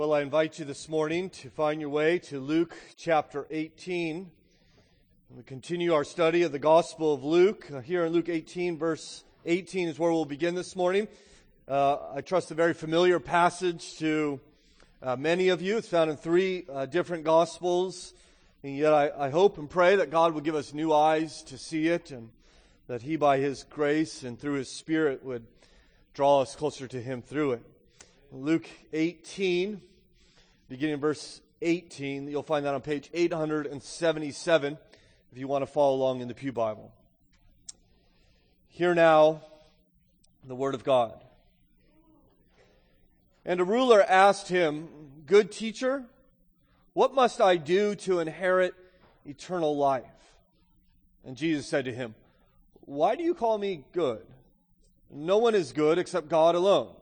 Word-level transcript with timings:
Well, 0.00 0.14
I 0.14 0.22
invite 0.22 0.58
you 0.58 0.64
this 0.64 0.88
morning 0.88 1.28
to 1.28 1.50
find 1.50 1.78
your 1.78 1.90
way 1.90 2.20
to 2.20 2.40
Luke 2.40 2.74
chapter 2.96 3.46
18. 3.50 4.30
We 5.28 5.42
continue 5.42 5.92
our 5.92 6.04
study 6.04 6.42
of 6.42 6.52
the 6.52 6.58
Gospel 6.58 7.12
of 7.12 7.22
Luke. 7.22 7.70
Here 7.84 8.06
in 8.06 8.12
Luke 8.14 8.30
18, 8.30 8.78
verse 8.78 9.24
18 9.44 9.90
is 9.90 9.98
where 9.98 10.10
we'll 10.10 10.24
begin 10.24 10.54
this 10.54 10.74
morning. 10.74 11.06
Uh, 11.68 11.98
I 12.14 12.22
trust 12.22 12.50
a 12.50 12.54
very 12.54 12.72
familiar 12.72 13.20
passage 13.20 13.98
to 13.98 14.40
uh, 15.02 15.16
many 15.16 15.50
of 15.50 15.60
you. 15.60 15.76
It's 15.76 15.88
found 15.88 16.10
in 16.10 16.16
three 16.16 16.64
uh, 16.72 16.86
different 16.86 17.24
Gospels. 17.24 18.14
And 18.62 18.74
yet 18.74 18.94
I, 18.94 19.10
I 19.26 19.28
hope 19.28 19.58
and 19.58 19.68
pray 19.68 19.96
that 19.96 20.10
God 20.10 20.32
will 20.32 20.40
give 20.40 20.54
us 20.54 20.72
new 20.72 20.94
eyes 20.94 21.42
to 21.42 21.58
see 21.58 21.88
it 21.88 22.10
and 22.10 22.30
that 22.86 23.02
He, 23.02 23.16
by 23.16 23.36
His 23.36 23.64
grace 23.64 24.22
and 24.22 24.40
through 24.40 24.54
His 24.54 24.70
Spirit, 24.70 25.22
would 25.22 25.44
draw 26.14 26.40
us 26.40 26.56
closer 26.56 26.88
to 26.88 27.02
Him 27.02 27.20
through 27.20 27.52
it. 27.52 27.62
Luke 28.32 28.70
18, 28.94 29.82
beginning 30.70 30.94
in 30.94 31.00
verse 31.00 31.40
18. 31.62 32.28
You'll 32.28 32.44
find 32.44 32.64
that 32.64 32.74
on 32.74 32.80
page 32.80 33.10
877 33.12 34.78
if 35.32 35.38
you 35.38 35.48
want 35.48 35.62
to 35.62 35.66
follow 35.66 35.96
along 35.96 36.20
in 36.20 36.28
the 36.28 36.34
Pew 36.34 36.52
Bible. 36.52 36.92
Hear 38.68 38.94
now 38.94 39.42
the 40.44 40.54
Word 40.54 40.76
of 40.76 40.84
God. 40.84 41.20
And 43.44 43.60
a 43.60 43.64
ruler 43.64 44.00
asked 44.00 44.46
him, 44.46 44.88
Good 45.26 45.50
teacher, 45.50 46.04
what 46.92 47.14
must 47.14 47.40
I 47.40 47.56
do 47.56 47.96
to 47.96 48.20
inherit 48.20 48.74
eternal 49.26 49.76
life? 49.76 50.04
And 51.24 51.36
Jesus 51.36 51.66
said 51.66 51.86
to 51.86 51.92
him, 51.92 52.14
Why 52.82 53.16
do 53.16 53.24
you 53.24 53.34
call 53.34 53.58
me 53.58 53.82
good? 53.92 54.24
No 55.10 55.38
one 55.38 55.56
is 55.56 55.72
good 55.72 55.98
except 55.98 56.28
God 56.28 56.54
alone. 56.54 56.94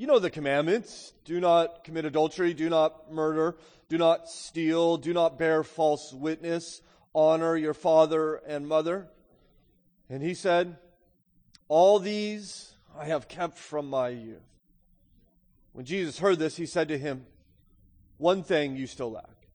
You 0.00 0.06
know 0.06 0.18
the 0.18 0.30
commandments. 0.30 1.12
Do 1.26 1.40
not 1.40 1.84
commit 1.84 2.06
adultery. 2.06 2.54
Do 2.54 2.70
not 2.70 3.12
murder. 3.12 3.58
Do 3.90 3.98
not 3.98 4.30
steal. 4.30 4.96
Do 4.96 5.12
not 5.12 5.38
bear 5.38 5.62
false 5.62 6.10
witness. 6.10 6.80
Honor 7.14 7.54
your 7.54 7.74
father 7.74 8.36
and 8.46 8.66
mother. 8.66 9.08
And 10.08 10.22
he 10.22 10.32
said, 10.32 10.78
All 11.68 11.98
these 11.98 12.72
I 12.98 13.04
have 13.04 13.28
kept 13.28 13.58
from 13.58 13.90
my 13.90 14.08
youth. 14.08 14.40
When 15.74 15.84
Jesus 15.84 16.18
heard 16.18 16.38
this, 16.38 16.56
he 16.56 16.64
said 16.64 16.88
to 16.88 16.96
him, 16.96 17.26
One 18.16 18.42
thing 18.42 18.76
you 18.76 18.86
still 18.86 19.12
lack. 19.12 19.48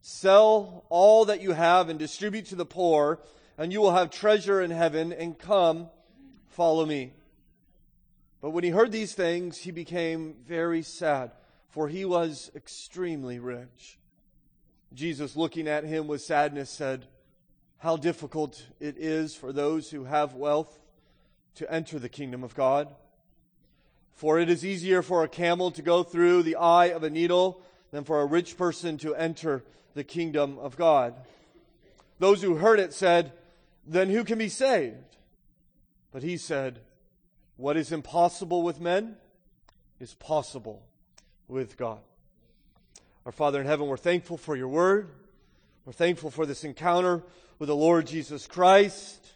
Sell 0.00 0.86
all 0.88 1.26
that 1.26 1.42
you 1.42 1.52
have 1.52 1.90
and 1.90 1.98
distribute 1.98 2.46
to 2.46 2.56
the 2.56 2.64
poor, 2.64 3.20
and 3.58 3.70
you 3.70 3.82
will 3.82 3.92
have 3.92 4.08
treasure 4.10 4.62
in 4.62 4.70
heaven, 4.70 5.12
and 5.12 5.38
come, 5.38 5.90
follow 6.48 6.86
me. 6.86 7.12
But 8.40 8.50
when 8.50 8.64
he 8.64 8.70
heard 8.70 8.92
these 8.92 9.14
things, 9.14 9.58
he 9.58 9.70
became 9.70 10.36
very 10.46 10.82
sad, 10.82 11.32
for 11.70 11.88
he 11.88 12.04
was 12.04 12.50
extremely 12.54 13.38
rich. 13.38 13.98
Jesus, 14.94 15.36
looking 15.36 15.68
at 15.68 15.84
him 15.84 16.06
with 16.06 16.22
sadness, 16.22 16.70
said, 16.70 17.06
How 17.78 17.96
difficult 17.96 18.64
it 18.80 18.96
is 18.96 19.34
for 19.34 19.52
those 19.52 19.90
who 19.90 20.04
have 20.04 20.34
wealth 20.34 20.78
to 21.56 21.70
enter 21.72 21.98
the 21.98 22.08
kingdom 22.08 22.44
of 22.44 22.54
God. 22.54 22.94
For 24.14 24.38
it 24.38 24.48
is 24.48 24.64
easier 24.64 25.02
for 25.02 25.22
a 25.22 25.28
camel 25.28 25.70
to 25.72 25.82
go 25.82 26.02
through 26.02 26.42
the 26.42 26.56
eye 26.56 26.86
of 26.86 27.02
a 27.02 27.10
needle 27.10 27.60
than 27.90 28.04
for 28.04 28.20
a 28.20 28.26
rich 28.26 28.56
person 28.56 28.98
to 28.98 29.14
enter 29.14 29.64
the 29.94 30.04
kingdom 30.04 30.58
of 30.58 30.76
God. 30.76 31.14
Those 32.18 32.42
who 32.42 32.56
heard 32.56 32.80
it 32.80 32.92
said, 32.92 33.32
Then 33.86 34.10
who 34.10 34.24
can 34.24 34.38
be 34.38 34.48
saved? 34.48 35.16
But 36.12 36.22
he 36.22 36.36
said, 36.36 36.80
what 37.58 37.76
is 37.76 37.90
impossible 37.90 38.62
with 38.62 38.80
men 38.80 39.16
is 39.98 40.14
possible 40.14 40.80
with 41.48 41.76
God. 41.76 41.98
Our 43.26 43.32
Father 43.32 43.60
in 43.60 43.66
heaven, 43.66 43.88
we're 43.88 43.96
thankful 43.96 44.38
for 44.38 44.54
your 44.54 44.68
word. 44.68 45.10
We're 45.84 45.92
thankful 45.92 46.30
for 46.30 46.46
this 46.46 46.62
encounter 46.62 47.24
with 47.58 47.66
the 47.66 47.74
Lord 47.74 48.06
Jesus 48.06 48.46
Christ 48.46 49.32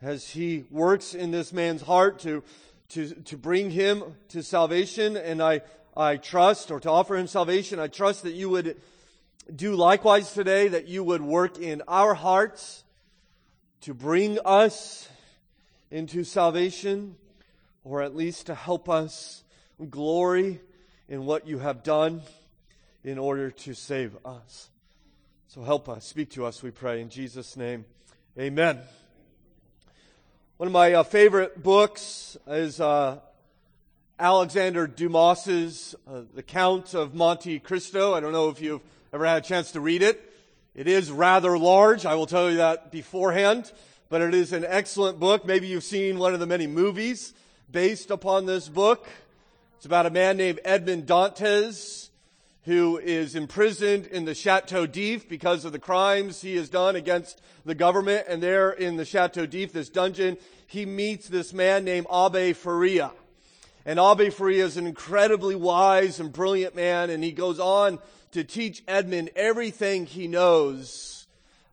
as 0.00 0.30
he 0.30 0.64
works 0.70 1.12
in 1.12 1.30
this 1.30 1.52
man's 1.52 1.82
heart 1.82 2.20
to, 2.20 2.42
to, 2.88 3.08
to 3.14 3.36
bring 3.36 3.70
him 3.70 4.02
to 4.30 4.42
salvation. 4.42 5.18
And 5.18 5.42
I, 5.42 5.60
I 5.94 6.16
trust, 6.16 6.70
or 6.70 6.80
to 6.80 6.90
offer 6.90 7.16
him 7.16 7.26
salvation, 7.26 7.78
I 7.78 7.88
trust 7.88 8.22
that 8.22 8.32
you 8.32 8.48
would 8.48 8.80
do 9.54 9.76
likewise 9.76 10.32
today, 10.32 10.68
that 10.68 10.88
you 10.88 11.04
would 11.04 11.20
work 11.20 11.58
in 11.58 11.82
our 11.86 12.14
hearts 12.14 12.82
to 13.82 13.92
bring 13.92 14.38
us 14.42 15.06
into 15.90 16.24
salvation 16.24 17.16
or 17.84 18.02
at 18.02 18.14
least 18.14 18.46
to 18.46 18.54
help 18.54 18.88
us 18.88 19.42
glory 19.90 20.60
in 21.08 21.26
what 21.26 21.46
you 21.46 21.58
have 21.58 21.82
done 21.82 22.22
in 23.04 23.18
order 23.18 23.50
to 23.50 23.74
save 23.74 24.16
us. 24.24 24.70
So 25.48 25.62
help 25.62 25.88
us, 25.88 26.06
speak 26.06 26.30
to 26.30 26.46
us, 26.46 26.62
we 26.62 26.70
pray, 26.70 27.00
in 27.00 27.10
Jesus' 27.10 27.56
name. 27.56 27.84
Amen. 28.38 28.80
One 30.56 30.66
of 30.68 30.72
my 30.72 30.94
uh, 30.94 31.02
favorite 31.02 31.62
books 31.62 32.36
is 32.46 32.80
uh, 32.80 33.18
Alexander 34.18 34.86
Dumas's 34.86 35.94
uh, 36.06 36.22
The 36.34 36.42
Count 36.42 36.94
of 36.94 37.14
Monte 37.14 37.58
Cristo. 37.58 38.14
I 38.14 38.20
don't 38.20 38.32
know 38.32 38.48
if 38.48 38.60
you've 38.60 38.80
ever 39.12 39.26
had 39.26 39.44
a 39.44 39.46
chance 39.46 39.72
to 39.72 39.80
read 39.80 40.02
it. 40.02 40.32
It 40.74 40.86
is 40.86 41.10
rather 41.10 41.58
large, 41.58 42.06
I 42.06 42.14
will 42.14 42.26
tell 42.26 42.50
you 42.50 42.58
that 42.58 42.90
beforehand, 42.92 43.70
but 44.08 44.22
it 44.22 44.32
is 44.32 44.52
an 44.52 44.64
excellent 44.66 45.18
book. 45.18 45.44
Maybe 45.44 45.66
you've 45.66 45.84
seen 45.84 46.18
one 46.18 46.32
of 46.32 46.40
the 46.40 46.46
many 46.46 46.66
movies 46.66 47.34
based 47.72 48.10
upon 48.10 48.44
this 48.44 48.68
book. 48.68 49.08
It's 49.78 49.86
about 49.86 50.04
a 50.04 50.10
man 50.10 50.36
named 50.36 50.60
Edmond 50.64 51.06
Dantes 51.06 52.10
who 52.64 52.98
is 52.98 53.34
imprisoned 53.34 54.06
in 54.06 54.26
the 54.26 54.34
Chateau 54.34 54.86
d'If 54.86 55.28
because 55.28 55.64
of 55.64 55.72
the 55.72 55.78
crimes 55.78 56.42
he 56.42 56.54
has 56.56 56.68
done 56.68 56.94
against 56.94 57.40
the 57.64 57.74
government. 57.74 58.26
And 58.28 58.42
there 58.42 58.70
in 58.70 58.96
the 58.96 59.04
Chateau 59.04 59.46
d'If, 59.46 59.72
this 59.72 59.88
dungeon, 59.88 60.36
he 60.66 60.86
meets 60.86 61.28
this 61.28 61.52
man 61.52 61.84
named 61.84 62.06
Abbe 62.12 62.52
Faria. 62.52 63.10
And 63.84 63.98
Abbe 63.98 64.30
Faria 64.30 64.66
is 64.66 64.76
an 64.76 64.86
incredibly 64.86 65.56
wise 65.56 66.20
and 66.20 66.32
brilliant 66.32 66.76
man, 66.76 67.10
and 67.10 67.24
he 67.24 67.32
goes 67.32 67.58
on 67.58 67.98
to 68.30 68.44
teach 68.44 68.84
Edmund 68.86 69.30
everything 69.34 70.06
he 70.06 70.28
knows 70.28 71.11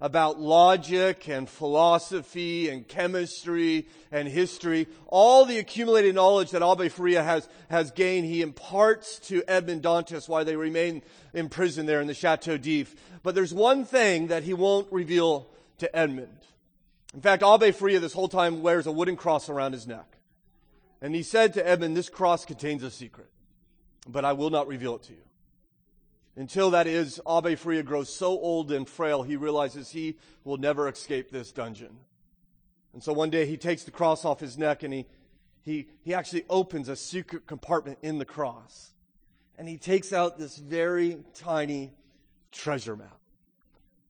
about 0.02 0.40
logic 0.40 1.28
and 1.28 1.50
philosophy 1.50 2.70
and 2.70 2.88
chemistry 2.88 3.88
and 4.12 4.28
history. 4.28 4.88
All 5.08 5.46
the 5.46 5.58
accumulated 5.58 6.16
knowledge 6.16 6.52
that 6.52 6.64
Abbe 6.64 6.90
Faria 6.90 7.22
has, 7.22 7.48
has 7.70 7.92
gained, 7.92 8.26
he 8.26 8.42
imparts 8.42 9.20
to 9.28 9.44
Edmond 9.48 9.82
Dantes 9.82 10.30
while 10.30 10.46
they 10.46 10.56
remain 10.56 11.02
in 11.34 11.50
prison 11.50 11.86
there 11.86 12.02
in 12.02 12.08
the 12.08 12.14
Chateau 12.14 12.58
d'If. 12.58 12.96
But 13.24 13.36
there's 13.36 13.54
one 13.54 13.84
thing 13.84 14.28
that 14.28 14.44
he 14.44 14.54
won't 14.54 14.92
reveal 14.92 15.50
to 15.80 15.94
Edmund. 15.96 16.38
In 17.14 17.22
fact, 17.22 17.44
Abbe 17.44 17.72
Faria 17.72 18.00
this 18.00 18.14
whole 18.14 18.30
time 18.30 18.62
wears 18.62 18.88
a 18.88 18.92
wooden 18.92 19.16
cross 19.16 19.50
around 19.50 19.74
his 19.74 19.88
neck. 19.88 20.18
And 21.02 21.16
he 21.16 21.24
said 21.24 21.54
to 21.54 21.68
Edmund, 21.68 21.98
this 21.98 22.10
cross 22.10 22.46
contains 22.46 22.84
a 22.84 22.92
secret, 22.92 23.30
but 24.08 24.26
I 24.26 24.34
will 24.34 24.50
not 24.50 24.68
reveal 24.68 24.96
it 24.96 25.04
to 25.04 25.14
you. 25.14 25.29
Until 26.40 26.72
that 26.72 26.88
is, 26.88 27.20
Abbe 27.30 27.56
Faria 27.56 27.84
grows 27.84 28.08
so 28.16 28.28
old 28.28 28.72
and 28.72 28.88
frail, 28.88 29.24
he 29.24 29.36
realizes 29.36 29.90
he 29.90 30.16
will 30.46 30.56
never 30.56 30.88
escape 30.88 31.30
this 31.32 31.52
dungeon. 31.52 31.98
And 32.94 33.04
so 33.04 33.12
one 33.12 33.30
day 33.30 33.46
he 33.46 33.58
takes 33.58 33.84
the 33.84 33.92
cross 33.92 34.24
off 34.24 34.40
his 34.40 34.58
neck 34.58 34.84
and 34.84 34.94
he, 34.94 35.06
he, 35.64 35.90
he 36.02 36.14
actually 36.14 36.46
opens 36.50 36.88
a 36.88 36.96
secret 36.96 37.46
compartment 37.46 38.00
in 38.02 38.20
the 38.20 38.26
cross. 38.26 38.92
And 39.58 39.68
he 39.68 39.76
takes 39.76 40.14
out 40.14 40.40
this 40.40 40.56
very 40.56 41.18
tiny 41.34 41.92
treasure 42.54 42.96
map. 42.96 43.20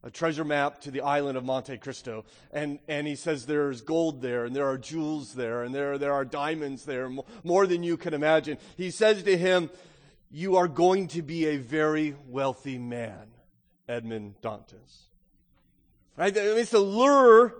A 0.03 0.11
treasure 0.11 0.45
map 0.45 0.81
to 0.81 0.91
the 0.91 1.01
island 1.01 1.35
of 1.35 1.43
Monte 1.43 1.79
Cristo. 1.79 2.25
And, 2.53 2.77
and 2.87 3.07
he 3.07 3.15
says 3.15 3.47
there's 3.47 3.81
gold 3.81 4.21
there, 4.21 4.45
and 4.45 4.55
there 4.55 4.67
are 4.67 4.77
jewels 4.77 5.33
there, 5.33 5.63
and 5.63 5.73
there, 5.73 5.97
there 5.97 6.13
are 6.13 6.25
diamonds 6.25 6.85
there, 6.85 7.09
more 7.43 7.65
than 7.65 7.81
you 7.81 7.97
can 7.97 8.13
imagine. 8.13 8.59
He 8.77 8.91
says 8.91 9.23
to 9.23 9.35
him, 9.35 9.71
you 10.31 10.57
are 10.57 10.67
going 10.67 11.07
to 11.09 11.21
be 11.21 11.47
a 11.47 11.57
very 11.57 12.15
wealthy 12.27 12.77
man, 12.77 13.27
Edmond 13.87 14.35
Dantes. 14.41 15.09
Right? 16.15 16.35
It's 16.35 16.71
the 16.71 16.79
lure 16.79 17.55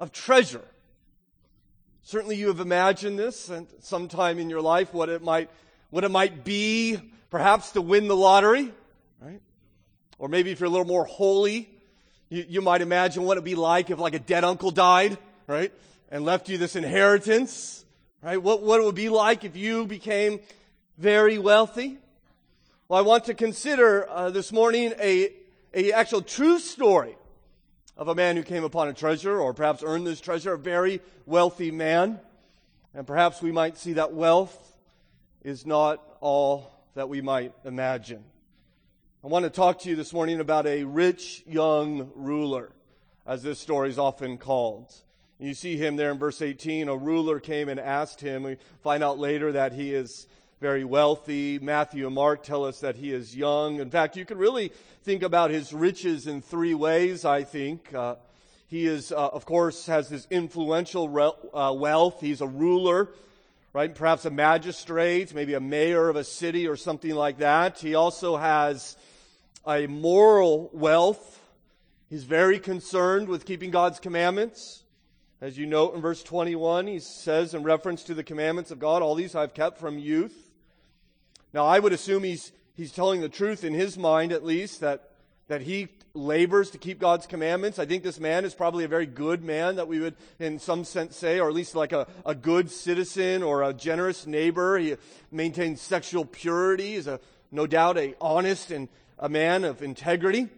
of 0.00 0.12
treasure. 0.12 0.64
Certainly 2.02 2.36
you 2.36 2.48
have 2.48 2.60
imagined 2.60 3.18
this 3.18 3.50
and 3.50 3.66
sometime 3.80 4.38
in 4.38 4.48
your 4.48 4.62
life 4.62 4.94
what 4.94 5.08
it 5.08 5.22
might, 5.22 5.50
what 5.90 6.04
it 6.04 6.10
might 6.10 6.42
be, 6.42 6.98
perhaps 7.30 7.72
to 7.72 7.82
win 7.82 8.08
the 8.08 8.16
lottery, 8.16 8.72
right? 9.20 9.42
Or 10.18 10.28
maybe 10.28 10.50
if 10.50 10.58
you're 10.58 10.68
a 10.68 10.70
little 10.70 10.86
more 10.86 11.04
holy, 11.04 11.68
you, 12.30 12.46
you 12.48 12.60
might 12.62 12.80
imagine 12.80 13.24
what 13.24 13.32
it'd 13.32 13.44
be 13.44 13.54
like 13.54 13.90
if 13.90 13.98
like 13.98 14.14
a 14.14 14.18
dead 14.18 14.42
uncle 14.42 14.70
died, 14.70 15.18
right? 15.46 15.72
And 16.10 16.24
left 16.24 16.48
you 16.48 16.56
this 16.56 16.76
inheritance, 16.76 17.84
right? 18.22 18.42
What, 18.42 18.62
what 18.62 18.80
it 18.80 18.84
would 18.84 18.94
be 18.94 19.10
like 19.10 19.44
if 19.44 19.54
you 19.54 19.86
became 19.86 20.40
very 20.96 21.38
wealthy. 21.38 21.98
Well, 22.90 22.98
I 22.98 23.02
want 23.02 23.24
to 23.24 23.34
consider 23.34 24.08
uh, 24.08 24.30
this 24.30 24.50
morning 24.50 24.94
a, 24.98 25.34
a 25.74 25.92
actual 25.92 26.22
true 26.22 26.58
story 26.58 27.18
of 27.98 28.08
a 28.08 28.14
man 28.14 28.34
who 28.34 28.42
came 28.42 28.64
upon 28.64 28.88
a 28.88 28.94
treasure 28.94 29.38
or 29.38 29.52
perhaps 29.52 29.82
earned 29.82 30.06
this 30.06 30.22
treasure, 30.22 30.54
a 30.54 30.58
very 30.58 31.02
wealthy 31.26 31.70
man. 31.70 32.18
And 32.94 33.06
perhaps 33.06 33.42
we 33.42 33.52
might 33.52 33.76
see 33.76 33.92
that 33.92 34.14
wealth 34.14 34.56
is 35.44 35.66
not 35.66 36.02
all 36.20 36.72
that 36.94 37.10
we 37.10 37.20
might 37.20 37.52
imagine. 37.66 38.24
I 39.22 39.26
want 39.26 39.44
to 39.44 39.50
talk 39.50 39.80
to 39.80 39.90
you 39.90 39.94
this 39.94 40.14
morning 40.14 40.40
about 40.40 40.66
a 40.66 40.84
rich 40.84 41.42
young 41.46 42.10
ruler, 42.14 42.72
as 43.26 43.42
this 43.42 43.58
story 43.58 43.90
is 43.90 43.98
often 43.98 44.38
called. 44.38 44.94
You 45.38 45.52
see 45.52 45.76
him 45.76 45.96
there 45.96 46.10
in 46.10 46.18
verse 46.18 46.40
18. 46.40 46.88
A 46.88 46.96
ruler 46.96 47.38
came 47.38 47.68
and 47.68 47.78
asked 47.78 48.22
him. 48.22 48.44
We 48.44 48.56
find 48.82 49.04
out 49.04 49.18
later 49.18 49.52
that 49.52 49.74
he 49.74 49.92
is 49.92 50.26
very 50.60 50.82
wealthy. 50.84 51.58
Matthew 51.60 52.06
and 52.06 52.14
Mark 52.14 52.42
tell 52.42 52.64
us 52.64 52.80
that 52.80 52.96
he 52.96 53.12
is 53.12 53.36
young. 53.36 53.78
In 53.78 53.90
fact, 53.90 54.16
you 54.16 54.24
can 54.24 54.38
really 54.38 54.72
think 55.04 55.22
about 55.22 55.50
his 55.50 55.72
riches 55.72 56.26
in 56.26 56.42
three 56.42 56.74
ways, 56.74 57.24
I 57.24 57.44
think. 57.44 57.94
Uh, 57.94 58.16
he 58.66 58.86
is, 58.86 59.12
uh, 59.12 59.28
of 59.28 59.46
course, 59.46 59.86
has 59.86 60.08
this 60.08 60.26
influential 60.30 61.08
re- 61.08 61.30
uh, 61.54 61.72
wealth. 61.76 62.20
He's 62.20 62.40
a 62.40 62.46
ruler, 62.46 63.08
right? 63.72 63.94
Perhaps 63.94 64.24
a 64.24 64.30
magistrate, 64.30 65.32
maybe 65.32 65.54
a 65.54 65.60
mayor 65.60 66.08
of 66.08 66.16
a 66.16 66.24
city 66.24 66.66
or 66.66 66.76
something 66.76 67.14
like 67.14 67.38
that. 67.38 67.78
He 67.78 67.94
also 67.94 68.36
has 68.36 68.96
a 69.64 69.86
moral 69.86 70.70
wealth. 70.72 71.40
He's 72.10 72.24
very 72.24 72.58
concerned 72.58 73.28
with 73.28 73.46
keeping 73.46 73.70
God's 73.70 74.00
commandments. 74.00 74.82
As 75.40 75.56
you 75.56 75.66
note 75.66 75.94
in 75.94 76.00
verse 76.00 76.24
21, 76.24 76.88
he 76.88 76.98
says 76.98 77.54
in 77.54 77.62
reference 77.62 78.02
to 78.04 78.14
the 78.14 78.24
commandments 78.24 78.72
of 78.72 78.80
God, 78.80 79.02
all 79.02 79.14
these 79.14 79.36
I've 79.36 79.54
kept 79.54 79.78
from 79.78 80.00
youth. 80.00 80.47
Now, 81.52 81.64
I 81.64 81.78
would 81.78 81.92
assume 81.92 82.24
he's, 82.24 82.52
he's 82.74 82.92
telling 82.92 83.20
the 83.20 83.28
truth 83.28 83.64
in 83.64 83.74
his 83.74 83.96
mind, 83.96 84.32
at 84.32 84.44
least, 84.44 84.80
that, 84.80 85.10
that 85.48 85.62
he 85.62 85.88
labors 86.14 86.70
to 86.70 86.78
keep 86.78 86.98
God's 86.98 87.26
commandments. 87.26 87.78
I 87.78 87.86
think 87.86 88.02
this 88.02 88.20
man 88.20 88.44
is 88.44 88.54
probably 88.54 88.84
a 88.84 88.88
very 88.88 89.06
good 89.06 89.42
man 89.42 89.76
that 89.76 89.88
we 89.88 90.00
would, 90.00 90.16
in 90.38 90.58
some 90.58 90.84
sense, 90.84 91.16
say, 91.16 91.40
or 91.40 91.48
at 91.48 91.54
least 91.54 91.74
like 91.74 91.92
a, 91.92 92.06
a 92.26 92.34
good 92.34 92.70
citizen 92.70 93.42
or 93.42 93.62
a 93.62 93.72
generous 93.72 94.26
neighbor. 94.26 94.78
He 94.78 94.96
maintains 95.30 95.80
sexual 95.80 96.24
purity, 96.24 96.94
is 96.94 97.06
a, 97.06 97.20
no 97.50 97.66
doubt 97.66 97.96
a 97.96 98.14
honest 98.20 98.70
and 98.70 98.88
a 99.18 99.28
man 99.28 99.64
of 99.64 99.82
integrity. 99.82 100.48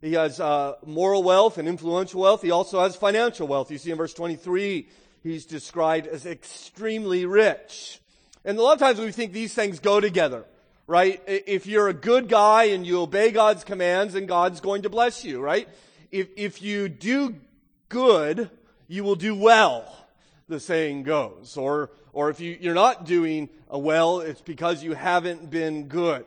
He 0.00 0.12
has 0.12 0.38
uh, 0.38 0.74
moral 0.86 1.24
wealth 1.24 1.58
and 1.58 1.66
influential 1.66 2.20
wealth. 2.20 2.42
He 2.42 2.52
also 2.52 2.80
has 2.80 2.94
financial 2.94 3.48
wealth. 3.48 3.70
You 3.70 3.78
see 3.78 3.90
in 3.90 3.96
verse 3.96 4.14
23, 4.14 4.88
he's 5.22 5.44
described 5.44 6.06
as 6.06 6.24
extremely 6.24 7.26
rich. 7.26 8.00
And 8.48 8.58
a 8.58 8.62
lot 8.62 8.72
of 8.72 8.78
times 8.78 8.98
we 8.98 9.12
think 9.12 9.34
these 9.34 9.52
things 9.52 9.78
go 9.78 10.00
together, 10.00 10.46
right? 10.86 11.22
If 11.26 11.66
you're 11.66 11.88
a 11.88 11.92
good 11.92 12.30
guy 12.30 12.64
and 12.64 12.86
you 12.86 13.02
obey 13.02 13.30
God's 13.30 13.62
commands, 13.62 14.14
and 14.14 14.26
God's 14.26 14.60
going 14.60 14.82
to 14.82 14.88
bless 14.88 15.22
you, 15.22 15.38
right? 15.38 15.68
If, 16.10 16.28
if 16.34 16.62
you 16.62 16.88
do 16.88 17.34
good, 17.90 18.48
you 18.86 19.04
will 19.04 19.16
do 19.16 19.34
well, 19.34 19.84
the 20.48 20.58
saying 20.58 21.02
goes. 21.02 21.58
Or, 21.58 21.90
or 22.14 22.30
if 22.30 22.40
you, 22.40 22.56
you're 22.58 22.72
not 22.72 23.04
doing 23.04 23.50
well, 23.68 24.20
it's 24.20 24.40
because 24.40 24.82
you 24.82 24.94
haven't 24.94 25.50
been 25.50 25.86
good. 25.88 26.24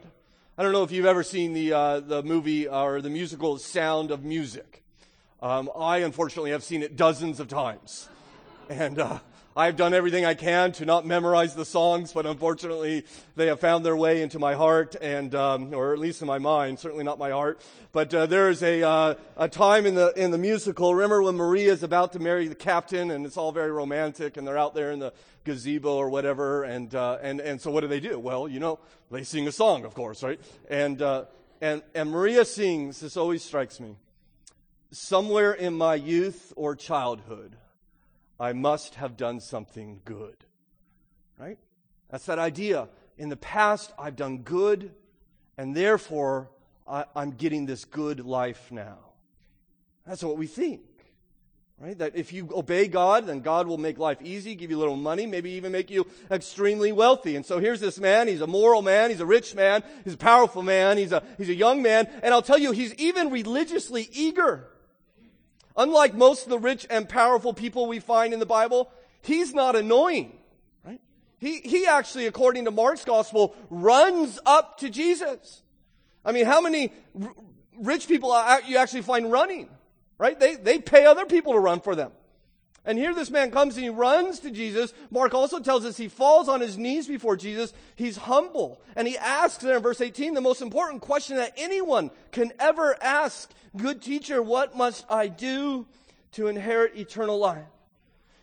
I 0.59 0.62
don't 0.62 0.74
know 0.74 0.83
if 0.83 0.91
you've 0.91 1.07
ever 1.07 1.24
seen 1.24 1.53
the, 1.53 1.74
uh, 1.74 2.00
the 2.01 2.21
movie 2.21 2.67
or 2.67 3.01
the 3.01 3.09
musical 3.09 3.57
Sound 3.57 4.12
of 4.12 4.24
Music. 4.24 4.83
Um, 5.41 5.71
I 5.75 5.97
unfortunately 5.97 6.51
have 6.51 6.63
seen 6.63 6.83
it 6.83 6.95
dozens 6.95 7.39
of 7.39 7.47
times. 7.47 8.09
And, 8.69 9.00
uh, 9.00 9.21
I've 9.56 9.75
done 9.75 9.94
everything 9.94 10.24
I 10.24 10.33
can 10.33 10.71
to 10.74 10.86
not 10.86 11.06
memorize 11.06 11.56
the 11.56 11.65
songs, 11.65 12.13
but 12.13 12.25
unfortunately, 12.25 13.03
they 13.36 13.48
have 13.48 13.59
found 13.59 13.86
their 13.86 13.98
way 13.98 14.21
into 14.21 14.39
my 14.39 14.53
heart, 14.53 14.95
and 15.01 15.36
um, 15.36 15.74
or 15.74 15.92
at 15.92 16.00
least 16.00 16.21
in 16.21 16.27
my 16.27 16.39
mind. 16.39 16.80
Certainly 16.80 17.03
not 17.03 17.19
my 17.19 17.31
heart. 17.31 17.59
But 17.92 18.13
uh, 18.13 18.27
there 18.27 18.50
is 18.50 18.63
a 18.63 18.81
uh, 18.81 19.15
a 19.36 19.50
time 19.50 19.86
in 19.86 19.95
the 19.95 20.13
in 20.15 20.31
the 20.31 20.38
musical. 20.38 20.95
Remember 20.95 21.21
when 21.21 21.36
Maria 21.36 21.74
is 21.74 21.83
about 21.83 22.13
to 22.13 22.19
marry 22.19 22.48
the 22.48 22.56
captain, 22.56 23.12
and 23.12 23.25
it's 23.25 23.36
all 23.36 23.51
very 23.51 23.71
romantic, 23.71 24.38
and 24.38 24.48
they're 24.48 24.57
out 24.57 24.74
there 24.74 24.92
in 24.92 25.00
the 25.00 25.12
gazebo 25.44 25.98
or 25.98 26.09
whatever, 26.09 26.63
and 26.63 26.95
uh, 26.95 27.18
and 27.21 27.42
and 27.42 27.59
so 27.59 27.71
what 27.71 27.81
do 27.81 27.88
they 27.88 28.00
do? 28.00 28.18
Well, 28.19 28.48
you 28.48 28.62
know, 28.62 28.80
they 29.12 29.24
sing 29.24 29.50
a 29.50 29.51
song, 29.51 29.83
of 29.83 29.94
course, 29.94 30.24
right? 30.24 30.39
And 30.69 31.01
uh, 31.01 31.25
and 31.59 31.81
and 31.94 32.09
Maria 32.09 32.45
sings. 32.45 33.01
This 33.01 33.18
always 33.18 33.44
strikes 33.44 33.81
me. 33.81 33.98
Somewhere 34.92 35.51
in 35.51 35.74
my 35.74 35.95
youth 35.95 36.53
or 36.56 36.74
childhood. 36.74 37.57
I 38.41 38.53
must 38.53 38.95
have 38.95 39.17
done 39.17 39.39
something 39.39 40.01
good. 40.03 40.35
Right? 41.38 41.59
That's 42.09 42.25
that 42.25 42.39
idea. 42.39 42.89
In 43.17 43.29
the 43.29 43.38
past, 43.38 43.93
I've 43.99 44.15
done 44.15 44.39
good, 44.39 44.91
and 45.59 45.75
therefore, 45.75 46.49
I, 46.88 47.05
am 47.15 47.31
getting 47.31 47.67
this 47.67 47.85
good 47.85 48.19
life 48.19 48.71
now. 48.71 48.97
That's 50.07 50.23
what 50.23 50.39
we 50.39 50.47
think. 50.47 50.81
Right? 51.79 51.95
That 51.99 52.15
if 52.15 52.33
you 52.33 52.49
obey 52.51 52.88
God, 52.88 53.27
then 53.27 53.41
God 53.41 53.67
will 53.67 53.77
make 53.77 53.99
life 53.99 54.17
easy, 54.23 54.55
give 54.55 54.71
you 54.71 54.77
a 54.77 54.81
little 54.81 54.95
money, 54.95 55.27
maybe 55.27 55.51
even 55.51 55.71
make 55.71 55.91
you 55.91 56.07
extremely 56.31 56.91
wealthy. 56.91 57.35
And 57.35 57.45
so 57.45 57.59
here's 57.59 57.79
this 57.79 57.99
man. 57.99 58.27
He's 58.27 58.41
a 58.41 58.47
moral 58.47 58.81
man. 58.81 59.11
He's 59.11 59.19
a 59.19 59.25
rich 59.25 59.53
man. 59.53 59.83
He's 60.03 60.15
a 60.15 60.17
powerful 60.17 60.63
man. 60.63 60.97
He's 60.97 61.11
a, 61.11 61.21
he's 61.38 61.49
a 61.49 61.55
young 61.55 61.83
man. 61.83 62.07
And 62.23 62.33
I'll 62.33 62.41
tell 62.41 62.57
you, 62.57 62.71
he's 62.71 62.95
even 62.95 63.29
religiously 63.29 64.09
eager. 64.11 64.67
Unlike 65.81 66.13
most 66.13 66.43
of 66.43 66.51
the 66.51 66.59
rich 66.59 66.85
and 66.91 67.09
powerful 67.09 67.53
people 67.53 67.87
we 67.87 67.99
find 67.99 68.35
in 68.35 68.39
the 68.39 68.45
Bible, 68.45 68.91
he's 69.23 69.51
not 69.51 69.75
annoying. 69.75 70.37
Right? 70.85 71.01
He, 71.39 71.59
he 71.61 71.87
actually, 71.87 72.27
according 72.27 72.65
to 72.65 72.71
Mark's 72.71 73.03
gospel, 73.03 73.55
runs 73.71 74.37
up 74.45 74.77
to 74.81 74.91
Jesus. 74.91 75.63
I 76.23 76.33
mean, 76.33 76.45
how 76.45 76.61
many 76.61 76.93
r- 77.19 77.33
rich 77.79 78.07
people 78.07 78.31
uh, 78.31 78.59
you 78.67 78.77
actually 78.77 79.01
find 79.01 79.31
running? 79.31 79.69
Right? 80.19 80.39
They, 80.39 80.53
they 80.53 80.77
pay 80.77 81.07
other 81.07 81.25
people 81.25 81.53
to 81.53 81.59
run 81.59 81.79
for 81.79 81.95
them. 81.95 82.11
And 82.83 82.97
here 82.97 83.13
this 83.13 83.29
man 83.29 83.51
comes 83.51 83.75
and 83.75 83.83
he 83.83 83.89
runs 83.89 84.39
to 84.39 84.49
Jesus. 84.49 84.93
Mark 85.11 85.35
also 85.35 85.59
tells 85.59 85.85
us 85.85 85.97
he 85.97 86.07
falls 86.07 86.49
on 86.49 86.61
his 86.61 86.77
knees 86.77 87.07
before 87.07 87.37
Jesus. 87.37 87.73
He's 87.95 88.17
humble. 88.17 88.81
And 88.95 89.07
he 89.07 89.17
asks 89.17 89.63
there 89.63 89.77
in 89.77 89.83
verse 89.83 90.01
18 90.01 90.33
the 90.33 90.41
most 90.41 90.61
important 90.61 91.01
question 91.01 91.37
that 91.37 91.53
anyone 91.57 92.09
can 92.31 92.51
ever 92.59 92.97
ask. 93.01 93.51
Good 93.77 94.01
teacher, 94.01 94.41
what 94.41 94.75
must 94.75 95.05
I 95.09 95.27
do 95.27 95.85
to 96.33 96.47
inherit 96.47 96.97
eternal 96.97 97.37
life? 97.37 97.65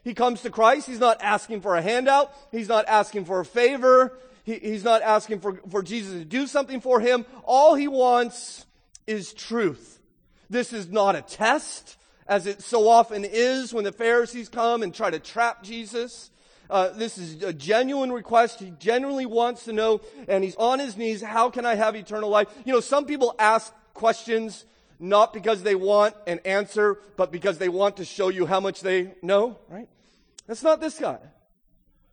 He 0.05 0.14
comes 0.14 0.43
to 0.43 0.50
Christ. 0.50 0.87
He's 0.87 1.00
not 1.00 1.20
asking 1.20 1.61
for 1.61 1.75
a 1.75 1.82
handout. 1.82 2.32
He's 2.52 2.69
not 2.69 2.87
asking 2.87 3.25
for 3.25 3.40
a 3.40 3.44
favor. 3.44 4.17
He, 4.44 4.55
he's 4.55 4.85
not 4.85 5.02
asking 5.02 5.40
for, 5.40 5.61
for 5.69 5.82
Jesus 5.82 6.12
to 6.12 6.25
do 6.25 6.46
something 6.46 6.81
for 6.81 7.00
him. 7.00 7.26
All 7.44 7.75
he 7.75 7.88
wants 7.88 8.64
is 9.06 9.35
truth. 9.35 10.00
This 10.49 10.73
is 10.73 10.88
not 10.88 11.17
a 11.17 11.23
test 11.23 11.96
as 12.29 12.47
it 12.47 12.63
so 12.63 12.89
often 12.89 13.25
is 13.25 13.73
when 13.73 13.85
the 13.85 13.93
Pharisees 13.93 14.49
come 14.49 14.83
and 14.83 14.95
try 14.95 15.11
to 15.11 15.19
trap 15.19 15.63
Jesus. 15.63 16.31
Uh, 16.71 16.91
this 16.91 17.17
is 17.17 17.43
a 17.43 17.53
genuine 17.53 18.13
request. 18.13 18.61
He 18.61 18.71
genuinely 18.79 19.25
wants 19.25 19.65
to 19.65 19.73
know, 19.73 20.03
and 20.29 20.45
he's 20.45 20.57
on 20.57 20.79
his 20.79 20.97
knees. 20.97 21.23
How 21.23 21.49
can 21.49 21.64
I 21.64 21.75
have 21.75 21.97
eternal 21.97 22.29
life? 22.29 22.49
You 22.67 22.75
know, 22.75 22.81
some 22.81 23.07
people 23.07 23.35
ask 23.38 23.73
questions 23.95 24.67
not 25.00 25.33
because 25.33 25.62
they 25.62 25.75
want 25.75 26.14
an 26.26 26.41
answer, 26.45 26.99
but 27.17 27.33
because 27.33 27.57
they 27.57 27.71
want 27.71 27.97
to 27.97 28.05
show 28.05 28.29
you 28.29 28.45
how 28.45 28.61
much 28.61 28.83
they 28.83 29.14
know, 29.23 29.59
right? 29.69 29.88
That's 30.47 30.62
not 30.62 30.81
this 30.81 30.99
guy. 30.99 31.19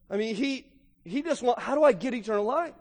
I 0.09 0.17
mean, 0.17 0.35
he, 0.35 0.65
he 1.03 1.21
just 1.21 1.41
want, 1.41 1.59
how 1.59 1.75
do 1.75 1.83
I 1.83 1.91
get 1.91 2.13
eternal 2.13 2.45
life? 2.45 2.73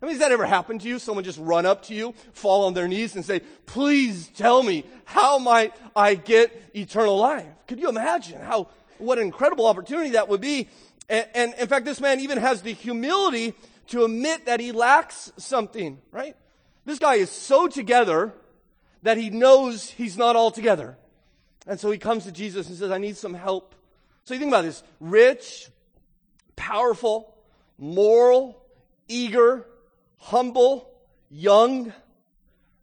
I 0.00 0.04
mean, 0.06 0.12
has 0.12 0.20
that 0.20 0.32
ever 0.32 0.44
happened 0.44 0.82
to 0.82 0.88
you? 0.88 0.98
Someone 0.98 1.24
just 1.24 1.38
run 1.38 1.64
up 1.64 1.84
to 1.84 1.94
you, 1.94 2.14
fall 2.32 2.66
on 2.66 2.74
their 2.74 2.86
knees 2.86 3.14
and 3.16 3.24
say, 3.24 3.40
please 3.64 4.28
tell 4.28 4.62
me, 4.62 4.84
how 5.04 5.38
might 5.38 5.74
I 5.94 6.14
get 6.14 6.52
eternal 6.74 7.16
life? 7.16 7.46
Could 7.66 7.80
you 7.80 7.88
imagine 7.88 8.40
how, 8.40 8.68
what 8.98 9.18
an 9.18 9.24
incredible 9.24 9.66
opportunity 9.66 10.10
that 10.10 10.28
would 10.28 10.40
be? 10.40 10.68
And, 11.08 11.26
and 11.34 11.54
in 11.54 11.66
fact, 11.68 11.86
this 11.86 12.00
man 12.00 12.20
even 12.20 12.38
has 12.38 12.62
the 12.62 12.74
humility 12.74 13.54
to 13.88 14.04
admit 14.04 14.46
that 14.46 14.60
he 14.60 14.72
lacks 14.72 15.32
something, 15.38 15.98
right? 16.12 16.36
This 16.84 16.98
guy 16.98 17.14
is 17.14 17.30
so 17.30 17.66
together 17.66 18.34
that 19.02 19.16
he 19.16 19.30
knows 19.30 19.88
he's 19.88 20.18
not 20.18 20.36
all 20.36 20.50
together. 20.50 20.96
And 21.66 21.80
so 21.80 21.90
he 21.90 21.98
comes 21.98 22.24
to 22.24 22.32
Jesus 22.32 22.68
and 22.68 22.76
says, 22.76 22.90
I 22.90 22.98
need 22.98 23.16
some 23.16 23.34
help. 23.34 23.74
So 24.24 24.34
you 24.34 24.40
think 24.40 24.50
about 24.50 24.64
this 24.64 24.82
rich, 25.00 25.68
powerful, 26.54 27.34
moral, 27.78 28.60
eager, 29.08 29.64
humble, 30.18 30.90
young, 31.30 31.92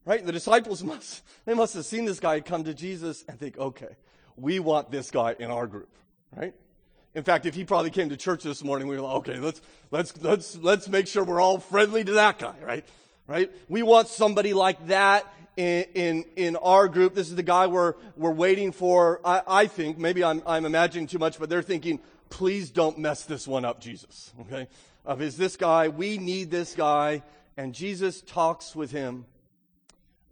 right? 0.05 0.25
The 0.25 0.31
disciples 0.31 0.83
must, 0.83 1.23
they 1.45 1.53
must 1.53 1.73
have 1.73 1.85
seen 1.85 2.05
this 2.05 2.19
guy 2.19 2.39
come 2.41 2.63
to 2.65 2.73
Jesus 2.73 3.23
and 3.27 3.39
think, 3.39 3.57
okay, 3.57 3.95
we 4.35 4.59
want 4.59 4.91
this 4.91 5.11
guy 5.11 5.35
in 5.37 5.51
our 5.51 5.67
group, 5.67 5.89
right? 6.35 6.53
In 7.15 7.23
fact, 7.23 7.45
if 7.45 7.53
he 7.53 7.63
probably 7.63 7.91
came 7.91 8.09
to 8.09 8.17
church 8.17 8.43
this 8.43 8.63
morning, 8.63 8.87
we 8.87 8.95
were 8.95 9.01
like, 9.01 9.15
okay, 9.17 9.37
let's, 9.37 9.61
let's, 9.91 10.19
let's, 10.21 10.57
let's 10.57 10.89
make 10.89 11.07
sure 11.07 11.23
we're 11.23 11.41
all 11.41 11.59
friendly 11.59 12.03
to 12.03 12.13
that 12.13 12.39
guy, 12.39 12.55
right? 12.63 12.85
Right? 13.27 13.51
We 13.69 13.83
want 13.83 14.07
somebody 14.07 14.53
like 14.53 14.87
that 14.87 15.31
in, 15.55 15.85
in, 15.93 16.25
in 16.35 16.55
our 16.55 16.87
group. 16.87 17.13
This 17.13 17.29
is 17.29 17.35
the 17.35 17.43
guy 17.43 17.67
we're, 17.67 17.93
we're 18.17 18.31
waiting 18.31 18.71
for. 18.71 19.21
I, 19.23 19.41
I 19.47 19.67
think, 19.67 19.97
maybe 19.99 20.23
I'm, 20.23 20.41
I'm 20.47 20.65
imagining 20.65 21.07
too 21.07 21.19
much, 21.19 21.39
but 21.39 21.49
they're 21.49 21.61
thinking, 21.61 21.99
please 22.29 22.71
don't 22.71 22.97
mess 22.97 23.23
this 23.23 23.47
one 23.47 23.63
up, 23.63 23.79
Jesus. 23.79 24.33
Okay? 24.41 24.67
Of 25.05 25.21
is 25.21 25.37
this 25.37 25.57
guy, 25.57 25.89
we 25.89 26.17
need 26.17 26.49
this 26.49 26.75
guy. 26.75 27.23
And 27.57 27.73
Jesus 27.73 28.21
talks 28.21 28.75
with 28.75 28.91
him. 28.91 29.25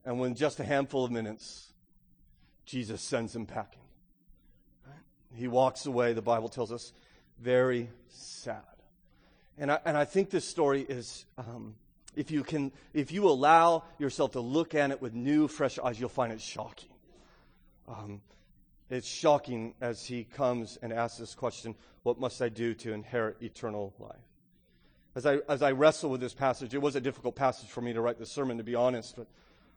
And 0.06 0.20
when 0.20 0.36
just 0.36 0.60
a 0.60 0.64
handful 0.64 1.06
of 1.06 1.12
minutes, 1.12 1.72
Jesus 2.66 3.02
sends 3.02 3.36
him 3.36 3.46
packing. 3.46 3.82
He 5.36 5.48
walks 5.48 5.86
away, 5.86 6.14
the 6.14 6.22
Bible 6.22 6.50
tells 6.50 6.72
us, 6.72 6.92
very 7.40 7.90
sad. 8.10 8.64
And 9.58 9.72
I, 9.72 9.80
and 9.86 9.96
I 9.96 10.06
think 10.06 10.30
this 10.30 10.48
story 10.48 10.86
is, 10.88 11.26
um, 11.38 11.76
if 12.16 12.32
you 12.32 12.44
can, 12.44 12.72
if 12.94 13.12
you 13.12 13.30
allow 13.30 13.84
yourself 13.98 14.32
to 14.32 14.42
look 14.42 14.76
at 14.76 14.92
it 14.92 15.02
with 15.02 15.14
new, 15.14 15.48
fresh 15.48 15.80
eyes, 15.80 16.00
you'll 16.00 16.10
find 16.10 16.34
it 16.34 16.42
shocking. 16.42 16.90
Um, 17.88 18.22
it's 18.90 19.08
shocking 19.08 19.74
as 19.80 20.06
he 20.06 20.26
comes 20.26 20.78
and 20.82 20.92
asks 20.92 21.18
this 21.18 21.36
question 21.36 21.76
What 22.04 22.20
must 22.20 22.42
I 22.42 22.50
do 22.50 22.74
to 22.76 22.92
inherit 22.92 23.38
eternal 23.42 23.94
life? 24.00 24.31
As 25.14 25.26
I, 25.26 25.40
as 25.50 25.62
I 25.62 25.72
wrestle 25.72 26.10
with 26.10 26.22
this 26.22 26.34
passage, 26.34 26.74
it 26.74 26.82
was 26.82 26.96
a 26.96 27.02
difficult 27.02 27.36
passage 27.36 27.70
for 27.70 27.82
me 27.82 27.92
to 27.92 28.00
write 28.00 28.18
this 28.18 28.32
sermon, 28.32 28.58
to 28.58 28.64
be 28.64 28.76
honest, 28.76 29.16
but 29.18 29.28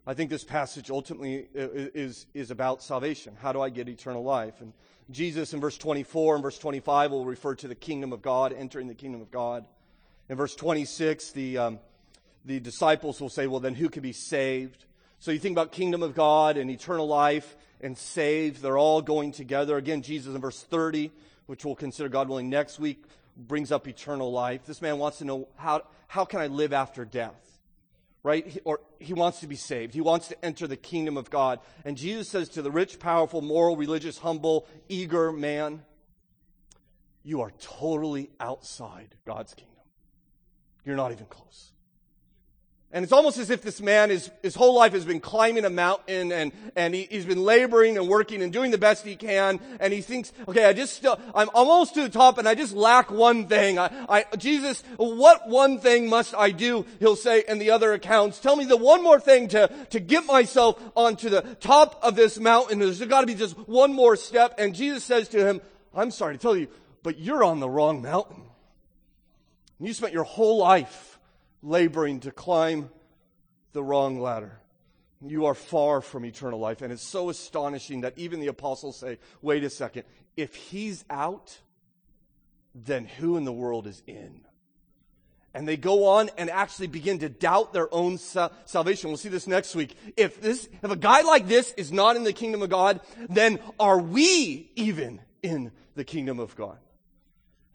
I 0.06 0.14
think 0.14 0.30
this 0.30 0.44
passage 0.44 0.90
ultimately 0.90 1.48
is, 1.54 2.26
is 2.34 2.50
about 2.50 2.82
salvation. 2.82 3.36
How 3.40 3.52
do 3.52 3.60
I 3.60 3.70
get 3.70 3.88
eternal 3.88 4.22
life? 4.22 4.60
And 4.60 4.72
Jesus 5.10 5.54
in 5.54 5.60
verse 5.60 5.78
24 5.78 6.36
and 6.36 6.42
verse 6.42 6.58
25 6.58 7.10
will 7.10 7.24
refer 7.24 7.54
to 7.56 7.68
the 7.68 7.74
kingdom 7.74 8.12
of 8.12 8.20
God, 8.22 8.52
entering 8.52 8.86
the 8.86 8.94
kingdom 8.94 9.22
of 9.22 9.30
God. 9.30 9.64
In 10.28 10.36
verse 10.36 10.54
26, 10.54 11.32
the, 11.32 11.58
um, 11.58 11.78
the 12.44 12.60
disciples 12.60 13.20
will 13.20 13.30
say, 13.30 13.46
well, 13.46 13.60
then 13.60 13.74
who 13.74 13.88
can 13.88 14.02
be 14.02 14.12
saved? 14.12 14.84
So 15.20 15.30
you 15.30 15.38
think 15.38 15.54
about 15.54 15.72
kingdom 15.72 16.02
of 16.02 16.14
God 16.14 16.58
and 16.58 16.70
eternal 16.70 17.08
life 17.08 17.56
and 17.80 17.96
saved. 17.96 18.60
They're 18.60 18.78
all 18.78 19.00
going 19.02 19.32
together. 19.32 19.76
Again, 19.78 20.02
Jesus 20.02 20.34
in 20.34 20.40
verse 20.40 20.62
30, 20.62 21.10
which 21.46 21.64
we'll 21.64 21.74
consider 21.74 22.08
God 22.08 22.28
willing 22.28 22.48
next 22.48 22.78
week, 22.78 23.04
brings 23.36 23.72
up 23.72 23.88
eternal 23.88 24.32
life. 24.32 24.64
This 24.64 24.80
man 24.80 24.98
wants 24.98 25.18
to 25.18 25.24
know 25.24 25.48
how, 25.56 25.82
how 26.06 26.24
can 26.24 26.40
I 26.40 26.46
live 26.46 26.72
after 26.72 27.04
death? 27.04 27.40
Right? 28.22 28.46
He, 28.46 28.60
or 28.60 28.80
he 28.98 29.12
wants 29.12 29.40
to 29.40 29.46
be 29.46 29.56
saved. 29.56 29.92
He 29.92 30.00
wants 30.00 30.28
to 30.28 30.44
enter 30.44 30.66
the 30.66 30.76
kingdom 30.76 31.16
of 31.16 31.28
God. 31.28 31.60
And 31.84 31.96
Jesus 31.96 32.28
says 32.28 32.48
to 32.50 32.62
the 32.62 32.70
rich, 32.70 32.98
powerful, 32.98 33.42
moral, 33.42 33.76
religious, 33.76 34.16
humble, 34.18 34.66
eager 34.88 35.30
man, 35.30 35.82
you 37.22 37.42
are 37.42 37.52
totally 37.60 38.30
outside 38.40 39.14
God's 39.26 39.52
kingdom. 39.52 39.74
You're 40.86 40.96
not 40.96 41.12
even 41.12 41.26
close. 41.26 41.73
And 42.94 43.02
it's 43.02 43.12
almost 43.12 43.38
as 43.38 43.50
if 43.50 43.60
this 43.60 43.80
man 43.80 44.12
is, 44.12 44.30
his 44.40 44.54
whole 44.54 44.72
life 44.76 44.92
has 44.92 45.04
been 45.04 45.18
climbing 45.18 45.64
a 45.64 45.70
mountain 45.70 46.30
and, 46.30 46.52
and 46.76 46.94
he, 46.94 47.08
has 47.10 47.26
been 47.26 47.42
laboring 47.42 47.98
and 47.98 48.06
working 48.06 48.40
and 48.40 48.52
doing 48.52 48.70
the 48.70 48.78
best 48.78 49.04
he 49.04 49.16
can. 49.16 49.58
And 49.80 49.92
he 49.92 50.00
thinks, 50.00 50.32
okay, 50.46 50.64
I 50.64 50.72
just 50.74 50.94
still, 50.94 51.18
I'm 51.34 51.50
almost 51.54 51.94
to 51.94 52.02
the 52.02 52.08
top 52.08 52.38
and 52.38 52.48
I 52.48 52.54
just 52.54 52.72
lack 52.72 53.10
one 53.10 53.48
thing. 53.48 53.80
I, 53.80 53.90
I, 54.08 54.36
Jesus, 54.36 54.84
what 54.96 55.48
one 55.48 55.80
thing 55.80 56.08
must 56.08 56.36
I 56.36 56.52
do? 56.52 56.86
He'll 57.00 57.16
say 57.16 57.42
in 57.48 57.58
the 57.58 57.72
other 57.72 57.92
accounts, 57.94 58.38
tell 58.38 58.54
me 58.54 58.64
the 58.64 58.76
one 58.76 59.02
more 59.02 59.18
thing 59.18 59.48
to, 59.48 59.68
to 59.90 59.98
get 59.98 60.24
myself 60.26 60.80
onto 60.94 61.28
the 61.28 61.42
top 61.58 61.98
of 62.00 62.14
this 62.14 62.38
mountain. 62.38 62.78
There's 62.78 63.04
got 63.04 63.22
to 63.22 63.26
be 63.26 63.34
just 63.34 63.58
one 63.66 63.92
more 63.92 64.14
step. 64.14 64.54
And 64.56 64.72
Jesus 64.72 65.02
says 65.02 65.26
to 65.30 65.44
him, 65.44 65.60
I'm 65.96 66.12
sorry 66.12 66.36
to 66.36 66.40
tell 66.40 66.56
you, 66.56 66.68
but 67.02 67.18
you're 67.18 67.42
on 67.42 67.58
the 67.58 67.68
wrong 67.68 68.02
mountain. 68.02 68.44
You 69.80 69.92
spent 69.92 70.12
your 70.12 70.22
whole 70.22 70.58
life 70.58 71.13
laboring 71.64 72.20
to 72.20 72.30
climb 72.30 72.90
the 73.72 73.82
wrong 73.82 74.20
ladder. 74.20 74.60
You 75.26 75.46
are 75.46 75.54
far 75.54 76.02
from 76.02 76.24
eternal 76.24 76.60
life. 76.60 76.82
And 76.82 76.92
it's 76.92 77.02
so 77.06 77.30
astonishing 77.30 78.02
that 78.02 78.12
even 78.16 78.40
the 78.40 78.48
apostles 78.48 78.98
say, 78.98 79.18
wait 79.40 79.64
a 79.64 79.70
second, 79.70 80.04
if 80.36 80.54
he's 80.54 81.04
out, 81.08 81.58
then 82.74 83.06
who 83.06 83.36
in 83.36 83.44
the 83.44 83.52
world 83.52 83.86
is 83.86 84.02
in? 84.06 84.42
And 85.54 85.66
they 85.66 85.76
go 85.76 86.06
on 86.08 86.30
and 86.36 86.50
actually 86.50 86.88
begin 86.88 87.20
to 87.20 87.28
doubt 87.28 87.72
their 87.72 87.92
own 87.94 88.18
salvation. 88.18 89.08
We'll 89.08 89.16
see 89.16 89.28
this 89.28 89.46
next 89.46 89.74
week. 89.74 89.96
If 90.16 90.40
this, 90.40 90.68
if 90.82 90.90
a 90.90 90.96
guy 90.96 91.22
like 91.22 91.46
this 91.46 91.72
is 91.76 91.92
not 91.92 92.16
in 92.16 92.24
the 92.24 92.32
kingdom 92.32 92.60
of 92.60 92.70
God, 92.70 93.00
then 93.28 93.60
are 93.78 94.00
we 94.00 94.70
even 94.74 95.20
in 95.42 95.70
the 95.94 96.04
kingdom 96.04 96.40
of 96.40 96.56
God? 96.56 96.78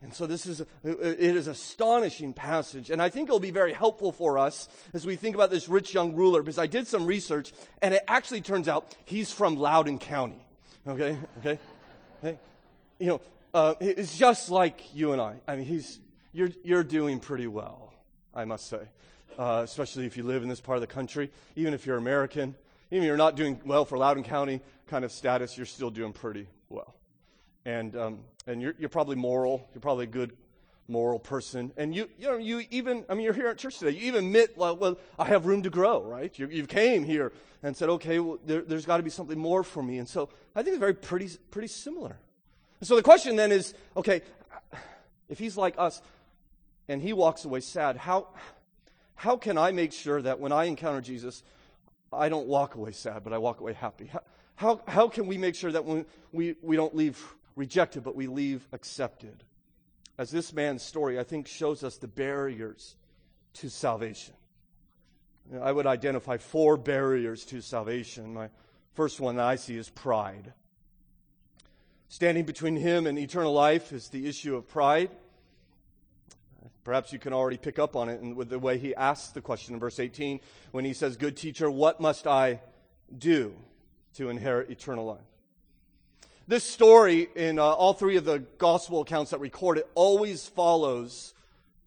And 0.02 0.14
so 0.14 0.26
this 0.26 0.46
is, 0.46 0.62
a, 0.62 0.66
it 0.84 1.36
is 1.36 1.48
astonishing 1.48 2.34
passage. 2.34 2.90
And 2.90 3.02
I 3.02 3.10
think 3.10 3.28
it'll 3.28 3.40
be 3.40 3.52
very 3.52 3.74
helpful 3.74 4.12
for 4.12 4.38
us 4.38 4.70
as 4.94 5.06
we 5.06 5.18
think 5.18 5.36
about 5.36 5.52
this 5.52 5.68
rich 5.68 5.94
young 5.94 6.16
ruler, 6.16 6.42
because 6.42 6.58
I 6.58 6.68
did 6.68 6.88
some 6.88 7.06
research 7.06 7.52
and 7.82 7.94
it 7.94 8.04
actually 8.08 8.42
turns 8.42 8.70
out 8.70 8.96
he's 9.06 9.32
from 9.32 9.58
Loudoun 9.58 10.00
County. 10.00 10.46
Okay? 10.88 11.18
Okay? 11.40 11.60
okay? 12.24 12.38
You 12.98 13.08
know, 13.08 13.22
uh, 13.54 13.74
it's 13.82 14.18
just 14.18 14.50
like 14.50 14.96
you 14.96 15.12
and 15.12 15.22
I. 15.22 15.36
I 15.48 15.58
mean, 15.58 15.66
he's, 15.66 16.00
you're, 16.32 16.52
you're 16.64 16.84
doing 16.84 17.20
pretty 17.20 17.48
well, 17.48 17.94
I 18.34 18.46
must 18.46 18.68
say. 18.68 18.82
Uh, 19.38 19.62
especially 19.64 20.06
if 20.06 20.18
you 20.18 20.24
live 20.24 20.44
in 20.44 20.50
this 20.50 20.60
part 20.62 20.78
of 20.78 20.82
the 20.82 20.88
country. 20.88 21.30
Even 21.56 21.74
if 21.74 21.86
you're 21.86 21.98
American, 21.98 22.56
even 22.92 23.04
if 23.04 23.08
you're 23.08 23.18
not 23.18 23.36
doing 23.36 23.60
well 23.66 23.86
for 23.86 23.98
Loudoun 23.98 24.24
County 24.24 24.62
kind 24.88 25.04
of 25.04 25.12
status, 25.12 25.58
you're 25.58 25.66
still 25.66 25.90
doing 25.90 26.14
pretty 26.14 26.48
well. 26.70 26.96
And, 27.66 27.96
um, 27.96 28.20
and 28.48 28.62
you're, 28.62 28.76
you're 28.80 28.90
probably 28.90 29.16
moral. 29.16 29.68
You're 29.74 29.82
probably 29.82 30.06
a 30.06 30.08
good 30.08 30.36
moral 30.90 31.20
person. 31.20 31.72
And 31.78 31.96
you, 31.96 32.10
you 32.18 32.28
know, 32.28 32.38
you 32.38 32.64
even, 32.72 33.06
I 33.10 33.14
mean, 33.14 33.24
you're 33.24 33.34
here 33.34 33.48
at 33.48 33.58
church 33.58 33.80
today. 33.80 33.92
You 33.92 34.08
even 34.08 34.26
admit, 34.26 34.58
well, 34.58 34.76
well 34.76 34.98
I 35.18 35.26
have 35.26 35.46
room 35.46 35.64
to 35.64 35.70
grow, 35.70 36.02
right? 36.02 36.38
You, 36.38 36.48
you 36.48 36.66
came 36.66 37.04
here 37.04 37.32
and 37.64 37.78
said, 37.78 37.90
okay, 37.90 38.20
well, 38.20 38.40
there, 38.46 38.64
has 38.70 38.86
got 38.86 38.98
to 38.98 39.04
be 39.04 39.10
something 39.10 39.38
more 39.38 39.64
for 39.64 39.84
me. 39.84 40.00
And 40.00 40.08
so 40.08 40.30
I 40.56 40.64
think 40.64 40.74
it's 40.74 40.80
very 40.80 40.94
pretty, 40.94 41.30
pretty 41.52 41.68
similar. 41.68 42.18
And 42.80 42.88
so 42.88 42.96
the 42.96 43.04
question 43.04 43.36
then 43.36 43.52
is, 43.52 43.74
okay, 43.96 44.22
if 45.30 45.38
he's 45.38 45.58
like 45.58 45.76
us 45.78 46.02
and 46.88 47.02
he 47.02 47.14
walks 47.14 47.46
away 47.46 47.60
sad, 47.60 47.98
how, 47.98 48.28
how 49.16 49.38
can 49.38 49.58
I 49.58 49.72
make 49.72 49.94
sure 49.94 50.22
that 50.22 50.40
when 50.40 50.52
I 50.52 50.66
encounter 50.66 51.02
Jesus, 51.02 51.44
I 52.12 52.30
don't 52.30 52.48
walk 52.48 52.76
away 52.76 52.94
sad, 52.94 53.24
but 53.24 53.34
I 53.34 53.38
walk 53.38 53.60
away 53.60 53.74
happy? 53.74 54.08
How, 54.08 54.22
how, 54.56 54.82
how 54.88 55.08
can 55.08 55.28
we 55.28 55.38
make 55.38 55.56
sure 55.56 55.72
that 55.72 55.86
when 55.86 56.06
we, 56.32 56.56
we 56.62 56.76
don't 56.76 56.96
leave 56.96 57.22
rejected, 57.60 58.04
but 58.04 58.16
we 58.16 58.28
leave 58.28 58.66
accepted. 58.72 59.44
As 60.18 60.32
this 60.32 60.54
man's 60.54 60.82
story, 60.82 61.20
I 61.20 61.24
think, 61.24 61.46
shows 61.46 61.84
us 61.84 61.98
the 61.98 62.08
barriers 62.08 62.96
to 63.56 63.70
salvation. 63.70 64.34
I 65.62 65.72
would 65.72 65.86
identify 65.86 66.38
four 66.38 66.78
barriers 66.78 67.44
to 67.46 67.62
salvation. 67.62 68.34
My 68.34 68.50
first 68.94 69.20
one 69.20 69.36
that 69.36 69.46
I 69.46 69.58
see 69.58 69.76
is 69.76 69.90
pride. 69.90 70.54
Standing 72.08 72.46
between 72.46 72.78
him 72.78 73.06
and 73.06 73.20
eternal 73.20 73.52
life 73.52 73.92
is 73.92 74.08
the 74.08 74.28
issue 74.28 74.56
of 74.56 74.68
pride. 74.68 75.12
Perhaps 76.86 77.12
you 77.12 77.20
can 77.20 77.34
already 77.34 77.58
pick 77.58 77.78
up 77.78 77.96
on 77.96 78.08
it 78.08 78.22
and 78.22 78.38
with 78.38 78.50
the 78.50 78.58
way 78.58 78.78
he 78.78 78.96
asks 78.96 79.30
the 79.30 79.42
question 79.42 79.74
in 79.74 79.80
verse 79.82 80.00
18 80.00 80.40
when 80.72 80.86
he 80.86 80.94
says, 80.94 81.18
Good 81.18 81.36
teacher, 81.36 81.70
what 81.70 82.00
must 82.00 82.26
I 82.26 82.62
do 83.16 83.54
to 84.16 84.30
inherit 84.30 84.70
eternal 84.70 85.06
life? 85.06 85.20
This 86.50 86.64
story 86.64 87.30
in 87.36 87.60
uh, 87.60 87.64
all 87.64 87.94
three 87.94 88.18
of 88.18 88.26
the 88.26 88.40
gospel 88.58 89.02
accounts 89.02 89.30
that 89.30 89.40
record 89.40 89.78
it 89.78 89.88
always 89.94 90.48
follows 90.48 91.36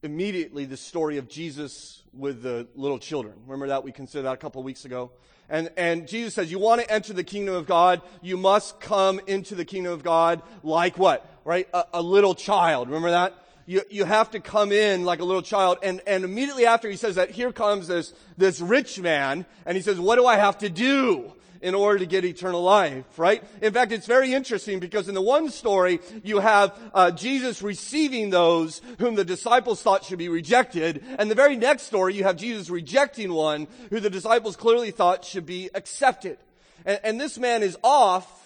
immediately 0.05 0.67
the 0.67 0.77
story 0.77 1.19
of 1.19 1.29
Jesus 1.29 2.05
with 2.13 2.45
the 2.45 2.69
little 2.77 3.01
children. 3.01 3.35
Remember 3.47 3.67
that? 3.67 3.83
We 3.83 3.91
considered 3.91 4.23
that 4.23 4.35
a 4.35 4.37
couple 4.37 4.61
of 4.61 4.65
weeks 4.65 4.85
ago. 4.85 5.11
And, 5.49 5.69
and 5.77 6.07
Jesus 6.07 6.35
says, 6.35 6.53
you 6.53 6.61
want 6.61 6.81
to 6.81 6.89
enter 6.89 7.13
the 7.13 7.25
kingdom 7.25 7.57
of 7.57 7.67
God, 7.67 8.03
you 8.21 8.37
must 8.37 8.79
come 8.79 9.21
into 9.27 9.57
the 9.57 9.65
kingdom 9.65 9.93
of 9.93 10.05
God 10.05 10.43
like 10.63 10.97
what? 10.97 11.29
Right? 11.45 11.69
A, 11.75 11.85
a 11.95 12.01
little 12.01 12.37
child. 12.37 12.87
Remember 12.87 13.11
that? 13.11 13.35
You, 13.67 13.83
you 13.91 14.05
have 14.05 14.31
to 14.31 14.39
come 14.39 14.71
in 14.71 15.05
like 15.05 15.19
a 15.19 15.25
little 15.25 15.43
child. 15.43 15.79
And, 15.83 16.03
and 16.07 16.23
immediately 16.23 16.67
after 16.67 16.89
he 16.89 16.95
says 16.95 17.17
that, 17.17 17.33
here 17.33 17.51
comes 17.51 17.89
this, 17.89 18.15
this 18.37 18.61
rich 18.61 19.01
man, 19.01 19.45
and 19.67 19.77
he 19.77 19.83
says, 19.83 19.99
what 19.99 20.21
do 20.21 20.27
I 20.27 20.37
have 20.37 20.59
to 20.59 20.69
do? 20.69 21.33
In 21.63 21.75
order 21.75 22.01
to 22.01 22.07
get 22.07 22.25
eternal 22.25 22.63
life, 22.63 23.19
right? 23.19 23.43
In 23.63 23.73
fact, 23.73 23.93
it's 23.93 24.07
very 24.07 24.35
interesting 24.35 24.81
because 24.81 25.09
in 25.09 25.15
the 25.15 25.23
one 25.23 25.49
story, 25.49 26.01
you 26.23 26.41
have 26.41 26.77
uh, 26.93 27.11
Jesus 27.13 27.63
receiving 27.63 28.31
those 28.31 28.83
whom 28.99 29.15
the 29.15 29.25
disciples 29.25 29.81
thought 29.81 30.05
should 30.05 30.19
be 30.19 30.29
rejected, 30.29 31.05
and 31.19 31.31
the 31.31 31.35
very 31.35 31.57
next 31.57 31.85
story, 31.85 32.15
you 32.15 32.25
have 32.25 32.37
Jesus 32.37 32.69
rejecting 32.69 33.33
one 33.33 33.69
who 33.91 34.01
the 34.01 34.11
disciples 34.11 34.57
clearly 34.57 34.91
thought 34.91 35.25
should 35.25 35.47
be 35.47 35.71
accepted. 35.75 36.39
And, 36.85 37.01
and 37.05 37.21
this 37.21 37.39
man 37.39 37.63
is 37.63 37.79
off 37.83 38.41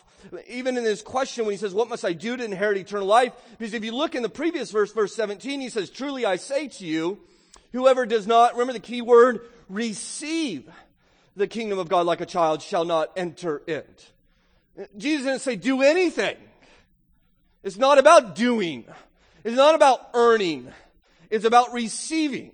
even 0.49 0.77
in 0.77 0.85
his 0.85 1.03
question 1.03 1.45
when 1.45 1.53
he 1.53 1.59
says, 1.59 1.73
what 1.73 1.89
must 1.89 2.05
I 2.05 2.13
do 2.13 2.37
to 2.37 2.45
inherit 2.45 2.79
eternal 2.79 3.07
life? 3.07 3.33
Because 3.59 3.75
if 3.75 3.85
you 3.85 3.95
look 3.95 4.15
in 4.15 4.23
the 4.23 4.29
previous 4.29 4.71
verse, 4.71 4.93
verse 4.93 5.15
17, 5.15 5.61
he 5.61 5.69
says, 5.69 5.89
truly 5.89 6.25
I 6.25 6.37
say 6.37 6.69
to 6.69 6.87
you, 6.87 7.19
whoever 7.73 8.07
does 8.07 8.27
not, 8.27 8.53
remember 8.53 8.73
the 8.73 8.81
key 8.81 9.03
word, 9.03 9.41
receive 9.69 10.69
the 11.37 11.47
kingdom 11.47 11.79
of 11.79 11.89
God 11.89 12.07
like 12.07 12.21
a 12.21 12.27
child 12.27 12.63
shall 12.63 12.85
not 12.85 13.13
enter 13.17 13.63
it. 13.67 14.11
Jesus 14.97 15.27
didn't 15.27 15.41
say 15.43 15.57
do 15.57 15.83
anything. 15.83 16.37
It's 17.63 17.77
not 17.77 17.99
about 17.99 18.35
doing. 18.35 18.85
It's 19.45 19.57
not 19.57 19.75
about 19.75 20.11
earning. 20.15 20.73
It's 21.31 21.45
about 21.45 21.73
receiving. 21.73 22.53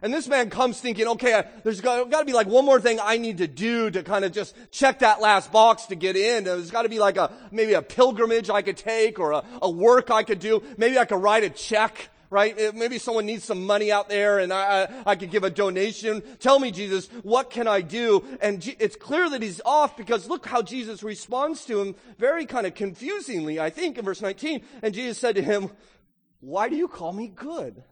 And 0.00 0.14
this 0.14 0.28
man 0.28 0.48
comes 0.48 0.80
thinking, 0.80 1.08
okay, 1.08 1.42
there's 1.64 1.80
got, 1.80 2.08
got, 2.08 2.20
to 2.20 2.24
be 2.24 2.32
like 2.32 2.46
one 2.46 2.64
more 2.64 2.80
thing 2.80 3.00
I 3.02 3.18
need 3.18 3.38
to 3.38 3.48
do 3.48 3.90
to 3.90 4.02
kind 4.04 4.24
of 4.24 4.32
just 4.32 4.54
check 4.70 5.00
that 5.00 5.20
last 5.20 5.50
box 5.50 5.86
to 5.86 5.96
get 5.96 6.16
in. 6.16 6.44
There's 6.44 6.70
got 6.70 6.82
to 6.82 6.88
be 6.88 7.00
like 7.00 7.16
a, 7.16 7.32
maybe 7.50 7.72
a 7.72 7.82
pilgrimage 7.82 8.48
I 8.48 8.62
could 8.62 8.76
take 8.76 9.18
or 9.18 9.32
a, 9.32 9.44
a 9.60 9.68
work 9.68 10.10
I 10.10 10.22
could 10.22 10.38
do. 10.38 10.62
Maybe 10.76 10.98
I 10.98 11.04
could 11.04 11.20
write 11.20 11.42
a 11.42 11.50
check 11.50 12.10
right? 12.30 12.74
Maybe 12.74 12.98
someone 12.98 13.26
needs 13.26 13.44
some 13.44 13.64
money 13.64 13.90
out 13.90 14.08
there 14.08 14.38
and 14.38 14.52
I, 14.52 14.82
I, 14.82 14.88
I 15.12 15.16
could 15.16 15.30
give 15.30 15.44
a 15.44 15.50
donation. 15.50 16.22
Tell 16.40 16.58
me, 16.58 16.70
Jesus, 16.70 17.08
what 17.22 17.50
can 17.50 17.66
I 17.66 17.80
do? 17.80 18.24
And 18.40 18.60
G- 18.60 18.76
it's 18.78 18.96
clear 18.96 19.28
that 19.30 19.42
he's 19.42 19.60
off 19.64 19.96
because 19.96 20.28
look 20.28 20.46
how 20.46 20.62
Jesus 20.62 21.02
responds 21.02 21.64
to 21.66 21.80
him 21.80 21.94
very 22.18 22.44
kind 22.46 22.66
of 22.66 22.74
confusingly, 22.74 23.58
I 23.58 23.70
think, 23.70 23.98
in 23.98 24.04
verse 24.04 24.20
19. 24.20 24.62
And 24.82 24.94
Jesus 24.94 25.18
said 25.18 25.36
to 25.36 25.42
him, 25.42 25.70
why 26.40 26.68
do 26.68 26.76
you 26.76 26.88
call 26.88 27.12
me 27.12 27.28
good? 27.28 27.82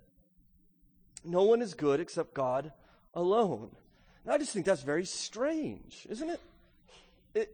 No 1.25 1.43
one 1.43 1.63
is 1.63 1.75
good 1.75 2.01
except 2.01 2.35
God 2.35 2.73
alone. 3.15 3.71
And 4.25 4.33
I 4.33 4.39
just 4.39 4.53
think 4.53 4.67
that's 4.67 4.83
very 4.83 5.05
strange, 5.05 6.07
isn't 6.09 6.29
it? 6.29 6.41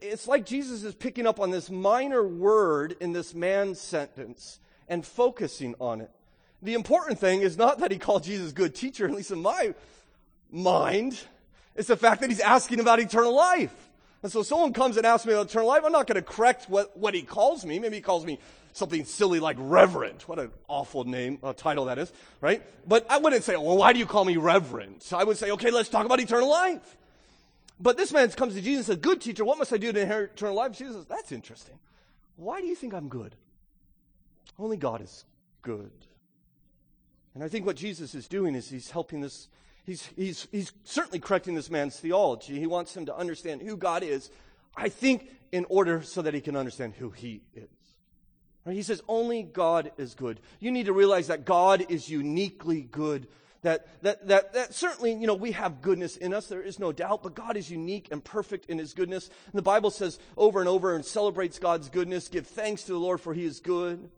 It's 0.01 0.29
like 0.29 0.47
Jesus 0.47 0.85
is 0.85 0.95
picking 0.95 1.27
up 1.27 1.41
on 1.41 1.51
this 1.51 1.69
minor 1.71 2.23
word 2.23 2.97
in 3.01 3.12
this 3.12 3.35
man's 3.35 3.81
sentence 3.81 4.61
and 4.89 5.05
focusing 5.05 5.75
on 5.81 6.01
it. 6.01 6.11
The 6.62 6.75
important 6.75 7.19
thing 7.19 7.42
is 7.42 7.59
not 7.59 7.81
that 7.81 7.90
he 7.90 7.99
called 7.99 8.23
Jesus 8.23 8.52
good 8.52 8.75
teacher, 8.75 9.04
at 9.04 9.12
least 9.12 9.33
in 9.33 9.42
my 9.42 9.75
mind. 10.50 11.19
It's 11.75 11.88
the 11.88 11.97
fact 11.97 12.21
that 12.21 12.31
he's 12.31 12.40
asking 12.40 12.78
about 12.78 13.00
eternal 13.00 13.35
life. 13.35 13.75
And 14.23 14.31
so 14.31 14.40
if 14.40 14.47
someone 14.47 14.73
comes 14.73 14.97
and 14.97 15.04
asks 15.04 15.26
me 15.26 15.33
about 15.33 15.47
eternal 15.47 15.66
life, 15.66 15.83
I'm 15.85 15.90
not 15.90 16.07
going 16.07 16.16
to 16.16 16.23
correct 16.23 16.71
what, 16.71 16.97
what 16.97 17.14
he 17.14 17.23
calls 17.23 17.64
me. 17.64 17.81
Maybe 17.81 17.97
he 17.97 18.02
calls 18.02 18.25
me 18.25 18.38
something 18.73 19.04
silly 19.04 19.40
like 19.40 19.57
reverend. 19.59 20.23
What 20.23 20.38
an 20.38 20.52
awful 20.69 21.02
name, 21.04 21.38
uh, 21.42 21.52
title 21.52 21.87
that 21.87 21.99
is, 21.99 22.12
right? 22.40 22.62
But 22.87 23.07
I 23.11 23.19
wouldn't 23.19 23.42
say, 23.42 23.57
well, 23.57 23.76
why 23.76 23.92
do 23.92 23.99
you 23.99 24.07
call 24.07 24.25
me 24.25 24.37
reverend? 24.37 25.04
I 25.12 25.25
would 25.25 25.38
say, 25.38 25.50
okay, 25.50 25.73
let's 25.73 25.88
talk 25.88 26.07
about 26.07 26.21
eternal 26.21 26.49
life. 26.49 26.97
But 27.81 27.97
this 27.97 28.12
man 28.12 28.31
comes 28.31 28.54
to 28.54 28.61
Jesus 28.61 28.88
and 28.88 28.97
says, 28.97 29.02
good 29.02 29.21
teacher, 29.21 29.45
what 29.45 29.59
must 29.59 29.73
I 29.73 29.76
do 29.76 29.92
to 29.92 30.00
inherit 30.00 30.33
eternal 30.35 30.54
life? 30.54 30.78
Jesus 30.78 30.95
says, 30.95 31.07
that's 31.07 31.33
interesting. 31.33 31.75
Why 32.37 32.61
do 32.61 32.69
you 32.69 32.76
think 32.76 32.95
I'm 32.95 33.09
good? 33.09 33.35
Only 34.59 34.76
God 34.76 35.02
is 35.02 35.25
good. 35.62 35.90
And 37.35 37.43
I 37.43 37.49
think 37.49 37.65
what 37.65 37.77
Jesus 37.77 38.15
is 38.15 38.29
doing 38.29 38.55
is 38.55 38.69
he's 38.69 38.91
helping 38.91 39.21
this, 39.21 39.49
he's, 39.85 40.07
he's, 40.17 40.49
he's 40.51 40.73
certainly 40.85 41.19
correcting 41.19 41.55
this 41.55 41.71
man's 41.71 41.99
theology. 41.99 42.59
He 42.59 42.67
wants 42.67 42.97
him 42.97 43.07
to 43.07 43.17
understand 43.17 43.62
who 43.62 43.77
God 43.77 44.03
is, 44.03 44.31
I 44.77 44.89
think, 44.89 45.31
in 45.51 45.65
order 45.69 46.03
so 46.03 46.23
that 46.23 46.35
he 46.35 46.41
can 46.41 46.57
understand 46.57 46.95
who 46.95 47.11
he 47.11 47.43
is. 47.55 47.69
Right? 48.65 48.77
He 48.77 48.83
says, 48.83 49.03
only 49.09 49.43
God 49.43 49.93
is 49.97 50.15
good. 50.15 50.41
You 50.61 50.71
need 50.71 50.87
to 50.87 50.93
realize 50.93 51.29
that 51.29 51.45
God 51.45 51.87
is 51.89 52.09
uniquely 52.09 52.83
good. 52.83 53.29
That, 53.62 53.87
that, 54.03 54.27
that, 54.27 54.53
that 54.55 54.75
certainly, 54.75 55.12
you 55.12 55.27
know, 55.27 55.35
we 55.35 55.53
have 55.53 55.83
goodness 55.83 56.17
in 56.17 56.35
us, 56.35 56.49
there 56.49 56.62
is 56.62 56.81
no 56.81 56.91
doubt, 56.91 57.23
but 57.23 57.35
God 57.35 57.57
is 57.57 57.71
unique 57.71 58.09
and 58.11 58.23
perfect 58.23 58.67
in 58.67 58.79
his 58.79 58.93
goodness. 58.93 59.29
And 59.47 59.55
the 59.55 59.62
Bible 59.62 59.91
says 59.91 60.19
over 60.37 60.59
and 60.59 60.69
over 60.69 60.95
and 60.95 61.05
celebrates 61.05 61.61
God's 61.61 61.89
goodness. 61.89 62.29
Give 62.29 62.47
thanks 62.47 62.83
to 62.85 62.93
the 62.93 62.99
Lord 62.99 63.21
for 63.21 63.35
he 63.35 63.45
is 63.45 63.61
good. 63.61 64.11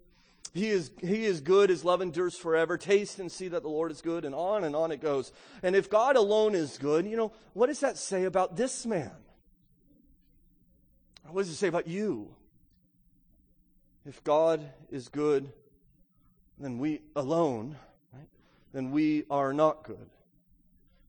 He 0.55 0.69
is, 0.71 0.93
he 1.01 1.25
is 1.25 1.41
good, 1.41 1.69
his 1.69 1.85
love 1.85 2.01
endures 2.01 2.37
forever. 2.37 2.79
Taste 2.79 3.19
and 3.19 3.31
see 3.31 3.49
that 3.49 3.63
the 3.63 3.69
Lord 3.69 3.91
is 3.91 4.01
good, 4.01 4.25
and 4.25 4.33
on 4.33 4.63
and 4.63 4.77
on 4.77 4.93
it 4.93 5.03
goes. 5.03 5.33
And 5.65 5.75
if 5.75 5.91
God 5.91 6.15
alone 6.15 6.55
is 6.55 6.79
good, 6.79 7.07
you 7.07 7.17
know, 7.17 7.33
what 7.55 7.67
does 7.67 7.81
that 7.81 7.99
say 7.99 8.23
about 8.23 8.57
this 8.57 8.87
man? 8.87 9.11
What 11.29 11.43
does 11.43 11.51
it 11.51 11.57
say 11.57 11.67
about 11.67 11.89
you? 11.89 12.29
If 14.07 14.23
God 14.23 14.65
is 14.93 15.09
good, 15.09 15.51
then 16.59 16.79
we 16.79 17.01
alone, 17.17 17.75
right, 18.13 18.29
then 18.73 18.93
we 18.93 19.25
are 19.29 19.53
not 19.53 19.83
good. 19.83 20.09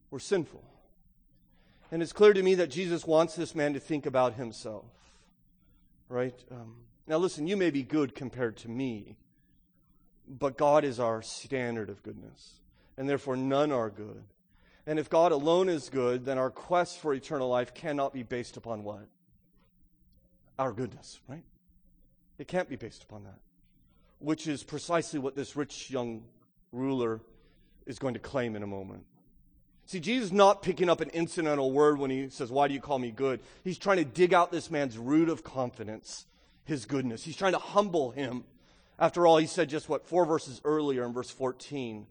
We're 0.09 0.17
sinful. 0.17 0.63
And 1.91 2.01
it's 2.01 2.13
clear 2.13 2.33
to 2.33 2.41
me 2.41 2.55
that 2.55 2.71
Jesus 2.71 3.05
wants 3.05 3.35
this 3.35 3.53
man 3.53 3.73
to 3.73 3.79
think 3.79 4.07
about 4.07 4.33
himself. 4.33 4.85
Right? 6.09 6.43
Um, 6.49 6.77
now, 7.05 7.17
listen, 7.17 7.45
you 7.45 7.57
may 7.57 7.69
be 7.69 7.83
good 7.83 8.15
compared 8.15 8.57
to 8.57 8.69
me, 8.69 9.17
but 10.27 10.57
God 10.57 10.83
is 10.83 10.99
our 10.99 11.21
standard 11.21 11.89
of 11.89 12.03
goodness, 12.03 12.61
and 12.97 13.09
therefore 13.09 13.35
none 13.35 13.71
are 13.71 13.89
good. 13.89 14.23
And 14.87 14.99
if 14.99 15.09
God 15.09 15.31
alone 15.31 15.67
is 15.69 15.89
good, 15.89 16.25
then 16.25 16.37
our 16.37 16.51
quest 16.51 16.99
for 16.99 17.13
eternal 17.13 17.49
life 17.49 17.73
cannot 17.73 18.13
be 18.13 18.23
based 18.23 18.55
upon 18.55 18.83
what? 18.83 19.07
Our 20.59 20.71
goodness, 20.71 21.19
right? 21.27 21.43
It 22.37 22.47
can't 22.47 22.69
be 22.69 22.75
based 22.75 23.03
upon 23.03 23.23
that. 23.23 23.39
Which 24.19 24.47
is 24.47 24.63
precisely 24.63 25.19
what 25.19 25.35
this 25.35 25.55
rich 25.55 25.89
young 25.89 26.23
ruler 26.71 27.21
is 27.85 27.99
going 27.99 28.13
to 28.13 28.19
claim 28.19 28.55
in 28.55 28.63
a 28.63 28.67
moment. 28.67 29.05
See, 29.87 29.99
Jesus 29.99 30.27
is 30.27 30.33
not 30.33 30.63
picking 30.63 30.89
up 30.89 31.01
an 31.01 31.09
incidental 31.09 31.71
word 31.71 31.99
when 31.99 32.09
he 32.09 32.29
says, 32.29 32.51
Why 32.51 32.67
do 32.67 32.73
you 32.73 32.81
call 32.81 32.97
me 32.97 33.11
good? 33.11 33.39
He's 33.63 33.77
trying 33.77 33.97
to 33.97 34.05
dig 34.05 34.33
out 34.33 34.51
this 34.51 34.71
man's 34.71 34.97
root 34.97 35.29
of 35.29 35.43
confidence, 35.43 36.25
his 36.63 36.85
goodness. 36.85 37.23
He's 37.23 37.37
trying 37.37 37.53
to 37.53 37.59
humble 37.59 38.11
him 38.11 38.43
after 38.97 39.27
all, 39.27 39.37
he 39.37 39.47
said 39.47 39.69
just 39.69 39.89
what, 39.89 40.07
four 40.07 40.25
verses 40.25 40.61
earlier 40.63 41.05
in 41.05 41.13
verse 41.13 41.29
14 41.29 42.07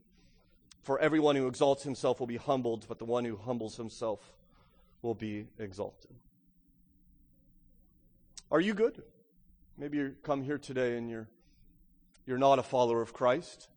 For 0.82 0.98
everyone 0.98 1.36
who 1.36 1.46
exalts 1.46 1.82
himself 1.82 2.20
will 2.20 2.26
be 2.26 2.36
humbled, 2.36 2.86
but 2.88 2.98
the 2.98 3.06
one 3.06 3.24
who 3.24 3.36
humbles 3.36 3.76
himself 3.76 4.20
will 5.00 5.14
be 5.14 5.46
exalted. 5.58 6.10
Are 8.50 8.60
you 8.60 8.74
good? 8.74 9.02
Maybe 9.78 9.96
you 9.96 10.14
come 10.22 10.42
here 10.42 10.58
today 10.58 10.96
and 10.96 11.08
you're, 11.08 11.28
you're 12.26 12.38
not 12.38 12.58
a 12.58 12.62
follower 12.62 13.00
of 13.00 13.12
Christ. 13.12 13.68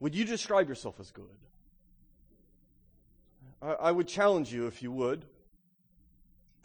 Would 0.00 0.14
you 0.14 0.24
describe 0.24 0.68
yourself 0.68 0.98
as 0.98 1.10
good? 1.10 1.26
I, 3.60 3.72
I 3.72 3.92
would 3.92 4.08
challenge 4.08 4.52
you 4.52 4.66
if 4.66 4.82
you 4.82 4.90
would. 4.90 5.26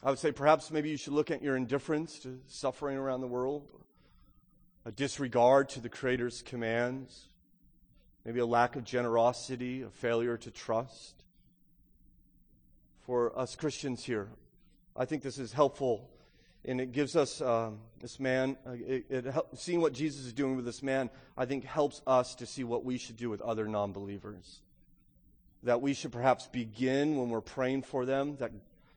I 0.02 0.10
would 0.10 0.20
say 0.20 0.32
perhaps 0.32 0.72
maybe 0.72 0.90
you 0.90 0.98
should 0.98 1.14
look 1.14 1.32
at 1.32 1.44
your 1.44 1.58
indifference 1.58 2.18
to 2.20 2.40
suffering 2.48 2.98
around 2.98 3.22
the 3.22 3.28
world 3.28 3.68
a 4.88 4.92
disregard 4.92 5.68
to 5.68 5.82
the 5.82 5.90
Creator's 5.90 6.42
commands, 6.42 7.28
maybe 8.24 8.40
a 8.40 8.46
lack 8.46 8.78
of 8.78 8.86
generosity, 8.86 9.82
a 9.82 9.90
failure 9.90 10.38
to 10.38 10.50
trust. 10.50 11.26
For 13.02 13.38
us 13.38 13.54
Christians 13.58 14.06
here, 14.06 14.30
I 14.96 15.04
think 15.04 15.24
this 15.24 15.40
is 15.40 15.52
helpful 15.52 16.10
and 16.64 16.80
it 16.80 16.94
gives 16.94 17.18
us 17.18 17.42
um, 17.42 17.80
this 18.00 18.18
man 18.18 18.56
uh, 18.66 18.72
it, 18.72 19.06
it 19.10 19.26
help, 19.26 19.56
seeing 19.58 19.80
what 19.80 19.94
jesus 19.94 20.26
is 20.26 20.34
doing 20.34 20.56
with 20.56 20.66
this 20.66 20.82
man 20.82 21.10
i 21.38 21.46
think 21.46 21.64
helps 21.64 22.02
us 22.08 22.34
to 22.34 22.48
see 22.48 22.64
what 22.64 22.84
we 22.84 22.98
should 22.98 23.16
do 23.16 23.30
with 23.30 23.40
other 23.42 23.68
non-believers 23.68 24.60
that 25.64 25.82
we 25.82 25.94
should 25.94 26.12
perhaps 26.12 26.48
begin 26.48 27.16
when 27.16 27.30
we're 27.30 27.40
praying 27.40 27.84
for 27.84 28.06
them 28.06 28.36
that, 28.38 28.52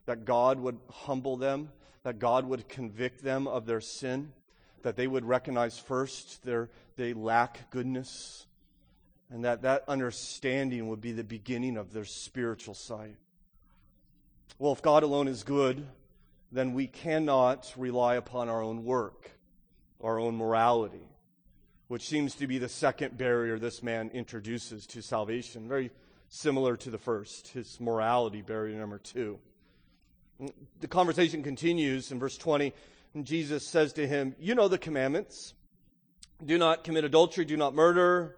that 0.07 0.25
god 0.25 0.59
would 0.59 0.79
humble 0.91 1.37
them 1.37 1.69
that 2.03 2.19
god 2.19 2.47
would 2.47 2.67
convict 2.67 3.23
them 3.23 3.47
of 3.47 3.67
their 3.67 3.81
sin 3.81 4.33
that 4.83 4.97
they 4.97 5.07
would 5.07 5.25
recognize 5.25 5.79
first 5.79 6.43
their, 6.45 6.71
they 6.97 7.13
lack 7.13 7.71
goodness, 7.71 8.47
and 9.31 9.45
that 9.45 9.63
that 9.63 9.85
understanding 9.89 10.89
would 10.89 11.01
be 11.01 11.13
the 11.13 11.25
beginning 11.25 11.77
of 11.77 11.93
their 11.93 12.05
spiritual 12.05 12.75
sight. 12.75 13.17
Well, 14.59 14.73
if 14.73 14.83
God 14.83 15.03
alone 15.03 15.29
is 15.29 15.43
good, 15.43 15.87
then 16.53 16.75
we 16.75 16.87
cannot 16.87 17.73
rely 17.77 18.17
upon 18.17 18.49
our 18.49 18.63
own 18.63 18.85
work, 18.85 19.31
our 20.03 20.19
own 20.19 20.37
morality, 20.37 21.09
which 21.89 22.07
seems 22.07 22.35
to 22.37 22.47
be 22.47 22.59
the 22.59 22.69
second 22.69 23.17
barrier 23.17 23.59
this 23.59 23.83
man 23.83 24.11
introduces 24.13 24.87
to 24.89 25.01
salvation. 25.01 25.69
Very 25.69 25.91
similar 26.29 26.77
to 26.77 26.91
the 26.91 26.99
first, 26.99 27.49
his 27.49 27.81
morality 27.81 28.43
barrier 28.43 28.79
number 28.79 28.99
two. 28.99 29.39
The 30.81 30.89
conversation 30.89 31.43
continues 31.43 32.13
in 32.13 32.19
verse 32.19 32.39
20. 32.39 32.73
And 33.15 33.27
Jesus 33.27 33.67
says 33.67 33.93
to 33.95 34.07
him, 34.07 34.35
You 34.39 34.55
know 34.55 34.69
the 34.69 34.79
commandments. 34.79 35.55
Do 36.45 36.57
not 36.57 36.85
commit 36.85 37.05
adultery, 37.05 37.45
do 37.45 37.57
not 37.57 37.75
murder, 37.75 38.37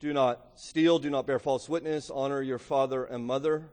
do 0.00 0.12
not 0.12 0.40
steal, 0.56 0.98
do 0.98 1.08
not 1.08 1.26
bear 1.26 1.38
false 1.38 1.68
witness, 1.68 2.10
honor 2.10 2.42
your 2.42 2.58
father 2.58 3.04
and 3.04 3.24
mother. 3.24 3.70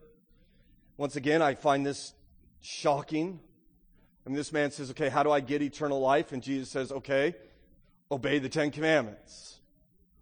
Once 0.97 1.15
again, 1.17 1.41
I 1.41 1.55
find 1.55 1.85
this 1.85 2.13
shocking. 2.61 3.39
I 4.25 4.29
mean, 4.29 4.37
this 4.37 4.53
man 4.53 4.71
says, 4.71 4.91
Okay, 4.91 5.09
how 5.09 5.23
do 5.23 5.31
I 5.31 5.39
get 5.39 5.61
eternal 5.61 5.99
life? 5.99 6.31
And 6.31 6.41
Jesus 6.41 6.69
says, 6.69 6.91
Okay, 6.91 7.35
obey 8.11 8.39
the 8.39 8.49
Ten 8.49 8.71
Commandments. 8.71 9.59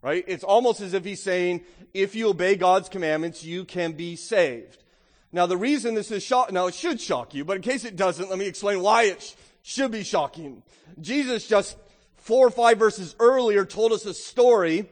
Right? 0.01 0.25
It's 0.27 0.43
almost 0.43 0.81
as 0.81 0.93
if 0.93 1.05
he's 1.05 1.23
saying, 1.23 1.61
if 1.93 2.13
you 2.13 2.29
obey 2.29 2.55
God's 2.57 2.89
commandments, 2.89 3.45
you 3.45 3.63
can 3.63 3.93
be 3.93 4.17
saved. 4.17 4.83
Now, 5.31 5.45
the 5.45 5.55
reason 5.55 5.95
this 5.95 6.11
is 6.11 6.21
shock, 6.21 6.51
now 6.51 6.67
it 6.67 6.75
should 6.75 6.99
shock 6.99 7.33
you, 7.33 7.45
but 7.45 7.55
in 7.55 7.63
case 7.63 7.85
it 7.85 7.95
doesn't, 7.95 8.29
let 8.29 8.37
me 8.37 8.45
explain 8.45 8.81
why 8.81 9.03
it 9.03 9.33
should 9.63 9.91
be 9.91 10.03
shocking. 10.03 10.61
Jesus 11.01 11.47
just 11.47 11.77
four 12.17 12.45
or 12.45 12.51
five 12.51 12.77
verses 12.77 13.15
earlier 13.19 13.65
told 13.65 13.91
us 13.91 14.05
a 14.05 14.13
story 14.13 14.87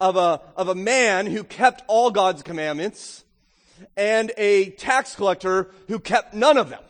of 0.00 0.16
a, 0.16 0.40
of 0.56 0.68
a 0.68 0.74
man 0.74 1.26
who 1.26 1.42
kept 1.42 1.82
all 1.88 2.10
God's 2.10 2.42
commandments 2.42 3.24
and 3.96 4.32
a 4.36 4.70
tax 4.70 5.14
collector 5.14 5.70
who 5.86 5.98
kept 5.98 6.34
none 6.34 6.58
of 6.58 6.68
them. 6.68 6.82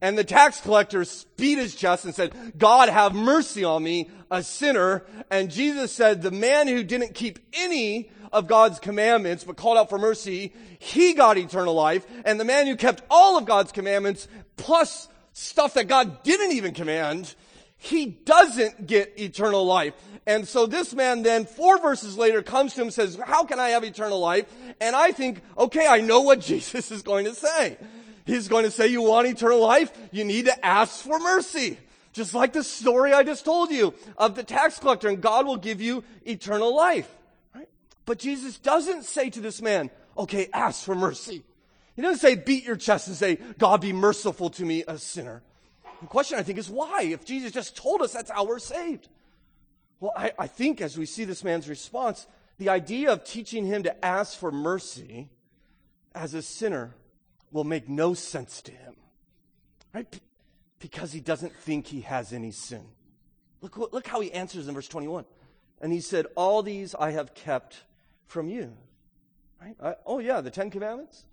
And 0.00 0.18
the 0.18 0.24
tax 0.24 0.60
collector 0.60 1.04
beat 1.36 1.58
his 1.58 1.74
chest 1.74 2.04
and 2.04 2.14
said, 2.14 2.32
God 2.58 2.88
have 2.88 3.14
mercy 3.14 3.64
on 3.64 3.82
me, 3.82 4.10
a 4.30 4.42
sinner. 4.42 5.04
And 5.30 5.50
Jesus 5.50 5.92
said, 5.92 6.22
the 6.22 6.30
man 6.30 6.68
who 6.68 6.84
didn't 6.84 7.14
keep 7.14 7.38
any 7.54 8.10
of 8.32 8.46
God's 8.46 8.78
commandments 8.78 9.44
but 9.44 9.56
called 9.56 9.78
out 9.78 9.88
for 9.88 9.98
mercy, 9.98 10.52
he 10.78 11.14
got 11.14 11.38
eternal 11.38 11.74
life. 11.74 12.06
And 12.24 12.38
the 12.38 12.44
man 12.44 12.66
who 12.66 12.76
kept 12.76 13.02
all 13.10 13.38
of 13.38 13.46
God's 13.46 13.72
commandments 13.72 14.28
plus 14.56 15.08
stuff 15.38 15.74
that 15.74 15.88
God 15.88 16.22
didn't 16.22 16.52
even 16.52 16.74
command, 16.74 17.34
he 17.76 18.06
doesn't 18.06 18.86
get 18.86 19.18
eternal 19.18 19.64
life. 19.64 19.94
And 20.26 20.46
so 20.46 20.66
this 20.66 20.94
man 20.94 21.22
then, 21.22 21.46
four 21.46 21.80
verses 21.80 22.18
later, 22.18 22.42
comes 22.42 22.74
to 22.74 22.80
him 22.80 22.88
and 22.88 22.94
says, 22.94 23.18
How 23.24 23.44
can 23.44 23.60
I 23.60 23.70
have 23.70 23.84
eternal 23.84 24.18
life? 24.18 24.46
And 24.80 24.94
I 24.94 25.12
think, 25.12 25.40
okay, 25.56 25.86
I 25.86 26.00
know 26.00 26.20
what 26.20 26.40
Jesus 26.42 26.90
is 26.90 27.02
going 27.02 27.24
to 27.24 27.34
say. 27.34 27.78
He's 28.26 28.48
going 28.48 28.64
to 28.64 28.70
say, 28.70 28.88
You 28.88 29.02
want 29.02 29.28
eternal 29.28 29.60
life? 29.60 29.92
You 30.10 30.24
need 30.24 30.46
to 30.46 30.66
ask 30.66 31.02
for 31.02 31.18
mercy. 31.18 31.78
Just 32.12 32.34
like 32.34 32.52
the 32.52 32.64
story 32.64 33.12
I 33.12 33.22
just 33.22 33.44
told 33.44 33.70
you 33.70 33.94
of 34.16 34.34
the 34.34 34.42
tax 34.42 34.78
collector, 34.78 35.08
and 35.08 35.20
God 35.20 35.46
will 35.46 35.56
give 35.56 35.80
you 35.80 36.02
eternal 36.26 36.74
life. 36.74 37.08
Right? 37.54 37.68
But 38.06 38.18
Jesus 38.18 38.58
doesn't 38.58 39.04
say 39.04 39.30
to 39.30 39.40
this 39.40 39.62
man, 39.62 39.90
Okay, 40.16 40.48
ask 40.52 40.84
for 40.84 40.96
mercy. 40.96 41.44
He 41.98 42.02
doesn't 42.02 42.20
say, 42.20 42.36
beat 42.36 42.64
your 42.64 42.76
chest 42.76 43.08
and 43.08 43.16
say, 43.16 43.40
God 43.58 43.80
be 43.80 43.92
merciful 43.92 44.50
to 44.50 44.64
me, 44.64 44.84
a 44.86 44.98
sinner. 44.98 45.42
The 46.00 46.06
question, 46.06 46.38
I 46.38 46.44
think, 46.44 46.56
is 46.56 46.70
why? 46.70 47.02
If 47.02 47.24
Jesus 47.24 47.50
just 47.50 47.76
told 47.76 48.02
us 48.02 48.12
that's 48.12 48.30
how 48.30 48.44
we're 48.44 48.60
saved. 48.60 49.08
Well, 49.98 50.12
I, 50.16 50.30
I 50.38 50.46
think 50.46 50.80
as 50.80 50.96
we 50.96 51.06
see 51.06 51.24
this 51.24 51.42
man's 51.42 51.68
response, 51.68 52.28
the 52.58 52.68
idea 52.68 53.12
of 53.12 53.24
teaching 53.24 53.66
him 53.66 53.82
to 53.82 54.04
ask 54.04 54.38
for 54.38 54.52
mercy 54.52 55.28
as 56.14 56.34
a 56.34 56.42
sinner 56.42 56.94
will 57.50 57.64
make 57.64 57.88
no 57.88 58.14
sense 58.14 58.62
to 58.62 58.70
him. 58.70 58.94
Right? 59.92 60.20
Because 60.78 61.10
he 61.10 61.18
doesn't 61.18 61.52
think 61.52 61.88
he 61.88 62.02
has 62.02 62.32
any 62.32 62.52
sin. 62.52 62.84
Look, 63.60 63.76
look 63.76 64.06
how 64.06 64.20
he 64.20 64.30
answers 64.30 64.68
in 64.68 64.74
verse 64.76 64.86
21. 64.86 65.24
And 65.80 65.92
he 65.92 66.00
said, 66.00 66.26
All 66.36 66.62
these 66.62 66.94
I 66.94 67.10
have 67.10 67.34
kept 67.34 67.82
from 68.28 68.48
you. 68.48 68.76
Right? 69.60 69.74
I, 69.82 69.96
oh, 70.06 70.20
yeah, 70.20 70.40
the 70.40 70.52
Ten 70.52 70.70
Commandments? 70.70 71.24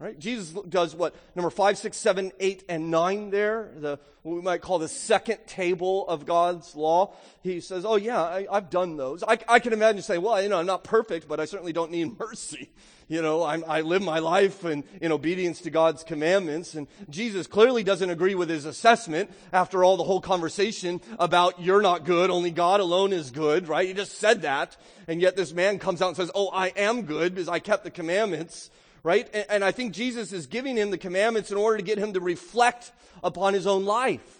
Right? 0.00 0.16
Jesus 0.16 0.56
does 0.68 0.94
what? 0.94 1.16
Number 1.34 1.50
five, 1.50 1.76
six, 1.76 1.96
seven, 1.96 2.30
eight, 2.38 2.62
and 2.68 2.88
nine 2.88 3.30
there, 3.30 3.72
the, 3.74 3.98
what 4.22 4.36
we 4.36 4.42
might 4.42 4.62
call 4.62 4.78
the 4.78 4.86
second 4.86 5.38
table 5.48 6.06
of 6.06 6.24
God's 6.24 6.76
law. 6.76 7.14
He 7.42 7.58
says, 7.58 7.84
oh 7.84 7.96
yeah, 7.96 8.22
I, 8.22 8.46
have 8.52 8.70
done 8.70 8.96
those. 8.96 9.24
I, 9.24 9.38
I, 9.48 9.58
can 9.58 9.72
imagine 9.72 10.02
saying, 10.02 10.22
well, 10.22 10.40
you 10.40 10.48
know, 10.50 10.58
I'm 10.60 10.66
not 10.66 10.84
perfect, 10.84 11.26
but 11.26 11.40
I 11.40 11.46
certainly 11.46 11.72
don't 11.72 11.90
need 11.90 12.16
mercy. 12.20 12.70
You 13.08 13.22
know, 13.22 13.42
I'm, 13.42 13.64
i 13.66 13.80
live 13.80 14.02
my 14.02 14.20
life 14.20 14.64
in, 14.64 14.84
in 15.00 15.10
obedience 15.10 15.62
to 15.62 15.70
God's 15.70 16.04
commandments. 16.04 16.74
And 16.74 16.86
Jesus 17.10 17.48
clearly 17.48 17.82
doesn't 17.82 18.10
agree 18.10 18.36
with 18.36 18.50
his 18.50 18.66
assessment 18.66 19.32
after 19.52 19.82
all 19.82 19.96
the 19.96 20.04
whole 20.04 20.20
conversation 20.20 21.00
about 21.18 21.60
you're 21.60 21.82
not 21.82 22.04
good, 22.04 22.30
only 22.30 22.52
God 22.52 22.78
alone 22.78 23.12
is 23.12 23.32
good, 23.32 23.66
right? 23.66 23.88
He 23.88 23.94
just 23.94 24.18
said 24.18 24.42
that. 24.42 24.76
And 25.08 25.20
yet 25.20 25.34
this 25.34 25.52
man 25.52 25.80
comes 25.80 26.02
out 26.02 26.08
and 26.08 26.16
says, 26.16 26.30
oh, 26.36 26.50
I 26.50 26.68
am 26.68 27.02
good 27.02 27.34
because 27.34 27.48
I 27.48 27.58
kept 27.58 27.82
the 27.82 27.90
commandments 27.90 28.70
right? 29.02 29.28
And, 29.32 29.46
and 29.48 29.64
I 29.64 29.72
think 29.72 29.92
Jesus 29.92 30.32
is 30.32 30.46
giving 30.46 30.76
him 30.76 30.90
the 30.90 30.98
commandments 30.98 31.50
in 31.50 31.56
order 31.56 31.78
to 31.78 31.82
get 31.82 31.98
him 31.98 32.12
to 32.14 32.20
reflect 32.20 32.92
upon 33.22 33.54
his 33.54 33.66
own 33.66 33.84
life. 33.84 34.38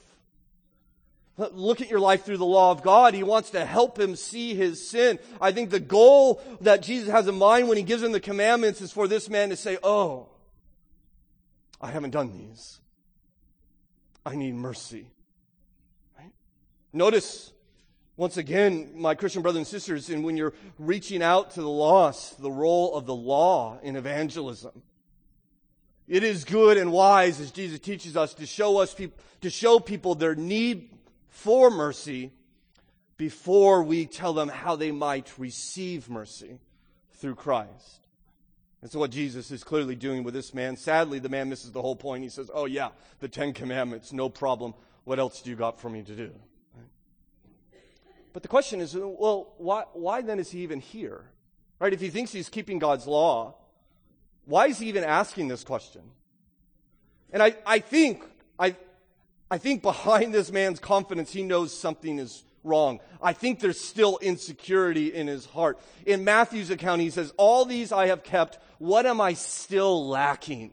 Look 1.39 1.81
at 1.81 1.89
your 1.89 2.01
life 2.01 2.25
through 2.25 2.39
the 2.39 2.45
law 2.45 2.73
of 2.73 2.83
God. 2.83 3.15
He 3.15 3.23
wants 3.23 3.51
to 3.51 3.65
help 3.65 3.97
him 3.97 4.17
see 4.17 4.55
his 4.55 4.89
sin. 4.91 5.21
I 5.41 5.53
think 5.53 5.71
the 5.71 5.79
goal 5.79 6.43
that 6.63 6.83
Jesus 6.83 7.09
has 7.11 7.29
in 7.29 7.37
mind 7.37 7.69
when 7.69 7.77
he 7.77 7.85
gives 7.85 8.03
him 8.03 8.11
the 8.11 8.19
commandments 8.19 8.81
is 8.81 8.91
for 8.91 9.07
this 9.07 9.31
man 9.31 9.51
to 9.51 9.57
say, 9.57 9.79
Oh, 9.85 10.29
I 11.81 11.93
haven't 11.93 12.11
done 12.11 12.33
these. 12.33 12.81
I 14.27 14.35
need 14.35 14.55
mercy. 14.55 15.07
Right? 16.19 16.33
Notice 16.93 17.53
once 18.19 18.37
again, 18.37 18.91
my 18.97 19.15
Christian 19.15 19.43
brothers 19.43 19.59
and 19.59 19.67
sisters, 19.67 20.11
and 20.11 20.25
when 20.25 20.37
you're 20.37 20.53
reaching 20.77 21.23
out 21.23 21.53
to 21.53 21.63
the 21.63 21.69
lost, 21.69 22.43
the 22.43 22.51
role 22.51 22.97
of 22.97 23.07
the 23.07 23.15
law 23.15 23.79
in 23.81 23.95
evangelism. 23.95 24.83
It 26.09 26.25
is 26.25 26.45
good 26.45 26.79
and 26.79 26.91
wise, 26.91 27.39
as 27.39 27.53
Jesus 27.53 27.79
teaches 27.79 28.17
us, 28.17 28.35
to 28.35 28.45
show 28.45 28.79
us 28.79 28.97
to 29.41 29.51
show 29.51 29.79
people 29.79 30.17
their 30.17 30.35
need 30.35 30.91
for 31.29 31.71
mercy 31.71 32.33
before 33.19 33.85
we 33.85 34.05
tell 34.05 34.33
them 34.33 34.49
how 34.49 34.75
they 34.75 34.91
might 34.91 35.33
receive 35.39 36.11
mercy 36.11 36.59
through 37.13 37.37
Christ. 37.37 38.01
That's 38.83 38.97
what 38.97 39.13
Jesus 39.13 39.53
is 39.53 39.63
clearly 39.63 39.95
doing 39.95 40.25
with 40.25 40.35
this 40.35 40.53
man. 40.53 40.77
Sadly, 40.77 41.21
the 41.21 41.29
man 41.29 41.49
misses 41.49 41.71
the 41.71 41.83
whole 41.83 41.97
point. 41.97 42.25
He 42.25 42.31
says, 42.31 42.51
Oh, 42.53 42.65
yeah, 42.65 42.89
the 43.21 43.29
Ten 43.29 43.53
Commandments, 43.53 44.13
no 44.13 44.29
problem. 44.29 44.75
What 45.05 45.21
else 45.21 45.41
do 45.41 45.51
you 45.51 45.57
got 45.57 45.79
for 45.79 45.89
me 45.89 46.03
to 46.03 46.17
do? 46.17 46.33
But 48.39 48.43
the 48.45 48.49
question 48.49 48.81
is, 48.81 48.95
well, 48.95 49.53
why, 49.59 49.83
why 49.95 50.23
then 50.23 50.39
is 50.39 50.49
he 50.49 50.61
even 50.61 50.79
here? 50.79 51.25
Right? 51.81 51.93
If 51.93 52.01
he 52.01 52.09
thinks 52.09 52.31
he's 52.31 52.49
keeping 52.49 52.79
God's 52.79 53.05
law, 53.05 53.57
why 54.45 54.69
is 54.69 54.79
he 54.79 54.87
even 54.87 55.03
asking 55.03 55.49
this 55.49 55.65
question? 55.65 56.03
And 57.33 57.43
I, 57.43 57.57
I 57.67 57.81
think, 57.81 58.23
I, 58.57 58.77
I 59.51 59.59
think 59.59 59.83
behind 59.83 60.33
this 60.33 60.53
man's 60.53 60.79
confidence, 60.79 61.33
he 61.33 61.43
knows 61.43 61.77
something 61.77 62.21
is 62.21 62.45
wrong. 62.63 63.01
I 63.21 63.33
think 63.33 63.59
there's 63.59 63.81
still 63.81 64.21
insecurity 64.23 65.13
in 65.13 65.27
his 65.27 65.45
heart. 65.45 65.81
In 66.07 66.23
Matthew's 66.23 66.71
account, 66.71 67.01
he 67.01 67.11
says, 67.11 67.33
All 67.39 67.65
these 67.65 67.91
I 67.91 68.07
have 68.07 68.23
kept. 68.23 68.61
What 68.79 69.05
am 69.05 69.21
I 69.21 69.33
still 69.33 70.07
lacking? 70.07 70.71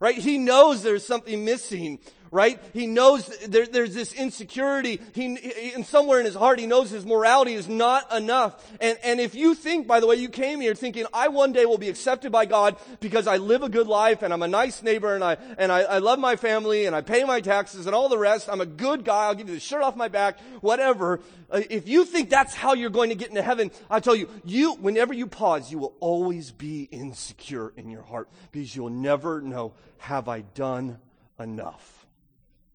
Right? 0.00 0.18
He 0.18 0.36
knows 0.36 0.82
there's 0.82 1.06
something 1.06 1.44
missing 1.44 2.00
right? 2.34 2.60
He 2.72 2.88
knows 2.88 3.28
there, 3.46 3.64
there's 3.64 3.94
this 3.94 4.12
insecurity. 4.12 5.00
He, 5.12 5.72
and 5.72 5.86
somewhere 5.86 6.18
in 6.18 6.26
his 6.26 6.34
heart, 6.34 6.58
he 6.58 6.66
knows 6.66 6.90
his 6.90 7.06
morality 7.06 7.54
is 7.54 7.68
not 7.68 8.12
enough. 8.12 8.60
And, 8.80 8.98
and 9.04 9.20
if 9.20 9.36
you 9.36 9.54
think, 9.54 9.86
by 9.86 10.00
the 10.00 10.08
way, 10.08 10.16
you 10.16 10.28
came 10.28 10.60
here 10.60 10.74
thinking, 10.74 11.06
I 11.14 11.28
one 11.28 11.52
day 11.52 11.64
will 11.64 11.78
be 11.78 11.88
accepted 11.88 12.32
by 12.32 12.46
God 12.46 12.76
because 12.98 13.28
I 13.28 13.36
live 13.36 13.62
a 13.62 13.68
good 13.68 13.86
life 13.86 14.22
and 14.22 14.32
I'm 14.32 14.42
a 14.42 14.48
nice 14.48 14.82
neighbor 14.82 15.14
and 15.14 15.22
I, 15.22 15.36
and 15.58 15.70
I, 15.70 15.82
I 15.82 15.98
love 15.98 16.18
my 16.18 16.34
family 16.34 16.86
and 16.86 16.96
I 16.96 17.02
pay 17.02 17.22
my 17.22 17.40
taxes 17.40 17.86
and 17.86 17.94
all 17.94 18.08
the 18.08 18.18
rest. 18.18 18.48
I'm 18.50 18.60
a 18.60 18.66
good 18.66 19.04
guy. 19.04 19.26
I'll 19.26 19.36
give 19.36 19.48
you 19.48 19.54
the 19.54 19.60
shirt 19.60 19.82
off 19.82 19.94
my 19.94 20.08
back, 20.08 20.40
whatever. 20.60 21.20
Uh, 21.48 21.60
if 21.70 21.88
you 21.88 22.04
think 22.04 22.30
that's 22.30 22.52
how 22.52 22.74
you're 22.74 22.90
going 22.90 23.10
to 23.10 23.14
get 23.14 23.28
into 23.28 23.42
heaven, 23.42 23.70
I 23.88 24.00
tell 24.00 24.16
you, 24.16 24.28
you, 24.44 24.74
whenever 24.74 25.14
you 25.14 25.28
pause, 25.28 25.70
you 25.70 25.78
will 25.78 25.94
always 26.00 26.50
be 26.50 26.88
insecure 26.90 27.72
in 27.76 27.90
your 27.90 28.02
heart 28.02 28.28
because 28.50 28.74
you'll 28.74 28.90
never 28.90 29.40
know, 29.40 29.74
have 29.98 30.28
I 30.28 30.40
done 30.40 30.98
enough? 31.38 32.03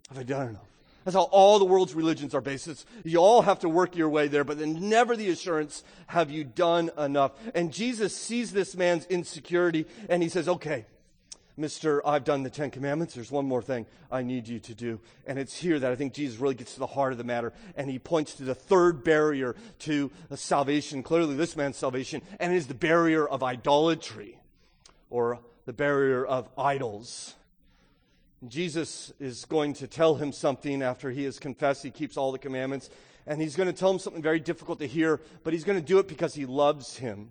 Have 0.10 0.18
I 0.18 0.24
done 0.24 0.50
enough? 0.50 0.66
That's 1.06 1.16
how 1.16 1.24
all 1.24 1.60
the 1.60 1.66
world's 1.66 1.94
religions 1.94 2.36
are 2.36 2.42
based. 2.42 2.68
It's, 2.68 2.86
you 3.04 3.20
all 3.20 3.42
have 3.42 3.60
to 3.60 3.70
work 3.70 3.96
your 3.96 4.10
way 4.10 4.28
there, 4.28 4.44
but 4.44 4.60
then 4.60 4.90
never 4.90 5.16
the 5.16 5.30
assurance, 5.30 5.84
have 6.08 6.30
you 6.30 6.44
done 6.44 6.92
enough? 6.98 7.32
And 7.56 7.72
Jesus 7.72 8.16
sees 8.16 8.52
this 8.52 8.76
man's 8.76 9.06
insecurity 9.06 9.86
and 10.10 10.22
he 10.22 10.30
says, 10.30 10.48
okay, 10.50 10.86
Mr. 11.58 12.00
I've 12.06 12.24
done 12.24 12.44
the 12.44 12.50
Ten 12.50 12.72
Commandments. 12.72 13.14
There's 13.14 13.32
one 13.32 13.46
more 13.46 13.62
thing 13.62 13.86
I 14.12 14.24
need 14.24 14.48
you 14.48 14.60
to 14.60 14.74
do. 14.74 15.00
And 15.28 15.38
it's 15.38 15.58
here 15.58 15.78
that 15.80 15.92
I 15.92 15.96
think 15.96 16.14
Jesus 16.14 16.40
really 16.40 16.56
gets 16.56 16.74
to 16.74 16.80
the 16.80 16.88
heart 16.88 17.12
of 17.12 17.18
the 17.18 17.24
matter. 17.24 17.54
And 17.76 17.90
he 17.90 18.00
points 18.00 18.36
to 18.36 18.44
the 18.44 18.56
third 18.56 19.04
barrier 19.04 19.56
to 19.80 20.10
salvation, 20.36 21.04
clearly 21.04 21.36
this 21.36 21.56
man's 21.56 21.78
salvation, 21.78 22.22
and 22.40 22.54
it 22.54 22.56
is 22.56 22.68
the 22.68 22.74
barrier 22.74 23.28
of 23.28 23.44
idolatry 23.44 24.38
or 25.10 25.40
the 25.66 25.74
barrier 25.74 26.26
of 26.26 26.48
idols. 26.58 27.36
Jesus 28.48 29.12
is 29.20 29.46
going 29.46 29.74
to 29.74 29.88
tell 29.88 30.16
him 30.16 30.32
something 30.32 30.82
after 30.82 31.12
he 31.12 31.26
has 31.26 31.40
confessed 31.40 31.84
he 31.84 31.92
keeps 31.92 32.16
all 32.16 32.32
the 32.32 32.40
commandments. 32.40 32.90
And 33.28 33.42
he's 33.42 33.56
going 33.56 33.68
to 33.68 33.74
tell 33.74 33.92
him 33.92 34.00
something 34.00 34.22
very 34.22 34.40
difficult 34.40 34.80
to 34.80 34.88
hear, 34.88 35.20
but 35.44 35.54
he's 35.54 35.64
going 35.64 35.80
to 35.80 35.86
do 35.86 36.00
it 36.00 36.08
because 36.08 36.34
he 36.34 36.46
loves 36.46 36.98
him. 36.98 37.30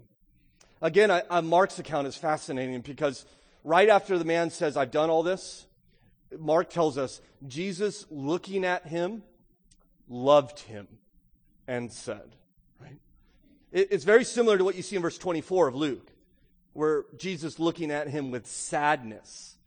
Again, 0.81 1.11
I, 1.11 1.23
I, 1.31 1.41
Mark's 1.41 1.79
account 1.79 2.07
is 2.07 2.17
fascinating 2.17 2.81
because 2.83 3.25
right 3.65 3.89
after 3.89 4.19
the 4.19 4.25
man 4.25 4.51
says, 4.51 4.77
I've 4.77 4.91
done 4.91 5.11
all 5.11 5.23
this, 5.23 5.67
Mark 6.39 6.71
tells 6.71 6.99
us 6.99 7.21
Jesus, 7.47 8.07
looking 8.11 8.65
at 8.65 8.87
him, 8.87 9.23
loved 10.09 10.61
him 10.61 10.87
and 11.67 11.91
said, 11.91 12.37
right? 12.81 12.99
It, 13.73 13.89
it's 13.91 14.05
very 14.05 14.25
similar 14.25 14.59
to 14.59 14.65
what 14.65 14.77
you 14.77 14.83
see 14.83 14.97
in 14.97 15.03
verse 15.03 15.19
24 15.19 15.69
of 15.69 15.75
Luke, 15.75 16.13
where 16.75 17.07
Jesus 17.17 17.59
looking 17.59 17.91
at 17.91 18.09
him 18.09 18.31
with 18.31 18.47
sadness 18.47 19.58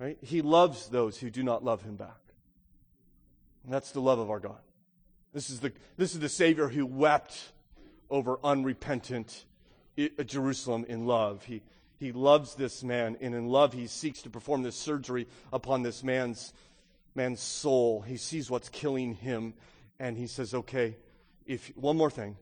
Right? 0.00 0.16
He 0.22 0.40
loves 0.40 0.88
those 0.88 1.18
who 1.18 1.28
do 1.28 1.42
not 1.42 1.62
love 1.62 1.82
him 1.82 1.96
back. 1.96 2.16
And 3.64 3.72
that's 3.72 3.90
the 3.92 4.00
love 4.00 4.18
of 4.18 4.30
our 4.30 4.40
God. 4.40 4.60
This 5.34 5.50
is 5.50 5.60
the, 5.60 5.72
this 5.98 6.14
is 6.14 6.20
the 6.20 6.28
Savior 6.30 6.68
who 6.68 6.86
wept 6.86 7.52
over 8.08 8.38
unrepentant 8.42 9.44
uh, 9.98 10.24
Jerusalem 10.24 10.86
in 10.88 11.06
love. 11.06 11.44
He, 11.44 11.62
he 11.98 12.12
loves 12.12 12.54
this 12.54 12.82
man, 12.82 13.18
and 13.20 13.34
in 13.34 13.48
love, 13.48 13.74
he 13.74 13.86
seeks 13.86 14.22
to 14.22 14.30
perform 14.30 14.62
this 14.62 14.74
surgery 14.74 15.28
upon 15.52 15.82
this 15.82 16.02
man's, 16.02 16.54
man's 17.14 17.40
soul. 17.40 18.00
He 18.00 18.16
sees 18.16 18.50
what's 18.50 18.70
killing 18.70 19.14
him, 19.14 19.52
and 19.98 20.16
he 20.16 20.26
says, 20.26 20.54
Okay, 20.54 20.96
if, 21.44 21.76
one 21.76 21.98
more 21.98 22.10
thing. 22.10 22.38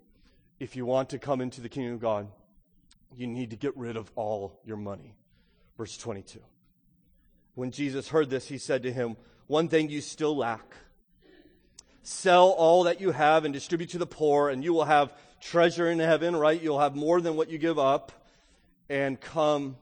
If 0.61 0.77
you 0.77 0.87
want 0.87 1.11
to 1.11 1.19
come 1.19 1.41
into 1.41 1.61
the 1.61 1.69
kingdom 1.69 1.95
of 1.95 2.01
God, 2.01 2.29
you 3.17 3.27
need 3.27 3.51
to 3.51 3.57
get 3.57 3.77
rid 3.77 3.97
of 3.97 4.11
all 4.15 4.61
your 4.65 4.77
money. 4.77 5.17
Verse 5.77 5.97
22. 5.97 6.41
When 7.59 7.73
Jesus 7.73 8.07
heard 8.07 8.31
this, 8.31 8.47
he 8.47 8.57
said 8.57 8.85
to 8.85 8.93
him, 8.93 9.17
One 9.49 9.67
thing 9.67 9.91
you 9.91 10.01
still 10.01 10.37
lack. 10.37 10.77
Sell 12.05 12.51
all 12.51 12.85
that 12.85 13.01
you 13.01 13.11
have 13.11 13.45
and 13.45 13.53
distribute 13.53 13.91
to 13.91 13.99
the 13.99 14.07
poor, 14.07 14.49
and 14.49 14.63
you 14.63 14.73
will 14.73 14.85
have 14.85 15.13
treasure 15.41 15.91
in 15.91 15.99
heaven, 15.99 16.37
right? 16.37 16.63
You'll 16.63 16.79
have 16.79 16.95
more 16.95 17.21
than 17.21 17.35
what 17.35 17.51
you 17.51 17.59
give 17.59 17.77
up. 17.77 18.13
And 18.89 19.21
come 19.21 19.77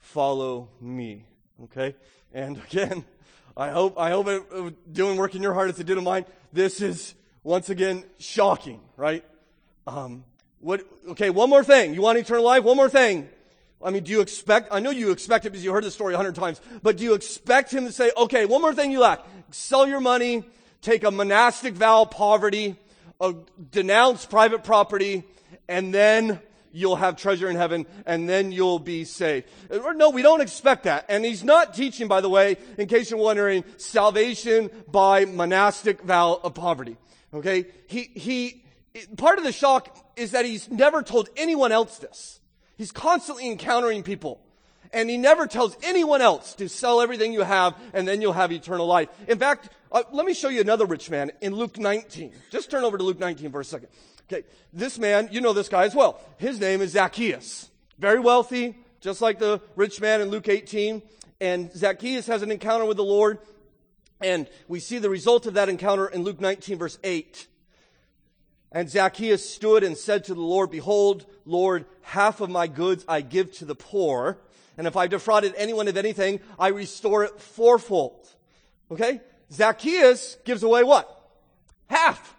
follow 0.00 0.70
me. 0.80 1.24
Okay? 1.62 1.94
And 2.34 2.56
again, 2.68 3.04
I 3.56 3.68
hope, 3.68 3.96
I 3.96 4.10
hope 4.10 4.26
it, 4.26 4.42
it 4.52 4.92
doing 4.92 5.16
work 5.16 5.36
in 5.36 5.40
your 5.40 5.54
heart 5.54 5.70
as 5.70 5.78
it 5.78 5.86
did 5.86 5.98
in 5.98 6.02
mine. 6.02 6.24
This 6.52 6.82
is 6.82 7.14
once 7.44 7.70
again 7.70 8.02
shocking, 8.18 8.80
right? 8.96 9.24
Um, 9.86 10.24
what, 10.58 10.84
okay, 11.10 11.30
one 11.30 11.48
more 11.48 11.62
thing. 11.62 11.94
You 11.94 12.02
want 12.02 12.18
eternal 12.18 12.42
life? 12.42 12.64
One 12.64 12.76
more 12.76 12.90
thing. 12.90 13.28
I 13.82 13.90
mean, 13.90 14.04
do 14.04 14.12
you 14.12 14.20
expect, 14.20 14.68
I 14.70 14.80
know 14.80 14.90
you 14.90 15.10
expect 15.10 15.46
it 15.46 15.50
because 15.50 15.64
you 15.64 15.72
heard 15.72 15.84
the 15.84 15.90
story 15.90 16.14
a 16.14 16.16
hundred 16.16 16.34
times, 16.34 16.60
but 16.82 16.98
do 16.98 17.04
you 17.04 17.14
expect 17.14 17.72
him 17.72 17.86
to 17.86 17.92
say, 17.92 18.10
okay, 18.16 18.44
one 18.44 18.60
more 18.60 18.74
thing 18.74 18.92
you 18.92 19.00
lack. 19.00 19.20
Sell 19.50 19.88
your 19.88 20.00
money, 20.00 20.44
take 20.82 21.04
a 21.04 21.10
monastic 21.10 21.74
vow 21.74 22.02
of 22.02 22.10
poverty, 22.10 22.76
uh, 23.20 23.32
denounce 23.70 24.26
private 24.26 24.64
property, 24.64 25.24
and 25.68 25.94
then 25.94 26.40
you'll 26.72 26.96
have 26.96 27.16
treasure 27.16 27.48
in 27.48 27.56
heaven 27.56 27.86
and 28.06 28.28
then 28.28 28.52
you'll 28.52 28.78
be 28.78 29.04
saved. 29.04 29.46
No, 29.70 30.10
we 30.10 30.22
don't 30.22 30.40
expect 30.40 30.84
that. 30.84 31.06
And 31.08 31.24
he's 31.24 31.42
not 31.42 31.74
teaching, 31.74 32.06
by 32.08 32.20
the 32.20 32.28
way, 32.28 32.56
in 32.78 32.86
case 32.86 33.10
you're 33.10 33.20
wondering, 33.20 33.64
salvation 33.76 34.70
by 34.88 35.24
monastic 35.24 36.02
vow 36.02 36.38
of 36.42 36.54
poverty. 36.54 36.96
Okay? 37.34 37.66
He, 37.86 38.10
he, 38.14 38.64
part 39.16 39.38
of 39.38 39.44
the 39.44 39.52
shock 39.52 39.96
is 40.16 40.32
that 40.32 40.44
he's 40.44 40.70
never 40.70 41.02
told 41.02 41.28
anyone 41.36 41.72
else 41.72 41.98
this. 41.98 42.39
He's 42.80 42.92
constantly 42.92 43.46
encountering 43.46 44.02
people. 44.02 44.40
And 44.90 45.10
he 45.10 45.18
never 45.18 45.46
tells 45.46 45.76
anyone 45.82 46.22
else 46.22 46.54
to 46.54 46.66
sell 46.66 47.02
everything 47.02 47.34
you 47.34 47.42
have 47.42 47.76
and 47.92 48.08
then 48.08 48.22
you'll 48.22 48.32
have 48.32 48.52
eternal 48.52 48.86
life. 48.86 49.10
In 49.28 49.38
fact, 49.38 49.68
uh, 49.92 50.04
let 50.12 50.24
me 50.24 50.32
show 50.32 50.48
you 50.48 50.62
another 50.62 50.86
rich 50.86 51.10
man 51.10 51.30
in 51.42 51.54
Luke 51.54 51.78
19. 51.78 52.32
Just 52.50 52.70
turn 52.70 52.82
over 52.82 52.96
to 52.96 53.04
Luke 53.04 53.18
19 53.18 53.52
for 53.52 53.60
a 53.60 53.66
second. 53.66 53.90
Okay, 54.32 54.46
this 54.72 54.98
man, 54.98 55.28
you 55.30 55.42
know 55.42 55.52
this 55.52 55.68
guy 55.68 55.84
as 55.84 55.94
well. 55.94 56.22
His 56.38 56.58
name 56.58 56.80
is 56.80 56.92
Zacchaeus. 56.92 57.68
Very 57.98 58.18
wealthy, 58.18 58.78
just 59.02 59.20
like 59.20 59.38
the 59.38 59.60
rich 59.76 60.00
man 60.00 60.22
in 60.22 60.30
Luke 60.30 60.48
18. 60.48 61.02
And 61.38 61.70
Zacchaeus 61.76 62.28
has 62.28 62.40
an 62.40 62.50
encounter 62.50 62.86
with 62.86 62.96
the 62.96 63.04
Lord. 63.04 63.40
And 64.22 64.48
we 64.68 64.80
see 64.80 64.96
the 64.96 65.10
result 65.10 65.44
of 65.44 65.52
that 65.52 65.68
encounter 65.68 66.06
in 66.06 66.22
Luke 66.22 66.40
19 66.40 66.78
verse 66.78 66.98
8. 67.04 67.46
And 68.72 68.88
Zacchaeus 68.88 69.48
stood 69.48 69.82
and 69.82 69.96
said 69.96 70.24
to 70.24 70.34
the 70.34 70.40
Lord, 70.40 70.70
Behold, 70.70 71.26
Lord, 71.44 71.86
half 72.02 72.40
of 72.40 72.50
my 72.50 72.66
goods 72.66 73.04
I 73.08 73.20
give 73.20 73.52
to 73.54 73.64
the 73.64 73.74
poor. 73.74 74.38
And 74.78 74.86
if 74.86 74.96
I 74.96 75.08
defrauded 75.08 75.54
anyone 75.56 75.88
of 75.88 75.96
anything, 75.96 76.40
I 76.58 76.68
restore 76.68 77.24
it 77.24 77.40
fourfold. 77.40 78.28
Okay? 78.90 79.20
Zacchaeus 79.52 80.36
gives 80.44 80.62
away 80.62 80.84
what? 80.84 81.08
Half. 81.88 82.36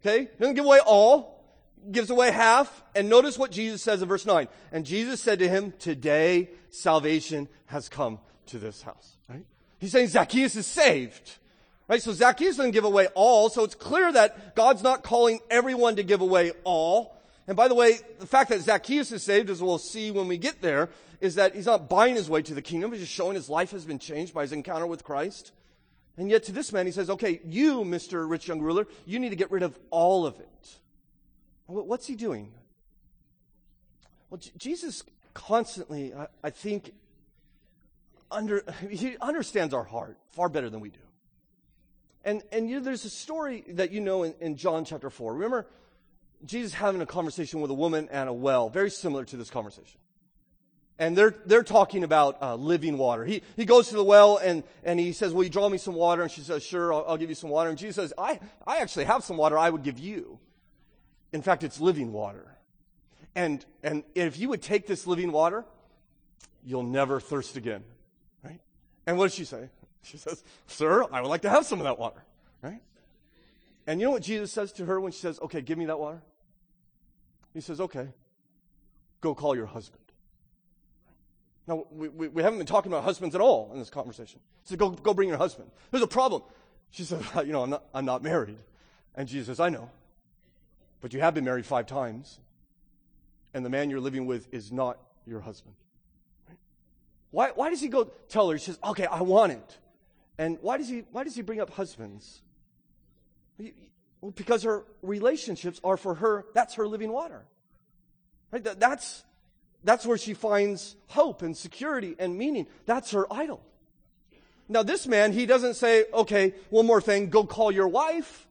Okay? 0.00 0.28
Doesn't 0.40 0.54
give 0.54 0.64
away 0.64 0.80
all, 0.84 1.44
gives 1.90 2.10
away 2.10 2.30
half. 2.30 2.82
And 2.94 3.08
notice 3.08 3.38
what 3.38 3.50
Jesus 3.50 3.82
says 3.82 4.00
in 4.00 4.08
verse 4.08 4.24
9. 4.24 4.48
And 4.72 4.86
Jesus 4.86 5.20
said 5.20 5.38
to 5.40 5.48
him, 5.48 5.74
Today 5.78 6.48
salvation 6.70 7.48
has 7.66 7.88
come 7.88 8.18
to 8.46 8.58
this 8.58 8.82
house. 8.82 9.16
Right? 9.28 9.44
He's 9.78 9.92
saying 9.92 10.08
Zacchaeus 10.08 10.56
is 10.56 10.66
saved. 10.66 11.36
Right? 11.92 12.00
So 12.00 12.12
Zacchaeus 12.12 12.56
doesn't 12.56 12.70
give 12.70 12.84
away 12.84 13.08
all, 13.08 13.50
so 13.50 13.64
it's 13.64 13.74
clear 13.74 14.10
that 14.10 14.54
God's 14.54 14.82
not 14.82 15.02
calling 15.02 15.40
everyone 15.50 15.96
to 15.96 16.02
give 16.02 16.22
away 16.22 16.52
all. 16.64 17.14
And 17.46 17.54
by 17.54 17.68
the 17.68 17.74
way, 17.74 17.98
the 18.18 18.26
fact 18.26 18.48
that 18.48 18.62
Zacchaeus 18.62 19.12
is 19.12 19.22
saved, 19.22 19.50
as 19.50 19.60
we'll 19.60 19.76
see 19.76 20.10
when 20.10 20.26
we 20.26 20.38
get 20.38 20.62
there, 20.62 20.88
is 21.20 21.34
that 21.34 21.54
he's 21.54 21.66
not 21.66 21.90
buying 21.90 22.14
his 22.14 22.30
way 22.30 22.40
to 22.40 22.54
the 22.54 22.62
kingdom. 22.62 22.92
He's 22.92 23.02
just 23.02 23.12
showing 23.12 23.34
his 23.34 23.50
life 23.50 23.72
has 23.72 23.84
been 23.84 23.98
changed 23.98 24.32
by 24.32 24.40
his 24.40 24.52
encounter 24.52 24.86
with 24.86 25.04
Christ. 25.04 25.52
And 26.16 26.30
yet 26.30 26.44
to 26.44 26.52
this 26.52 26.72
man, 26.72 26.86
he 26.86 26.92
says, 26.92 27.10
okay, 27.10 27.42
you, 27.44 27.84
Mr. 27.84 28.26
Rich 28.26 28.48
Young 28.48 28.62
Ruler, 28.62 28.86
you 29.04 29.18
need 29.18 29.28
to 29.28 29.36
get 29.36 29.50
rid 29.50 29.62
of 29.62 29.78
all 29.90 30.24
of 30.24 30.40
it. 30.40 30.78
What's 31.66 32.06
he 32.06 32.14
doing? 32.14 32.54
Well, 34.30 34.40
Jesus 34.56 35.02
constantly, 35.34 36.14
I, 36.14 36.28
I 36.42 36.48
think, 36.48 36.94
under, 38.30 38.64
he 38.88 39.18
understands 39.20 39.74
our 39.74 39.84
heart 39.84 40.16
far 40.30 40.48
better 40.48 40.70
than 40.70 40.80
we 40.80 40.88
do. 40.88 40.98
And, 42.24 42.42
and 42.52 42.68
you 42.68 42.76
know, 42.76 42.82
there's 42.82 43.04
a 43.04 43.10
story 43.10 43.64
that 43.68 43.90
you 43.90 44.00
know 44.00 44.22
in, 44.22 44.34
in 44.40 44.56
John 44.56 44.84
chapter 44.84 45.10
4. 45.10 45.34
Remember 45.34 45.66
Jesus 46.44 46.72
having 46.72 47.00
a 47.00 47.06
conversation 47.06 47.60
with 47.60 47.70
a 47.70 47.74
woman 47.74 48.08
at 48.10 48.28
a 48.28 48.32
well, 48.32 48.68
very 48.68 48.90
similar 48.90 49.24
to 49.24 49.36
this 49.36 49.50
conversation 49.50 49.98
and 51.02 51.16
they're, 51.16 51.34
they're 51.46 51.64
talking 51.64 52.04
about 52.04 52.40
uh, 52.40 52.54
living 52.54 52.96
water. 52.96 53.24
He, 53.24 53.42
he 53.56 53.64
goes 53.64 53.88
to 53.88 53.96
the 53.96 54.04
well 54.04 54.36
and, 54.36 54.62
and 54.84 55.00
he 55.00 55.12
says, 55.12 55.32
Will 55.32 55.42
you 55.42 55.50
draw 55.50 55.68
me 55.68 55.76
some 55.76 55.94
water? 55.94 56.22
And 56.22 56.30
she 56.30 56.42
says, 56.42 56.62
Sure, 56.62 56.92
I'll, 56.92 57.04
I'll 57.08 57.16
give 57.16 57.28
you 57.28 57.34
some 57.34 57.50
water. 57.50 57.70
And 57.70 57.78
Jesus 57.78 57.96
says, 57.96 58.12
I, 58.16 58.38
I 58.66 58.78
actually 58.78 59.06
have 59.06 59.24
some 59.24 59.36
water 59.36 59.58
I 59.58 59.68
would 59.68 59.82
give 59.82 59.98
you. 59.98 60.38
In 61.32 61.42
fact, 61.42 61.64
it's 61.64 61.80
living 61.80 62.12
water. 62.12 62.46
And, 63.34 63.64
and 63.82 64.04
if 64.14 64.38
you 64.38 64.50
would 64.50 64.62
take 64.62 64.86
this 64.86 65.06
living 65.06 65.32
water, 65.32 65.64
you'll 66.64 66.82
never 66.82 67.18
thirst 67.18 67.56
again. 67.56 67.82
Right? 68.44 68.60
And 69.04 69.18
what 69.18 69.24
does 69.24 69.34
she 69.34 69.44
say? 69.44 69.70
She 70.02 70.16
says, 70.16 70.42
Sir, 70.66 71.06
I 71.12 71.20
would 71.20 71.28
like 71.28 71.42
to 71.42 71.50
have 71.50 71.64
some 71.64 71.78
of 71.78 71.84
that 71.84 71.98
water. 71.98 72.22
Right? 72.60 72.82
And 73.86 74.00
you 74.00 74.06
know 74.06 74.12
what 74.12 74.22
Jesus 74.22 74.52
says 74.52 74.72
to 74.74 74.84
her 74.84 75.00
when 75.00 75.12
she 75.12 75.20
says, 75.20 75.38
Okay, 75.40 75.60
give 75.60 75.78
me 75.78 75.86
that 75.86 75.98
water? 75.98 76.22
He 77.54 77.60
says, 77.60 77.80
Okay, 77.80 78.08
go 79.20 79.34
call 79.34 79.56
your 79.56 79.66
husband. 79.66 80.02
Now, 81.66 81.86
we, 81.90 82.08
we, 82.08 82.28
we, 82.28 82.42
haven't 82.42 82.58
been 82.58 82.66
talking 82.66 82.90
about 82.90 83.04
husbands 83.04 83.34
at 83.34 83.40
all 83.40 83.70
in 83.72 83.78
this 83.78 83.90
conversation. 83.90 84.40
He 84.64 84.70
said, 84.70 84.78
go, 84.78 84.90
go 84.90 85.14
bring 85.14 85.28
your 85.28 85.38
husband. 85.38 85.70
There's 85.90 86.02
a 86.02 86.08
problem. 86.08 86.42
She 86.90 87.04
said, 87.04 87.22
uh, 87.36 87.42
you 87.42 87.52
know, 87.52 87.62
I'm 87.62 87.70
not, 87.70 87.84
I'm 87.94 88.04
not 88.04 88.22
married. 88.22 88.58
And 89.14 89.28
Jesus 89.28 89.46
says, 89.46 89.60
I 89.60 89.68
know. 89.68 89.88
But 91.00 91.12
you 91.12 91.20
have 91.20 91.34
been 91.34 91.44
married 91.44 91.64
five 91.64 91.86
times. 91.86 92.40
And 93.54 93.64
the 93.64 93.70
man 93.70 93.90
you're 93.90 94.00
living 94.00 94.26
with 94.26 94.52
is 94.52 94.72
not 94.72 94.98
your 95.26 95.40
husband. 95.40 95.74
Why, 97.30 97.50
why 97.54 97.70
does 97.70 97.80
he 97.80 97.88
go 97.88 98.04
tell 98.28 98.48
her? 98.50 98.56
He 98.56 98.62
says, 98.62 98.78
okay, 98.84 99.06
I 99.06 99.22
want 99.22 99.52
it. 99.52 99.78
And 100.38 100.58
why 100.60 100.78
does 100.78 100.88
he, 100.88 101.04
why 101.12 101.24
does 101.24 101.34
he 101.34 101.42
bring 101.42 101.60
up 101.60 101.70
husbands? 101.70 102.40
Because 104.34 104.62
her 104.62 104.84
relationships 105.02 105.80
are 105.84 105.96
for 105.96 106.14
her, 106.14 106.46
that's 106.54 106.74
her 106.74 106.86
living 106.86 107.12
water. 107.12 107.42
Right? 108.50 108.64
That's, 108.78 109.24
that's 109.84 110.06
where 110.06 110.18
she 110.18 110.34
finds 110.34 110.96
hope 111.08 111.42
and 111.42 111.56
security 111.56 112.16
and 112.18 112.36
meaning. 112.36 112.66
That's 112.86 113.10
her 113.12 113.30
idol. 113.32 113.60
Now, 114.68 114.82
this 114.82 115.06
man, 115.06 115.32
he 115.32 115.44
doesn't 115.44 115.74
say, 115.74 116.04
okay, 116.14 116.54
one 116.70 116.86
more 116.86 117.00
thing, 117.00 117.28
go 117.28 117.44
call 117.44 117.70
your 117.70 117.88
wife, 117.88 118.46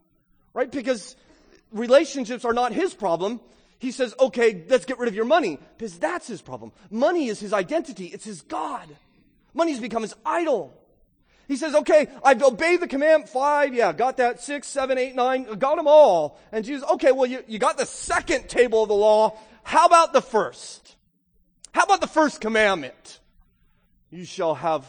right? 0.53 0.71
Because 0.71 1.15
relationships 1.71 2.45
are 2.45 2.53
not 2.53 2.73
his 2.73 2.93
problem. 2.93 3.39
He 3.79 3.91
says, 3.91 4.13
okay, 4.19 4.63
let's 4.69 4.85
get 4.85 4.99
rid 4.99 5.07
of 5.07 5.15
your 5.15 5.25
money, 5.25 5.57
because 5.77 5.97
that's 5.97 6.27
his 6.27 6.41
problem. 6.41 6.71
Money 6.91 7.27
is 7.27 7.39
his 7.39 7.53
identity, 7.53 8.07
it's 8.07 8.25
his 8.25 8.41
God. 8.41 8.87
Money's 9.53 9.79
become 9.79 10.03
his 10.03 10.13
idol. 10.25 10.77
He 11.51 11.57
says, 11.57 11.75
okay, 11.75 12.07
I've 12.23 12.41
obeyed 12.41 12.79
the 12.79 12.87
command 12.87 13.27
five, 13.27 13.73
yeah, 13.73 13.91
got 13.91 14.15
that 14.15 14.39
six, 14.39 14.69
seven, 14.69 14.97
eight, 14.97 15.15
nine, 15.15 15.43
got 15.59 15.75
them 15.75 15.85
all. 15.85 16.39
And 16.49 16.63
Jesus, 16.63 16.89
okay, 16.91 17.11
well, 17.11 17.25
you, 17.25 17.43
you 17.45 17.59
got 17.59 17.77
the 17.77 17.85
second 17.85 18.47
table 18.47 18.83
of 18.83 18.87
the 18.87 18.95
law. 18.95 19.37
How 19.61 19.85
about 19.85 20.13
the 20.13 20.21
first? 20.21 20.95
How 21.73 21.83
about 21.83 21.99
the 21.99 22.07
first 22.07 22.39
commandment? 22.39 23.19
You 24.11 24.23
shall 24.23 24.55
have 24.55 24.85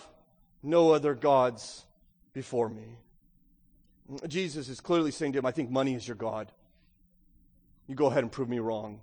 no 0.62 0.92
other 0.92 1.16
gods 1.16 1.84
before 2.32 2.68
me. 2.68 2.96
Jesus 4.28 4.68
is 4.68 4.80
clearly 4.80 5.10
saying 5.10 5.32
to 5.32 5.40
him, 5.40 5.46
I 5.46 5.50
think 5.50 5.68
money 5.68 5.94
is 5.94 6.06
your 6.06 6.14
God. 6.14 6.52
You 7.88 7.96
go 7.96 8.06
ahead 8.06 8.22
and 8.22 8.30
prove 8.30 8.48
me 8.48 8.60
wrong. 8.60 9.00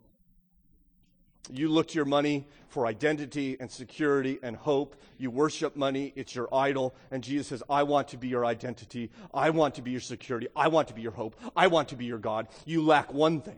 You 1.52 1.70
look 1.70 1.88
to 1.90 1.96
your 1.96 2.06
money 2.06 2.48
for 2.68 2.86
identity 2.86 3.58
and 3.60 3.72
security 3.72 4.40
and 4.44 4.56
hope. 4.56 4.96
You 5.18 5.32
worship 5.32 5.76
money, 5.76 6.14
it's 6.16 6.36
your 6.36 6.54
idol. 6.54 6.96
And 7.10 7.24
Jesus 7.24 7.48
says, 7.48 7.64
I 7.70 7.84
want 7.84 8.10
to 8.10 8.18
be 8.18 8.28
your 8.28 8.46
identity. 8.46 9.10
I 9.34 9.50
want 9.50 9.76
to 9.76 9.82
be 9.82 9.92
your 9.92 10.02
security. 10.02 10.48
I 10.56 10.68
want 10.68 10.90
to 10.90 10.94
be 10.94 11.02
your 11.02 11.12
hope. 11.12 11.36
I 11.56 11.68
want 11.68 11.90
to 11.90 11.96
be 11.96 12.06
your 12.06 12.20
God. 12.20 12.48
You 12.66 12.84
lack 12.84 13.14
one 13.14 13.42
thing 13.42 13.58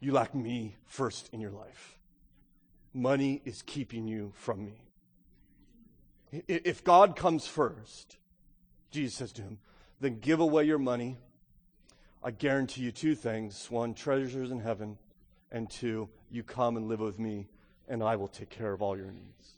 you 0.00 0.12
lack 0.12 0.34
me 0.34 0.76
first 0.86 1.28
in 1.32 1.40
your 1.40 1.50
life. 1.50 1.98
Money 2.94 3.42
is 3.44 3.62
keeping 3.62 4.06
you 4.06 4.32
from 4.34 4.64
me. 4.64 4.84
If 6.46 6.84
God 6.84 7.16
comes 7.16 7.46
first, 7.46 8.16
Jesus 8.90 9.14
says 9.14 9.32
to 9.32 9.42
him, 9.42 9.58
then 10.00 10.18
give 10.20 10.40
away 10.40 10.64
your 10.64 10.78
money. 10.78 11.18
I 12.22 12.30
guarantee 12.30 12.82
you 12.82 12.92
two 12.92 13.14
things 13.14 13.70
one, 13.70 13.94
treasures 13.94 14.50
in 14.50 14.60
heaven, 14.60 14.98
and 15.50 15.70
two, 15.70 16.08
you 16.30 16.42
come 16.42 16.76
and 16.76 16.88
live 16.88 17.00
with 17.00 17.18
me, 17.18 17.48
and 17.88 18.02
I 18.02 18.16
will 18.16 18.28
take 18.28 18.50
care 18.50 18.72
of 18.72 18.82
all 18.82 18.96
your 18.96 19.10
needs. 19.10 19.56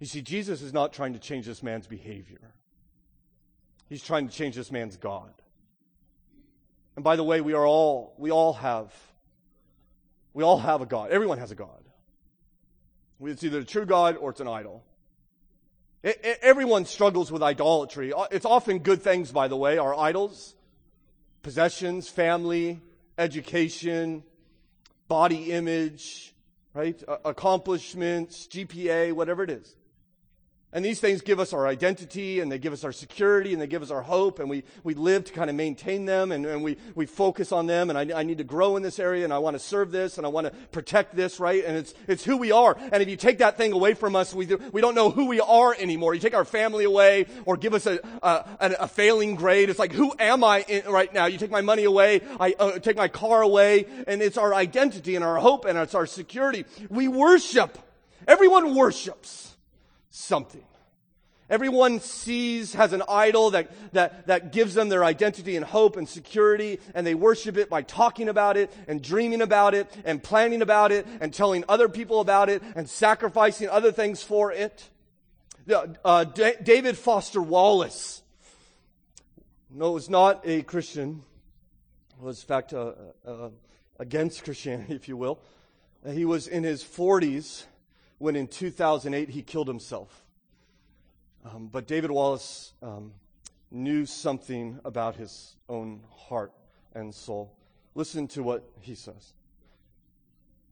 You 0.00 0.06
see, 0.06 0.22
Jesus 0.22 0.62
is 0.62 0.72
not 0.72 0.92
trying 0.92 1.12
to 1.12 1.18
change 1.18 1.46
this 1.46 1.62
man's 1.62 1.86
behavior, 1.86 2.54
he's 3.88 4.02
trying 4.02 4.28
to 4.28 4.34
change 4.34 4.56
this 4.56 4.70
man's 4.72 4.96
God. 4.96 5.32
And 6.96 7.02
by 7.02 7.16
the 7.16 7.24
way, 7.24 7.40
we 7.40 7.54
are 7.54 7.66
all, 7.66 8.14
we 8.18 8.30
all 8.30 8.52
have, 8.52 8.92
we 10.32 10.44
all 10.44 10.58
have 10.58 10.80
a 10.80 10.86
God. 10.86 11.10
Everyone 11.10 11.38
has 11.38 11.50
a 11.50 11.56
God. 11.56 11.82
It's 13.20 13.42
either 13.42 13.60
a 13.60 13.64
true 13.64 13.86
God 13.86 14.16
or 14.16 14.30
it's 14.30 14.40
an 14.40 14.48
idol. 14.48 14.84
It, 16.02 16.20
it, 16.22 16.38
everyone 16.42 16.84
struggles 16.84 17.32
with 17.32 17.42
idolatry. 17.42 18.12
Uh, 18.12 18.26
it's 18.30 18.44
often 18.44 18.80
good 18.80 19.02
things, 19.02 19.32
by 19.32 19.48
the 19.48 19.56
way, 19.56 19.78
are 19.78 19.94
idols. 19.94 20.54
Possessions, 21.42 22.08
family, 22.08 22.80
education, 23.16 24.22
body 25.14 25.52
image, 25.52 26.34
right? 26.72 27.00
Accomplishments, 27.24 28.48
GPA, 28.48 29.12
whatever 29.12 29.44
it 29.44 29.50
is. 29.50 29.76
And 30.74 30.84
these 30.84 30.98
things 30.98 31.22
give 31.22 31.38
us 31.38 31.52
our 31.52 31.68
identity 31.68 32.40
and 32.40 32.50
they 32.50 32.58
give 32.58 32.72
us 32.72 32.82
our 32.82 32.90
security 32.90 33.52
and 33.52 33.62
they 33.62 33.68
give 33.68 33.80
us 33.80 33.92
our 33.92 34.02
hope 34.02 34.40
and 34.40 34.50
we, 34.50 34.64
we 34.82 34.94
live 34.94 35.24
to 35.26 35.32
kind 35.32 35.48
of 35.48 35.54
maintain 35.54 36.04
them 36.04 36.32
and, 36.32 36.44
and 36.44 36.64
we, 36.64 36.78
we 36.96 37.06
focus 37.06 37.52
on 37.52 37.68
them 37.68 37.90
and 37.90 38.12
I, 38.12 38.18
I 38.18 38.22
need 38.24 38.38
to 38.38 38.44
grow 38.44 38.76
in 38.76 38.82
this 38.82 38.98
area 38.98 39.22
and 39.22 39.32
I 39.32 39.38
want 39.38 39.54
to 39.54 39.60
serve 39.60 39.92
this 39.92 40.18
and 40.18 40.26
I 40.26 40.30
want 40.30 40.48
to 40.48 40.50
protect 40.72 41.14
this, 41.14 41.38
right? 41.38 41.64
And 41.64 41.76
it's, 41.76 41.94
it's 42.08 42.24
who 42.24 42.36
we 42.36 42.50
are. 42.50 42.76
And 42.90 43.04
if 43.04 43.08
you 43.08 43.14
take 43.14 43.38
that 43.38 43.56
thing 43.56 43.72
away 43.72 43.94
from 43.94 44.16
us, 44.16 44.34
we, 44.34 44.46
do, 44.46 44.58
we 44.72 44.80
don't 44.80 44.96
know 44.96 45.10
who 45.10 45.26
we 45.26 45.40
are 45.40 45.76
anymore. 45.78 46.12
You 46.12 46.18
take 46.18 46.34
our 46.34 46.44
family 46.44 46.82
away 46.82 47.26
or 47.44 47.56
give 47.56 47.72
us 47.72 47.86
a, 47.86 48.00
a, 48.24 48.74
a 48.80 48.88
failing 48.88 49.36
grade. 49.36 49.70
It's 49.70 49.78
like, 49.78 49.92
who 49.92 50.12
am 50.18 50.42
I 50.42 50.82
right 50.88 51.14
now? 51.14 51.26
You 51.26 51.38
take 51.38 51.52
my 51.52 51.60
money 51.60 51.84
away, 51.84 52.20
I 52.40 52.52
uh, 52.58 52.80
take 52.80 52.96
my 52.96 53.06
car 53.06 53.42
away 53.42 53.86
and 54.08 54.20
it's 54.20 54.36
our 54.36 54.52
identity 54.52 55.14
and 55.14 55.24
our 55.24 55.36
hope 55.36 55.66
and 55.66 55.78
it's 55.78 55.94
our 55.94 56.06
security. 56.06 56.64
We 56.90 57.06
worship. 57.06 57.78
Everyone 58.26 58.74
worships 58.74 59.53
something. 60.14 60.64
Everyone 61.50 62.00
sees, 62.00 62.72
has 62.72 62.92
an 62.92 63.02
idol 63.08 63.50
that, 63.50 63.70
that, 63.92 64.28
that 64.28 64.52
gives 64.52 64.74
them 64.74 64.88
their 64.88 65.04
identity 65.04 65.56
and 65.56 65.64
hope 65.64 65.96
and 65.96 66.08
security, 66.08 66.80
and 66.94 67.06
they 67.06 67.14
worship 67.14 67.58
it 67.58 67.68
by 67.68 67.82
talking 67.82 68.28
about 68.28 68.56
it 68.56 68.72
and 68.88 69.02
dreaming 69.02 69.42
about 69.42 69.74
it 69.74 69.90
and 70.04 70.22
planning 70.22 70.62
about 70.62 70.90
it 70.90 71.06
and 71.20 71.34
telling 71.34 71.64
other 71.68 71.88
people 71.88 72.20
about 72.20 72.48
it 72.48 72.62
and 72.76 72.88
sacrificing 72.88 73.68
other 73.68 73.92
things 73.92 74.22
for 74.22 74.52
it. 74.52 74.88
Uh, 75.68 76.24
D- 76.24 76.52
David 76.62 76.96
Foster 76.96 77.42
Wallace, 77.42 78.22
no, 79.70 79.92
was 79.92 80.08
not 80.08 80.40
a 80.44 80.62
Christian, 80.62 81.22
was 82.20 82.40
in 82.40 82.46
fact 82.46 82.72
uh, 82.72 82.92
uh, 83.26 83.50
against 83.98 84.44
Christianity, 84.44 84.94
if 84.94 85.08
you 85.08 85.16
will. 85.16 85.40
He 86.06 86.24
was 86.24 86.46
in 86.46 86.62
his 86.62 86.84
40s 86.84 87.64
when 88.24 88.36
in 88.36 88.46
2008 88.46 89.28
he 89.28 89.42
killed 89.42 89.68
himself. 89.68 90.24
Um, 91.44 91.68
but 91.70 91.86
David 91.86 92.10
Wallace 92.10 92.72
um, 92.82 93.12
knew 93.70 94.06
something 94.06 94.80
about 94.82 95.16
his 95.16 95.56
own 95.68 96.00
heart 96.10 96.50
and 96.94 97.14
soul. 97.14 97.54
Listen 97.94 98.26
to 98.28 98.42
what 98.42 98.64
he 98.80 98.94
says. 98.94 99.34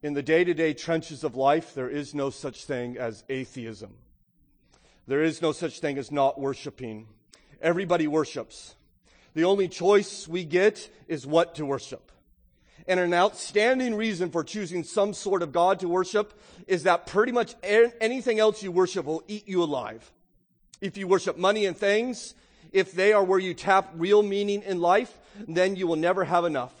In 0.01 0.15
the 0.15 0.23
day 0.23 0.43
to 0.43 0.55
day 0.55 0.73
trenches 0.73 1.23
of 1.23 1.35
life, 1.35 1.75
there 1.75 1.91
is 1.91 2.15
no 2.15 2.31
such 2.31 2.65
thing 2.65 2.97
as 2.97 3.23
atheism. 3.29 3.93
There 5.05 5.21
is 5.21 5.39
no 5.39 5.51
such 5.51 5.79
thing 5.79 5.99
as 5.99 6.11
not 6.11 6.41
worshiping. 6.41 7.07
Everybody 7.61 8.07
worships. 8.07 8.73
The 9.35 9.43
only 9.43 9.67
choice 9.67 10.27
we 10.27 10.43
get 10.43 10.89
is 11.07 11.27
what 11.27 11.53
to 11.55 11.67
worship. 11.67 12.11
And 12.87 12.99
an 12.99 13.13
outstanding 13.13 13.95
reason 13.95 14.29
for 14.29 14.43
choosing 14.43 14.83
some 14.83 15.13
sort 15.13 15.41
of 15.41 15.51
God 15.51 15.79
to 15.79 15.87
worship 15.87 16.39
is 16.67 16.83
that 16.83 17.07
pretty 17.07 17.31
much 17.31 17.55
anything 17.63 18.39
else 18.39 18.61
you 18.61 18.71
worship 18.71 19.05
will 19.05 19.23
eat 19.27 19.47
you 19.47 19.63
alive. 19.63 20.11
If 20.81 20.97
you 20.97 21.07
worship 21.07 21.37
money 21.37 21.65
and 21.65 21.77
things, 21.77 22.35
if 22.71 22.91
they 22.91 23.13
are 23.13 23.23
where 23.23 23.39
you 23.39 23.53
tap 23.53 23.91
real 23.95 24.21
meaning 24.21 24.63
in 24.63 24.81
life, 24.81 25.17
then 25.47 25.75
you 25.75 25.87
will 25.87 25.95
never 25.95 26.25
have 26.25 26.43
enough. 26.45 26.73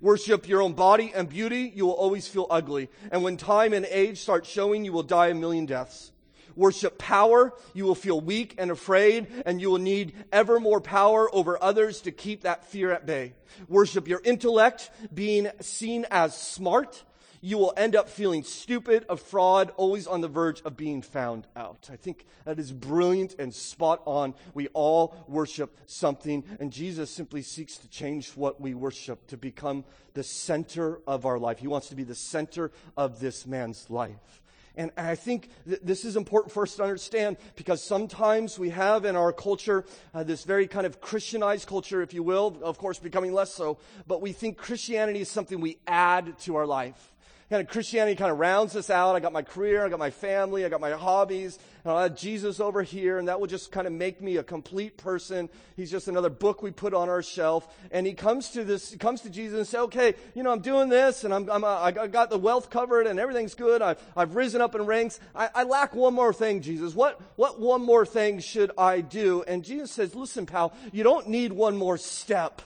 Worship 0.00 0.48
your 0.48 0.60
own 0.60 0.74
body 0.74 1.12
and 1.14 1.28
beauty, 1.28 1.72
you 1.74 1.86
will 1.86 1.92
always 1.92 2.28
feel 2.28 2.46
ugly. 2.50 2.90
And 3.10 3.22
when 3.22 3.36
time 3.36 3.72
and 3.72 3.86
age 3.86 4.18
start 4.18 4.44
showing, 4.44 4.84
you 4.84 4.92
will 4.92 5.02
die 5.02 5.28
a 5.28 5.34
million 5.34 5.64
deaths 5.64 6.11
worship 6.56 6.98
power, 6.98 7.52
you 7.74 7.84
will 7.84 7.94
feel 7.94 8.20
weak 8.20 8.54
and 8.58 8.70
afraid, 8.70 9.26
and 9.46 9.60
you 9.60 9.70
will 9.70 9.78
need 9.78 10.14
ever 10.32 10.60
more 10.60 10.80
power 10.80 11.28
over 11.34 11.62
others 11.62 12.00
to 12.02 12.12
keep 12.12 12.42
that 12.42 12.64
fear 12.66 12.92
at 12.92 13.06
bay. 13.06 13.34
Worship 13.68 14.08
your 14.08 14.20
intellect, 14.24 14.90
being 15.12 15.48
seen 15.60 16.06
as 16.10 16.36
smart, 16.36 17.04
you 17.44 17.58
will 17.58 17.74
end 17.76 17.96
up 17.96 18.08
feeling 18.08 18.44
stupid, 18.44 19.04
a 19.08 19.16
fraud, 19.16 19.72
always 19.76 20.06
on 20.06 20.20
the 20.20 20.28
verge 20.28 20.62
of 20.62 20.76
being 20.76 21.02
found 21.02 21.48
out. 21.56 21.90
I 21.92 21.96
think 21.96 22.24
that 22.44 22.60
is 22.60 22.72
brilliant 22.72 23.34
and 23.38 23.52
spot 23.52 24.00
on. 24.04 24.34
We 24.54 24.68
all 24.68 25.24
worship 25.26 25.76
something, 25.86 26.44
and 26.60 26.72
Jesus 26.72 27.10
simply 27.10 27.42
seeks 27.42 27.78
to 27.78 27.88
change 27.88 28.30
what 28.36 28.60
we 28.60 28.74
worship 28.74 29.26
to 29.26 29.36
become 29.36 29.84
the 30.14 30.22
center 30.22 31.00
of 31.04 31.26
our 31.26 31.38
life. 31.38 31.58
He 31.58 31.66
wants 31.66 31.88
to 31.88 31.96
be 31.96 32.04
the 32.04 32.14
center 32.14 32.70
of 32.96 33.18
this 33.18 33.44
man's 33.44 33.90
life. 33.90 34.41
And 34.76 34.90
I 34.96 35.14
think 35.14 35.50
this 35.66 36.04
is 36.04 36.16
important 36.16 36.52
for 36.52 36.62
us 36.62 36.76
to 36.76 36.82
understand 36.82 37.36
because 37.56 37.82
sometimes 37.82 38.58
we 38.58 38.70
have 38.70 39.04
in 39.04 39.16
our 39.16 39.32
culture 39.32 39.84
uh, 40.14 40.22
this 40.22 40.44
very 40.44 40.66
kind 40.66 40.86
of 40.86 41.00
Christianized 41.00 41.68
culture, 41.68 42.00
if 42.02 42.14
you 42.14 42.22
will, 42.22 42.56
of 42.62 42.78
course 42.78 42.98
becoming 42.98 43.32
less 43.32 43.52
so, 43.52 43.78
but 44.06 44.22
we 44.22 44.32
think 44.32 44.56
Christianity 44.56 45.20
is 45.20 45.30
something 45.30 45.60
we 45.60 45.78
add 45.86 46.38
to 46.40 46.56
our 46.56 46.66
life 46.66 47.11
kind 47.50 47.60
of 47.60 47.68
Christianity 47.68 48.16
kind 48.16 48.30
of 48.30 48.38
rounds 48.38 48.76
us 48.76 48.90
out. 48.90 49.14
I 49.14 49.20
got 49.20 49.32
my 49.32 49.42
career, 49.42 49.84
I 49.84 49.88
got 49.88 49.98
my 49.98 50.10
family, 50.10 50.64
I 50.64 50.68
got 50.68 50.80
my 50.80 50.92
hobbies, 50.92 51.58
and 51.84 51.92
I 51.92 52.04
have 52.04 52.16
Jesus 52.16 52.60
over 52.60 52.82
here, 52.82 53.18
and 53.18 53.28
that 53.28 53.40
will 53.40 53.46
just 53.46 53.72
kind 53.72 53.86
of 53.86 53.92
make 53.92 54.22
me 54.22 54.36
a 54.36 54.42
complete 54.42 54.96
person. 54.96 55.48
He's 55.76 55.90
just 55.90 56.08
another 56.08 56.30
book 56.30 56.62
we 56.62 56.70
put 56.70 56.94
on 56.94 57.08
our 57.08 57.22
shelf. 57.22 57.66
And 57.90 58.06
he 58.06 58.14
comes 58.14 58.50
to 58.50 58.64
this, 58.64 58.94
comes 58.96 59.20
to 59.22 59.30
Jesus 59.30 59.58
and 59.58 59.66
says, 59.66 59.80
okay, 59.80 60.14
you 60.34 60.42
know, 60.42 60.52
I'm 60.52 60.60
doing 60.60 60.88
this, 60.88 61.24
and 61.24 61.34
I'm, 61.34 61.50
I'm 61.50 61.64
I 61.64 61.90
got 61.90 62.30
the 62.30 62.38
wealth 62.38 62.70
covered, 62.70 63.06
and 63.06 63.18
everything's 63.18 63.54
good. 63.54 63.82
I've, 63.82 64.02
I've 64.16 64.36
risen 64.36 64.60
up 64.60 64.74
in 64.74 64.86
ranks. 64.86 65.20
I, 65.34 65.50
I 65.54 65.62
lack 65.64 65.94
one 65.94 66.14
more 66.14 66.32
thing, 66.32 66.62
Jesus. 66.62 66.94
What, 66.94 67.20
what 67.36 67.60
one 67.60 67.82
more 67.82 68.06
thing 68.06 68.40
should 68.40 68.70
I 68.78 69.00
do? 69.00 69.42
And 69.46 69.64
Jesus 69.64 69.90
says, 69.90 70.14
listen, 70.14 70.46
pal, 70.46 70.72
you 70.92 71.02
don't 71.02 71.28
need 71.28 71.52
one 71.52 71.76
more 71.76 71.98
step. 71.98 72.62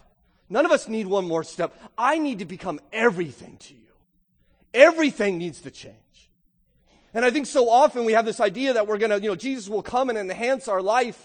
None 0.49 0.65
of 0.65 0.71
us 0.71 0.87
need 0.87 1.07
one 1.07 1.27
more 1.27 1.43
step. 1.43 1.75
I 1.99 2.19
need 2.19 2.39
to 2.39 2.45
become 2.45 2.81
everything 2.93 3.57
to 3.57 3.75
you. 3.75 3.86
Everything 4.77 5.39
needs 5.39 5.62
to 5.62 5.71
change. 5.71 5.97
And 7.15 7.25
I 7.25 7.31
think 7.31 7.47
so 7.47 7.71
often 7.71 8.05
we 8.05 8.12
have 8.12 8.27
this 8.27 8.41
idea 8.41 8.75
that 8.75 8.87
we're 8.87 8.99
gonna, 8.99 9.17
you 9.17 9.29
know, 9.29 9.35
Jesus 9.35 9.69
will 9.71 9.83
come 9.83 10.11
and 10.11 10.19
enhance 10.19 10.69
our 10.69 10.83
life. 10.83 11.21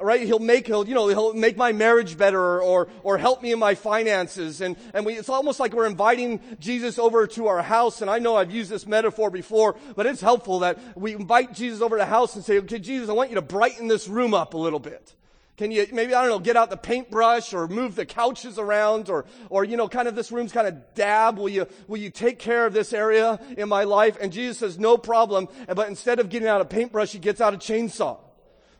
Right? 0.00 0.20
He'll 0.20 0.38
make, 0.38 0.68
he'll, 0.68 0.86
you 0.86 0.94
know, 0.94 1.08
he'll 1.08 1.34
make 1.34 1.56
my 1.56 1.72
marriage 1.72 2.16
better 2.16 2.38
or, 2.38 2.60
or, 2.62 2.88
or 3.02 3.18
help 3.18 3.42
me 3.42 3.50
in 3.50 3.58
my 3.58 3.74
finances. 3.74 4.60
And, 4.60 4.76
and 4.94 5.04
we, 5.04 5.14
it's 5.14 5.28
almost 5.28 5.58
like 5.58 5.72
we're 5.72 5.86
inviting 5.86 6.40
Jesus 6.60 7.00
over 7.00 7.26
to 7.26 7.48
our 7.48 7.62
house. 7.62 8.00
And 8.00 8.08
I 8.08 8.20
know 8.20 8.36
I've 8.36 8.52
used 8.52 8.70
this 8.70 8.86
metaphor 8.86 9.28
before, 9.28 9.74
but 9.96 10.06
it's 10.06 10.20
helpful 10.20 10.60
that 10.60 10.78
we 10.96 11.14
invite 11.14 11.52
Jesus 11.52 11.80
over 11.80 11.96
to 11.96 12.02
the 12.02 12.06
house 12.06 12.36
and 12.36 12.44
say, 12.44 12.58
okay, 12.58 12.78
Jesus, 12.78 13.08
I 13.08 13.12
want 13.12 13.30
you 13.30 13.36
to 13.36 13.42
brighten 13.42 13.88
this 13.88 14.06
room 14.06 14.34
up 14.34 14.54
a 14.54 14.58
little 14.58 14.78
bit. 14.78 15.14
Can 15.58 15.72
you 15.72 15.86
maybe, 15.92 16.14
I 16.14 16.22
don't 16.22 16.30
know, 16.30 16.38
get 16.38 16.56
out 16.56 16.70
the 16.70 16.76
paintbrush 16.76 17.52
or 17.52 17.66
move 17.66 17.96
the 17.96 18.06
couches 18.06 18.58
around 18.58 19.10
or, 19.10 19.26
or, 19.50 19.64
you 19.64 19.76
know, 19.76 19.88
kind 19.88 20.06
of 20.06 20.14
this 20.14 20.30
room's 20.30 20.52
kind 20.52 20.68
of 20.68 20.94
dab. 20.94 21.36
Will 21.36 21.48
you, 21.48 21.66
will 21.88 21.98
you 21.98 22.10
take 22.10 22.38
care 22.38 22.64
of 22.64 22.72
this 22.72 22.92
area 22.92 23.40
in 23.56 23.68
my 23.68 23.82
life? 23.82 24.16
And 24.20 24.32
Jesus 24.32 24.58
says, 24.58 24.78
no 24.78 24.96
problem. 24.96 25.48
But 25.66 25.88
instead 25.88 26.20
of 26.20 26.28
getting 26.28 26.46
out 26.46 26.60
a 26.60 26.64
paintbrush, 26.64 27.10
he 27.10 27.18
gets 27.18 27.40
out 27.40 27.54
a 27.54 27.58
chainsaw 27.58 28.18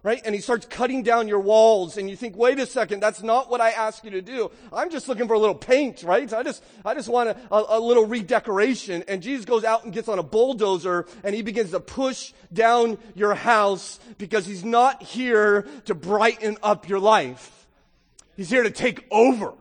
right? 0.02 0.22
And 0.24 0.34
he 0.34 0.40
starts 0.40 0.66
cutting 0.66 1.02
down 1.02 1.28
your 1.28 1.40
walls 1.40 1.96
and 1.96 2.08
you 2.08 2.16
think, 2.16 2.36
wait 2.36 2.58
a 2.58 2.66
second, 2.66 3.00
that's 3.00 3.22
not 3.22 3.50
what 3.50 3.60
I 3.60 3.70
asked 3.70 4.04
you 4.04 4.10
to 4.12 4.22
do. 4.22 4.50
I'm 4.72 4.90
just 4.90 5.08
looking 5.08 5.26
for 5.26 5.34
a 5.34 5.38
little 5.38 5.54
paint, 5.54 6.02
right? 6.02 6.32
I 6.32 6.42
just, 6.42 6.62
I 6.84 6.94
just 6.94 7.08
want 7.08 7.30
a, 7.30 7.36
a, 7.52 7.78
a, 7.78 7.80
little 7.80 8.06
redecoration. 8.06 9.04
And 9.08 9.22
Jesus 9.22 9.44
goes 9.44 9.64
out 9.64 9.84
and 9.84 9.92
gets 9.92 10.08
on 10.08 10.18
a 10.18 10.22
bulldozer 10.22 11.06
and 11.24 11.34
he 11.34 11.42
begins 11.42 11.72
to 11.72 11.80
push 11.80 12.32
down 12.52 12.98
your 13.14 13.34
house 13.34 13.98
because 14.18 14.46
he's 14.46 14.64
not 14.64 15.02
here 15.02 15.66
to 15.86 15.94
brighten 15.94 16.56
up 16.62 16.88
your 16.88 17.00
life. 17.00 17.66
He's 18.36 18.50
here 18.50 18.62
to 18.62 18.70
take 18.70 19.04
over 19.10 19.52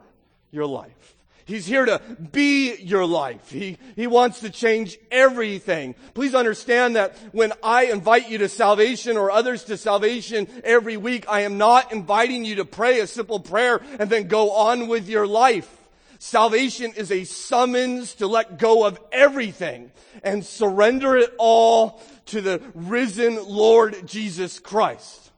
your 0.51 0.67
life. 0.67 1.16
He's 1.47 1.65
here 1.65 1.85
to 1.85 2.01
be 2.33 2.75
your 2.75 3.05
life. 3.05 3.49
He, 3.49 3.77
he 3.95 4.05
wants 4.05 4.41
to 4.41 4.49
change 4.49 4.97
everything. 5.09 5.95
Please 6.13 6.35
understand 6.35 6.97
that 6.97 7.17
when 7.31 7.53
I 7.63 7.85
invite 7.85 8.29
you 8.29 8.37
to 8.39 8.49
salvation 8.49 9.15
or 9.15 9.31
others 9.31 9.63
to 9.65 9.77
salvation 9.77 10.49
every 10.65 10.97
week, 10.97 11.25
I 11.29 11.41
am 11.41 11.57
not 11.57 11.93
inviting 11.93 12.43
you 12.43 12.55
to 12.55 12.65
pray 12.65 12.99
a 12.99 13.07
simple 13.07 13.39
prayer 13.39 13.79
and 13.97 14.09
then 14.09 14.27
go 14.27 14.51
on 14.51 14.89
with 14.89 15.07
your 15.07 15.25
life. 15.25 15.73
Salvation 16.19 16.91
is 16.97 17.13
a 17.13 17.23
summons 17.23 18.15
to 18.15 18.27
let 18.27 18.59
go 18.59 18.85
of 18.85 18.99
everything 19.13 19.93
and 20.23 20.45
surrender 20.45 21.15
it 21.15 21.33
all 21.37 22.01
to 22.25 22.41
the 22.41 22.61
risen 22.73 23.41
Lord 23.47 24.05
Jesus 24.05 24.59
Christ. 24.59 25.31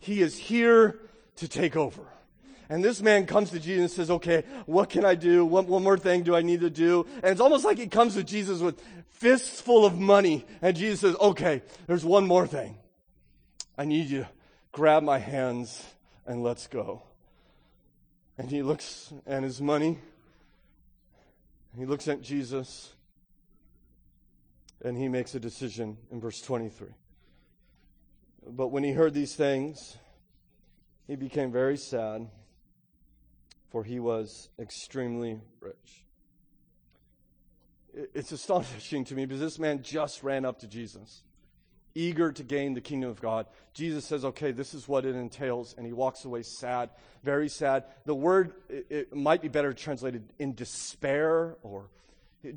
He 0.00 0.20
is 0.20 0.36
here 0.36 0.98
to 1.36 1.46
take 1.46 1.76
over. 1.76 2.02
And 2.70 2.84
this 2.84 3.00
man 3.00 3.26
comes 3.26 3.50
to 3.50 3.58
Jesus 3.58 3.80
and 3.80 3.90
says, 3.90 4.10
okay, 4.10 4.44
what 4.66 4.90
can 4.90 5.04
I 5.04 5.14
do? 5.14 5.44
What 5.44 5.66
one 5.66 5.82
more 5.82 5.96
thing 5.96 6.22
do 6.22 6.36
I 6.36 6.42
need 6.42 6.60
to 6.60 6.70
do? 6.70 7.06
And 7.22 7.26
it's 7.26 7.40
almost 7.40 7.64
like 7.64 7.78
he 7.78 7.86
comes 7.86 8.14
to 8.14 8.22
Jesus 8.22 8.60
with 8.60 8.82
fists 9.10 9.60
full 9.60 9.86
of 9.86 9.98
money. 9.98 10.44
And 10.60 10.76
Jesus 10.76 11.00
says, 11.00 11.16
okay, 11.18 11.62
there's 11.86 12.04
one 12.04 12.26
more 12.26 12.46
thing. 12.46 12.76
I 13.78 13.86
need 13.86 14.08
you 14.08 14.20
to 14.20 14.28
grab 14.72 15.02
my 15.02 15.18
hands 15.18 15.82
and 16.26 16.42
let's 16.42 16.66
go. 16.66 17.02
And 18.36 18.50
he 18.50 18.62
looks 18.62 19.12
at 19.26 19.42
his 19.42 19.62
money. 19.62 19.98
He 21.76 21.86
looks 21.86 22.06
at 22.06 22.20
Jesus. 22.20 22.92
And 24.84 24.96
he 24.96 25.08
makes 25.08 25.34
a 25.34 25.40
decision 25.40 25.96
in 26.12 26.20
verse 26.20 26.40
23. 26.42 26.88
But 28.46 28.68
when 28.68 28.84
he 28.84 28.92
heard 28.92 29.14
these 29.14 29.34
things, 29.34 29.96
he 31.06 31.16
became 31.16 31.50
very 31.50 31.78
sad 31.78 32.28
for 33.70 33.84
he 33.84 34.00
was 34.00 34.48
extremely 34.58 35.40
rich. 35.60 36.04
It's 38.14 38.32
astonishing 38.32 39.04
to 39.06 39.14
me 39.14 39.26
because 39.26 39.40
this 39.40 39.58
man 39.58 39.82
just 39.82 40.22
ran 40.22 40.44
up 40.44 40.60
to 40.60 40.66
Jesus. 40.66 41.22
eager 41.98 42.30
to 42.32 42.42
gain 42.44 42.74
the 42.74 42.80
kingdom 42.80 43.10
of 43.10 43.20
God. 43.20 43.46
Jesus 43.74 44.04
says, 44.04 44.24
okay, 44.24 44.52
this 44.52 44.72
is 44.72 44.88
what 44.88 45.04
it 45.04 45.16
entails, 45.16 45.74
and 45.76 45.84
he 45.84 45.92
walks 45.92 46.24
away 46.24 46.42
sad, 46.42 46.90
very 47.24 47.48
sad. 47.48 47.84
The 48.06 48.14
word, 48.14 48.52
it, 48.68 49.14
might 49.14 49.42
be 49.42 49.48
better 49.48 49.72
translated 49.72 50.22
in 50.38 50.54
despair 50.54 51.56
or 51.62 51.90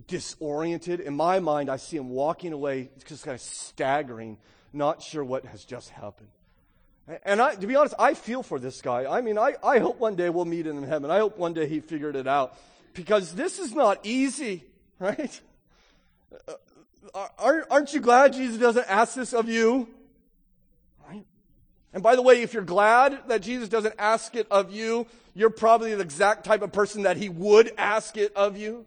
disoriented. 0.08 1.00
In 1.00 1.16
my 1.16 1.40
mind, 1.40 1.70
I 1.70 1.78
see 1.78 1.98
him 1.98 2.10
walking 2.10 2.54
away, 2.54 2.92
just 3.08 3.26
kind 3.26 3.36
of 3.36 3.42
staggering, 3.42 4.38
not 4.74 5.02
sure 5.02 5.24
what 5.24 5.46
has 5.46 5.66
just 5.66 5.90
happened. 5.90 6.30
And 7.26 7.42
I, 7.42 7.56
to 7.56 7.68
be 7.68 7.76
honest, 7.76 7.96
I 8.00 8.14
feel 8.14 8.44
for 8.44 8.60
this 8.60 8.82
guy. 8.82 9.06
I 9.12 9.22
mean, 9.22 9.38
I, 9.38 9.56
I 9.64 9.80
hope 9.80 10.00
one 10.00 10.16
day 10.16 10.30
we'll 10.30 10.46
meet 10.46 10.68
him 10.68 10.78
in 10.78 10.84
heaven. 10.84 11.12
I 11.12 11.20
hope 11.20 11.38
one 11.38 11.54
day 11.54 11.68
he 11.68 11.80
figured 11.80 12.16
it 12.16 12.28
out. 12.28 12.58
Because 12.94 13.34
this 13.34 13.60
is 13.60 13.74
not 13.74 14.00
easy, 14.04 14.64
right? 15.00 15.42
Uh, 16.48 17.28
aren't 17.70 17.94
you 17.94 18.00
glad 18.00 18.34
Jesus 18.34 18.58
doesn't 18.58 18.90
ask 18.90 19.16
this 19.16 19.34
of 19.34 19.50
you? 19.50 19.90
Right? 21.08 21.26
And 21.94 22.04
by 22.04 22.16
the 22.16 22.22
way, 22.22 22.42
if 22.42 22.54
you're 22.54 22.64
glad 22.64 23.28
that 23.28 23.42
Jesus 23.42 23.68
doesn't 23.68 23.96
ask 23.98 24.36
it 24.36 24.48
of 24.52 24.72
you, 24.72 25.08
you're 25.34 25.50
probably 25.50 25.94
the 25.94 26.02
exact 26.02 26.46
type 26.46 26.62
of 26.62 26.72
person 26.72 27.04
that 27.04 27.18
he 27.18 27.30
would 27.30 27.72
ask 27.78 28.18
it 28.18 28.34
of 28.36 28.58
you. 28.58 28.86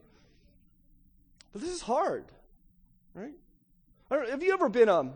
But 1.53 1.63
this 1.63 1.71
is 1.71 1.83
hard, 1.83 2.25
right? 3.15 3.35
have 4.11 4.43
you 4.45 4.53
ever 4.53 4.69
been 4.69 4.89
um, 4.89 5.13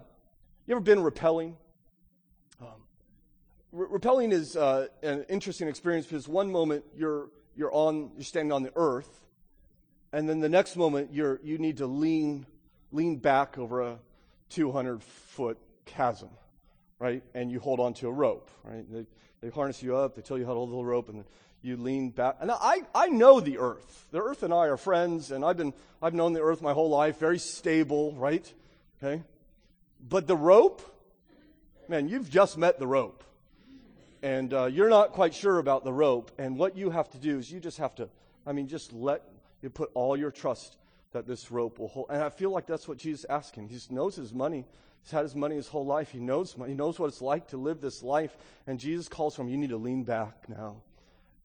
you 0.66 0.74
ever 0.74 0.80
been 0.80 0.98
rappelling? 0.98 1.54
Rappelling 3.74 4.32
is 4.32 4.56
uh, 4.56 4.86
an 5.02 5.26
interesting 5.28 5.68
experience 5.68 6.06
because 6.06 6.26
one 6.26 6.50
moment 6.50 6.84
you're 6.96 7.28
you're 7.54 7.72
on 7.72 8.12
you're 8.16 8.24
standing 8.24 8.52
on 8.52 8.62
the 8.62 8.72
earth, 8.76 9.26
and 10.12 10.26
then 10.28 10.40
the 10.40 10.48
next 10.48 10.76
moment 10.76 11.12
you're 11.12 11.38
you 11.42 11.58
need 11.58 11.76
to 11.78 11.86
lean 11.86 12.46
lean 12.92 13.16
back 13.16 13.58
over 13.58 13.82
a 13.82 13.98
200 14.48 15.02
foot 15.02 15.58
chasm, 15.84 16.30
right? 16.98 17.22
And 17.34 17.52
you 17.52 17.60
hold 17.60 17.78
onto 17.78 18.08
a 18.08 18.12
rope, 18.12 18.50
right? 18.64 18.90
They, 18.90 19.06
they 19.42 19.50
harness 19.50 19.82
you 19.82 19.96
up, 19.96 20.16
they 20.16 20.22
tell 20.22 20.38
you 20.38 20.46
how 20.46 20.52
to 20.52 20.58
hold 20.58 20.70
the 20.70 20.84
rope, 20.84 21.10
and 21.10 21.24
you 21.60 21.76
lean 21.76 22.08
back. 22.08 22.36
And 22.40 22.50
I, 22.50 22.82
I 22.94 23.08
know 23.08 23.38
the 23.38 23.58
earth. 23.58 24.06
The 24.12 24.22
earth 24.22 24.42
and 24.42 24.54
I 24.54 24.68
are 24.68 24.78
friends, 24.78 25.30
and 25.30 25.44
I've 25.44 25.58
been 25.58 25.74
I've 26.00 26.14
known 26.14 26.32
the 26.32 26.40
earth 26.40 26.62
my 26.62 26.72
whole 26.72 26.88
life, 26.88 27.18
very 27.18 27.38
stable, 27.38 28.14
right? 28.14 28.50
Okay? 29.02 29.22
But 30.00 30.26
the 30.26 30.36
rope, 30.36 30.80
man, 31.86 32.08
you've 32.08 32.30
just 32.30 32.56
met 32.56 32.78
the 32.78 32.86
rope. 32.86 33.24
And 34.22 34.52
uh, 34.52 34.66
you're 34.66 34.88
not 34.88 35.12
quite 35.12 35.34
sure 35.34 35.58
about 35.58 35.84
the 35.84 35.92
rope. 35.92 36.32
And 36.38 36.58
what 36.58 36.76
you 36.76 36.90
have 36.90 37.08
to 37.10 37.18
do 37.18 37.38
is 37.38 37.50
you 37.50 37.60
just 37.60 37.78
have 37.78 37.94
to, 37.96 38.08
I 38.46 38.52
mean, 38.52 38.66
just 38.66 38.92
let 38.92 39.22
you 39.62 39.70
put 39.70 39.90
all 39.94 40.16
your 40.16 40.30
trust 40.30 40.76
that 41.12 41.26
this 41.26 41.50
rope 41.50 41.78
will 41.78 41.88
hold. 41.88 42.06
And 42.10 42.22
I 42.22 42.28
feel 42.28 42.50
like 42.50 42.66
that's 42.66 42.88
what 42.88 42.98
Jesus 42.98 43.20
is 43.20 43.26
asking. 43.30 43.68
He 43.68 43.78
knows 43.90 44.16
his 44.16 44.34
money. 44.34 44.64
He's 45.02 45.12
had 45.12 45.22
his 45.22 45.34
money 45.34 45.56
his 45.56 45.68
whole 45.68 45.86
life. 45.86 46.10
He 46.10 46.18
knows, 46.18 46.56
he 46.66 46.74
knows 46.74 46.98
what 46.98 47.06
it's 47.06 47.22
like 47.22 47.48
to 47.48 47.56
live 47.56 47.80
this 47.80 48.02
life. 48.02 48.36
And 48.66 48.78
Jesus 48.78 49.08
calls 49.08 49.36
for 49.36 49.42
him, 49.42 49.48
you 49.48 49.56
need 49.56 49.70
to 49.70 49.76
lean 49.76 50.02
back 50.02 50.48
now. 50.48 50.76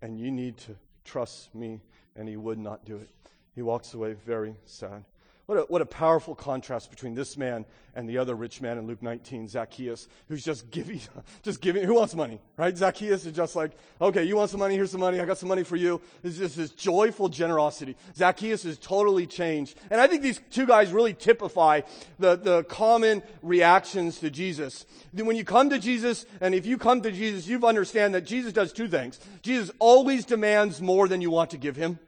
And 0.01 0.19
you 0.19 0.31
need 0.31 0.57
to 0.59 0.75
trust 1.05 1.53
me. 1.55 1.79
And 2.15 2.27
he 2.27 2.37
would 2.37 2.59
not 2.59 2.85
do 2.85 2.97
it. 2.97 3.09
He 3.55 3.61
walks 3.61 3.93
away 3.93 4.13
very 4.25 4.55
sad. 4.65 5.05
What 5.45 5.57
a, 5.57 5.61
what 5.63 5.81
a 5.81 5.85
powerful 5.85 6.35
contrast 6.35 6.89
between 6.89 7.15
this 7.15 7.35
man 7.35 7.65
and 7.95 8.07
the 8.07 8.17
other 8.17 8.33
rich 8.33 8.61
man 8.61 8.77
in 8.77 8.87
Luke 8.87 9.03
19, 9.03 9.49
Zacchaeus, 9.49 10.07
who's 10.29 10.41
just 10.41 10.71
giving, 10.71 11.01
just 11.43 11.59
giving, 11.59 11.83
who 11.83 11.95
wants 11.95 12.15
money, 12.15 12.39
right? 12.55 12.75
Zacchaeus 12.75 13.25
is 13.25 13.33
just 13.33 13.53
like, 13.53 13.71
okay, 13.99 14.23
you 14.23 14.37
want 14.37 14.51
some 14.51 14.61
money? 14.61 14.75
Here's 14.75 14.91
some 14.91 15.01
money. 15.01 15.19
I 15.19 15.25
got 15.25 15.37
some 15.37 15.49
money 15.49 15.63
for 15.63 15.75
you. 15.75 15.99
It's 16.23 16.37
just 16.37 16.55
this 16.55 16.71
joyful 16.71 17.27
generosity. 17.27 17.97
Zacchaeus 18.15 18.63
is 18.63 18.77
totally 18.77 19.27
changed. 19.27 19.77
And 19.91 19.99
I 19.99 20.07
think 20.07 20.21
these 20.21 20.39
two 20.49 20.65
guys 20.65 20.93
really 20.93 21.13
typify 21.13 21.81
the, 22.19 22.37
the 22.37 22.63
common 22.63 23.21
reactions 23.41 24.19
to 24.19 24.29
Jesus. 24.29 24.85
When 25.11 25.35
you 25.35 25.43
come 25.43 25.69
to 25.71 25.77
Jesus, 25.77 26.25
and 26.39 26.55
if 26.55 26.65
you 26.65 26.77
come 26.77 27.01
to 27.01 27.11
Jesus, 27.11 27.47
you 27.47 27.63
understand 27.67 28.15
that 28.15 28.21
Jesus 28.21 28.53
does 28.53 28.71
two 28.71 28.87
things. 28.87 29.19
Jesus 29.41 29.71
always 29.79 30.23
demands 30.23 30.81
more 30.81 31.09
than 31.09 31.19
you 31.19 31.31
want 31.31 31.49
to 31.49 31.57
give 31.57 31.75
him 31.75 31.99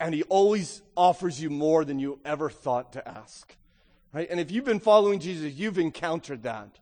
and 0.00 0.14
he 0.14 0.22
always 0.24 0.82
offers 0.96 1.40
you 1.40 1.50
more 1.50 1.84
than 1.84 1.98
you 1.98 2.18
ever 2.24 2.48
thought 2.48 2.94
to 2.94 3.06
ask. 3.06 3.54
Right? 4.12 4.28
And 4.28 4.40
if 4.40 4.50
you've 4.50 4.64
been 4.64 4.80
following 4.80 5.20
Jesus, 5.20 5.52
you've 5.52 5.78
encountered 5.78 6.42
that. 6.42 6.80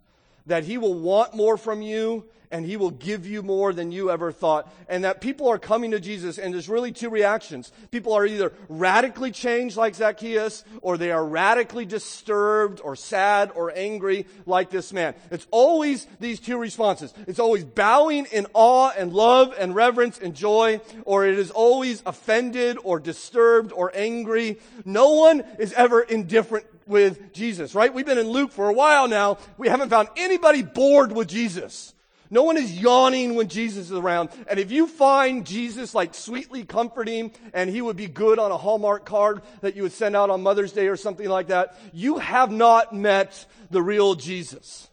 That 0.48 0.64
he 0.64 0.76
will 0.76 0.94
want 0.94 1.34
more 1.34 1.56
from 1.56 1.80
you 1.80 2.24
and 2.50 2.64
he 2.64 2.76
will 2.76 2.90
give 2.90 3.26
you 3.26 3.42
more 3.42 3.72
than 3.72 3.92
you 3.92 4.10
ever 4.10 4.32
thought. 4.32 4.72
And 4.88 5.04
that 5.04 5.20
people 5.20 5.48
are 5.48 5.58
coming 5.58 5.90
to 5.90 6.00
Jesus, 6.00 6.38
and 6.38 6.52
there's 6.52 6.68
really 6.68 6.92
two 6.92 7.10
reactions. 7.10 7.72
People 7.90 8.12
are 8.14 8.24
either 8.24 8.52
radically 8.68 9.30
changed 9.30 9.76
like 9.76 9.94
Zacchaeus, 9.94 10.64
or 10.80 10.96
they 10.96 11.10
are 11.10 11.24
radically 11.24 11.84
disturbed, 11.84 12.80
or 12.82 12.96
sad, 12.96 13.50
or 13.54 13.72
angry 13.76 14.26
like 14.46 14.70
this 14.70 14.92
man. 14.92 15.14
It's 15.30 15.46
always 15.50 16.06
these 16.20 16.40
two 16.40 16.58
responses. 16.58 17.12
It's 17.26 17.38
always 17.38 17.64
bowing 17.64 18.26
in 18.26 18.46
awe 18.54 18.92
and 18.96 19.12
love 19.12 19.54
and 19.58 19.74
reverence 19.74 20.18
and 20.18 20.34
joy, 20.34 20.80
or 21.04 21.26
it 21.26 21.38
is 21.38 21.50
always 21.50 22.02
offended, 22.06 22.78
or 22.82 22.98
disturbed, 22.98 23.72
or 23.72 23.92
angry. 23.94 24.58
No 24.84 25.14
one 25.14 25.44
is 25.58 25.72
ever 25.74 26.00
indifferent 26.00 26.64
with 26.88 27.32
Jesus, 27.32 27.74
right? 27.74 27.92
We've 27.92 28.06
been 28.06 28.18
in 28.18 28.28
Luke 28.28 28.52
for 28.52 28.68
a 28.68 28.72
while 28.72 29.08
now. 29.08 29.38
We 29.56 29.68
haven't 29.68 29.90
found 29.90 30.08
anybody 30.16 30.62
bored 30.62 31.12
with 31.12 31.28
Jesus. 31.28 31.94
No 32.30 32.42
one 32.42 32.58
is 32.58 32.78
yawning 32.78 33.36
when 33.36 33.48
Jesus 33.48 33.90
is 33.90 33.96
around. 33.96 34.28
And 34.48 34.58
if 34.58 34.70
you 34.70 34.86
find 34.86 35.46
Jesus 35.46 35.94
like 35.94 36.14
sweetly 36.14 36.64
comforting 36.64 37.32
and 37.54 37.70
he 37.70 37.80
would 37.80 37.96
be 37.96 38.06
good 38.06 38.38
on 38.38 38.50
a 38.50 38.58
Hallmark 38.58 39.06
card 39.06 39.42
that 39.62 39.76
you 39.76 39.82
would 39.82 39.92
send 39.92 40.14
out 40.14 40.28
on 40.28 40.42
Mother's 40.42 40.72
Day 40.72 40.88
or 40.88 40.96
something 40.96 41.28
like 41.28 41.46
that, 41.48 41.78
you 41.92 42.18
have 42.18 42.50
not 42.50 42.94
met 42.94 43.46
the 43.70 43.82
real 43.82 44.14
Jesus. 44.14 44.88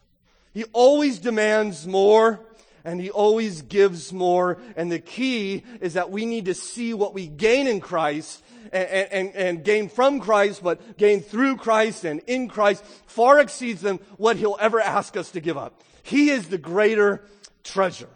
He 0.54 0.64
always 0.72 1.18
demands 1.18 1.86
more 1.86 2.40
and 2.84 3.00
he 3.00 3.10
always 3.10 3.62
gives 3.62 4.12
more. 4.12 4.58
And 4.76 4.90
the 4.90 5.00
key 5.00 5.64
is 5.80 5.94
that 5.94 6.10
we 6.10 6.24
need 6.24 6.46
to 6.46 6.54
see 6.54 6.94
what 6.94 7.12
we 7.12 7.26
gain 7.26 7.66
in 7.66 7.80
Christ 7.80 8.42
and, 8.72 9.12
and, 9.12 9.34
and, 9.34 9.64
gain 9.64 9.88
from 9.88 10.20
Christ, 10.20 10.62
but 10.62 10.96
gain 10.96 11.20
through 11.20 11.56
Christ 11.56 12.04
and 12.04 12.20
in 12.26 12.48
Christ 12.48 12.84
far 13.06 13.40
exceeds 13.40 13.80
them 13.80 14.00
what 14.16 14.36
he'll 14.36 14.56
ever 14.60 14.80
ask 14.80 15.16
us 15.16 15.30
to 15.32 15.40
give 15.40 15.56
up. 15.56 15.82
He 16.02 16.30
is 16.30 16.48
the 16.48 16.58
greater 16.58 17.22
treasure. 17.64 18.08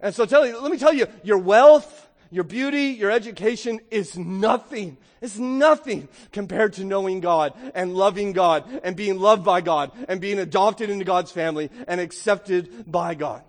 And 0.00 0.14
so 0.14 0.26
tell 0.26 0.46
you, 0.46 0.60
let 0.60 0.70
me 0.70 0.78
tell 0.78 0.92
you, 0.92 1.06
your 1.22 1.38
wealth, 1.38 2.08
your 2.30 2.44
beauty, 2.44 2.86
your 2.88 3.10
education 3.10 3.80
is 3.90 4.18
nothing. 4.18 4.96
It's 5.22 5.38
nothing 5.38 6.08
compared 6.32 6.74
to 6.74 6.84
knowing 6.84 7.20
God 7.20 7.54
and 7.74 7.94
loving 7.94 8.32
God 8.32 8.64
and 8.82 8.96
being 8.96 9.18
loved 9.18 9.44
by 9.44 9.60
God 9.60 9.92
and 10.08 10.20
being 10.20 10.38
adopted 10.38 10.90
into 10.90 11.04
God's 11.04 11.30
family 11.30 11.70
and 11.86 12.00
accepted 12.00 12.90
by 12.90 13.14
God. 13.14 13.42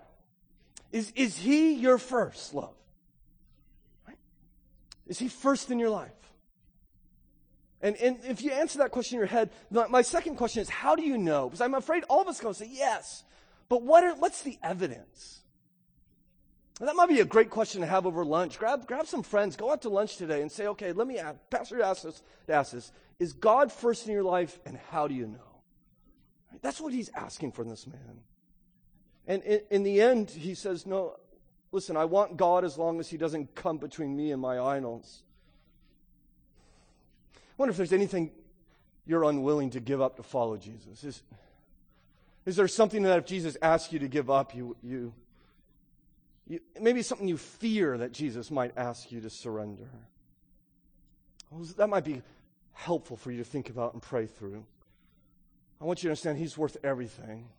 Is, 0.91 1.11
is 1.15 1.38
He 1.38 1.73
your 1.73 1.97
first 1.97 2.53
love? 2.53 2.74
Is 5.08 5.20
He 5.20 5.28
first 5.28 5.72
in 5.72 5.80
your 5.80 5.89
life? 5.89 6.12
And, 7.82 7.95
and 7.97 8.18
if 8.24 8.41
you 8.41 8.51
answer 8.51 8.80
that 8.80 8.91
question 8.91 9.18
in 9.18 9.20
your 9.20 9.28
head, 9.28 9.51
my 9.70 10.01
second 10.01 10.38
question 10.38 10.62
is, 10.62 10.70
how 10.70 10.95
do 10.95 11.03
you 11.03 11.18
know? 11.18 11.47
Because 11.47 11.62
I'm 11.62 11.76
afraid 11.76 12.03
all 12.10 12.22
of 12.22 12.28
us 12.28 12.39
are 12.39 12.43
going 12.43 12.56
to 12.56 12.60
say 12.60 12.70
yes. 12.72 13.24
But 13.70 13.84
what 13.84 14.03
are, 14.03 14.16
what's 14.16 14.41
the 14.41 14.58
evidence? 14.64 15.41
That 16.80 16.95
might 16.95 17.10
be 17.10 17.20
a 17.22 17.26
great 17.26 17.49
question 17.49 17.82
to 17.82 17.88
have 17.88 18.06
over 18.06 18.26
lunch. 18.26 18.60
Grab, 18.60 18.86
grab 18.86 19.08
some 19.08 19.24
friends, 19.24 19.56
go 19.56 19.72
out 19.72 19.84
to 19.84 19.89
lunch 19.89 20.18
today 20.18 20.41
and 20.41 20.51
say, 20.51 20.68
okay, 20.68 20.91
let 20.91 21.08
me 21.08 21.20
ask, 21.20 21.38
Pastor 21.49 21.82
asked 21.82 22.03
this, 22.03 22.22
ask 22.49 22.74
this. 22.74 22.91
Is 23.18 23.34
God 23.34 23.72
first 23.72 24.08
in 24.08 24.14
your 24.14 24.24
life 24.24 24.60
and 24.66 24.78
how 24.89 25.08
do 25.08 25.14
you 25.14 25.28
know? 25.28 25.62
That's 26.62 26.82
what 26.82 26.91
he's 26.91 27.10
asking 27.16 27.53
from 27.53 27.70
this 27.70 27.88
man. 27.88 28.20
And 29.28 29.41
in, 29.43 29.62
in 29.70 29.84
the 29.84 30.01
end, 30.01 30.30
he 30.32 30.53
says, 30.53 30.86
no, 30.86 31.16
listen, 31.76 31.97
I 31.97 32.05
want 32.05 32.38
God 32.38 32.63
as 32.63 32.78
long 32.78 33.01
as 33.01 33.09
he 33.09 33.17
doesn't 33.17 33.53
come 33.53 33.78
between 33.78 34.15
me 34.15 34.32
and 34.32 34.41
my 34.41 34.57
idols. 34.57 35.21
I 37.36 37.39
wonder 37.57 37.71
if 37.71 37.78
there's 37.78 37.93
anything 37.93 38.32
you're 39.05 39.26
unwilling 39.26 39.69
to 39.71 39.82
give 39.82 40.01
up 40.01 40.15
to 40.15 40.23
follow 40.23 40.55
Jesus. 40.55 41.03
Is, 41.03 41.21
is 42.45 42.55
there 42.55 42.69
something 42.69 43.03
that 43.03 43.19
if 43.19 43.26
Jesus 43.26 43.57
asks 43.61 43.91
you 43.91 43.99
to 43.99 44.07
give 44.07 44.30
up, 44.30 44.55
you, 44.55 44.78
you, 44.82 45.13
you 46.47 46.61
maybe 46.80 47.01
something 47.01 47.28
you 47.28 47.38
fear 47.38 47.97
that 47.97 48.13
Jesus 48.13 48.49
might 48.49 48.71
ask 48.78 49.11
you 49.11 49.19
to 49.19 49.30
surrender? 49.30 49.89
Well, 51.51 51.65
that 51.78 51.88
might 51.88 52.05
be 52.05 52.21
helpful 52.71 53.17
for 53.17 53.32
you 53.32 53.38
to 53.39 53.43
think 53.43 53.69
about 53.69 53.93
and 53.93 54.01
pray 54.01 54.28
through. 54.28 54.65
I 55.82 55.84
want 55.84 55.99
you 55.99 56.07
to 56.07 56.11
understand 56.11 56.38
He's 56.38 56.57
worth 56.57 56.78
everything. 56.86 57.49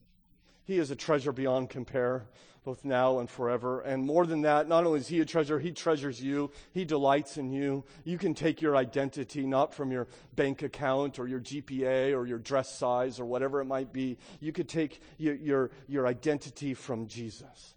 He 0.65 0.79
is 0.79 0.91
a 0.91 0.97
treasure 0.97 1.33
beyond 1.33 1.71
compare, 1.71 2.27
both 2.67 2.85
now 2.85 3.21
and 3.21 3.31
forever. 3.31 3.81
And 3.81 4.05
more 4.05 4.27
than 4.27 4.43
that, 4.43 4.67
not 4.67 4.85
only 4.85 4.99
is 4.99 5.07
He 5.07 5.21
a 5.21 5.25
treasure, 5.25 5.61
He 5.61 5.71
treasures 5.71 6.21
you. 6.21 6.51
He 6.73 6.85
delights 6.85 7.39
in 7.39 7.53
you. 7.53 7.85
You 8.03 8.19
can 8.19 8.35
take 8.35 8.61
your 8.61 8.77
identity 8.77 9.47
not 9.47 9.73
from 9.73 9.93
your 9.93 10.09
bank 10.35 10.63
account 10.63 11.21
or 11.21 11.29
your 11.29 11.39
GPA 11.39 12.13
or 12.19 12.27
your 12.27 12.41
dress 12.41 12.77
size 12.77 13.21
or 13.21 13.25
whatever 13.25 13.61
it 13.61 13.67
might 13.67 13.93
be. 13.93 14.19
You 14.41 14.51
could 14.51 14.69
take 14.69 15.01
your, 15.17 15.37
your, 15.37 15.71
your 15.87 16.09
identity 16.09 16.75
from 16.75 17.07
Jesus. 17.07 17.77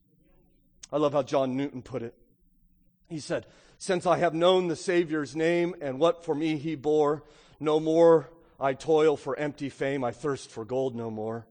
I 0.92 0.98
love 0.98 1.14
how 1.14 1.22
John 1.22 1.56
Newton 1.56 1.84
put 1.84 2.02
it. 2.02 2.16
He 3.10 3.20
said, 3.20 3.46
Since 3.78 4.08
I 4.08 4.18
have 4.18 4.34
known 4.34 4.70
the 4.70 4.76
Savior's 4.76 5.36
name 5.36 5.76
and 5.82 6.00
what 6.00 6.26
for 6.26 6.34
me 6.34 6.58
He 6.58 6.74
bore, 6.74 7.22
no 7.60 7.80
more 7.80 8.32
I 8.60 8.74
toil 8.74 9.18
for 9.18 9.38
empty 9.38 9.70
fame, 9.70 10.04
I 10.04 10.10
thirst 10.10 10.50
for 10.50 10.66
gold 10.66 10.96
no 10.96 11.12
more. 11.12 11.46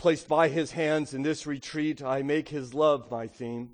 Placed 0.00 0.28
by 0.28 0.48
his 0.48 0.72
hands 0.72 1.12
in 1.12 1.20
this 1.20 1.46
retreat, 1.46 2.02
I 2.02 2.22
make 2.22 2.48
his 2.48 2.72
love 2.72 3.10
my 3.10 3.26
theme, 3.26 3.68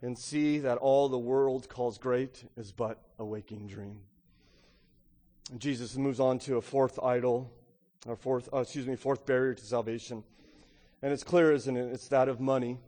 and 0.00 0.16
see 0.16 0.60
that 0.60 0.78
all 0.78 1.10
the 1.10 1.18
world 1.18 1.68
calls 1.68 1.98
great 1.98 2.42
is 2.56 2.72
but 2.72 3.02
a 3.18 3.26
waking 3.26 3.66
dream. 3.66 4.00
And 5.50 5.60
Jesus 5.60 5.98
moves 5.98 6.18
on 6.18 6.38
to 6.38 6.56
a 6.56 6.62
fourth 6.62 6.98
idol, 6.98 7.52
or 8.06 8.16
fourth, 8.16 8.48
uh, 8.54 8.60
excuse 8.60 8.86
me, 8.86 8.96
fourth 8.96 9.26
barrier 9.26 9.52
to 9.52 9.62
salvation. 9.62 10.24
And 11.02 11.12
it's 11.12 11.24
clear, 11.24 11.52
isn't 11.52 11.76
it? 11.76 11.92
It's 11.92 12.08
that 12.08 12.30
of 12.30 12.40
money. 12.40 12.78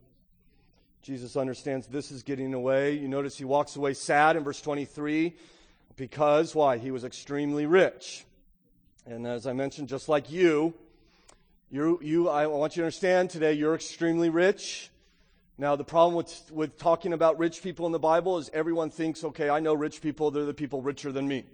Jesus 1.03 1.37
understands 1.37 1.87
this 1.87 2.11
is 2.11 2.23
getting 2.23 2.55
away. 2.55 2.95
You 2.95 3.09
notice 3.09 3.37
he 3.37 3.45
walks 3.45 3.77
away 3.77 3.93
sad 3.93 4.35
in 4.35 4.45
verse 4.45 4.63
23 4.63 5.37
because, 5.97 6.55
why? 6.55 6.79
He 6.79 6.91
was 6.91 7.05
extremely 7.05 7.67
rich. 7.67 8.25
And 9.05 9.27
as 9.27 9.47
I 9.47 9.53
mentioned, 9.53 9.91
just 9.91 10.09
like 10.09 10.33
you, 10.33 10.73
you, 11.71 11.99
you 12.03 12.29
I 12.29 12.47
want 12.47 12.77
you 12.77 12.83
to 12.83 12.87
understand 12.87 13.31
today, 13.31 13.53
you're 13.53 13.75
extremely 13.75 14.31
rich. 14.31 14.91
Now, 15.59 15.75
the 15.75 15.85
problem 15.85 16.15
with, 16.15 16.51
with 16.53 16.79
talking 16.79 17.13
about 17.13 17.39
rich 17.39 17.63
people 17.63 17.87
in 17.87 17.93
the 17.93 17.99
Bible 17.99 18.39
is 18.39 18.51
everyone 18.53 18.91
thinks, 18.91 19.25
okay, 19.25 19.49
I 19.49 19.61
know 19.61 19.75
rich 19.75 20.03
people, 20.03 20.31
they're 20.31 20.45
the 20.45 20.55
people 20.55 20.83
richer 20.83 21.13
than 21.13 21.27
me. 21.27 21.45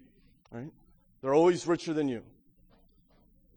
Right? 0.50 0.72
They're 1.20 1.34
always 1.34 1.66
richer 1.66 1.94
than 1.94 2.08
you. 2.08 2.22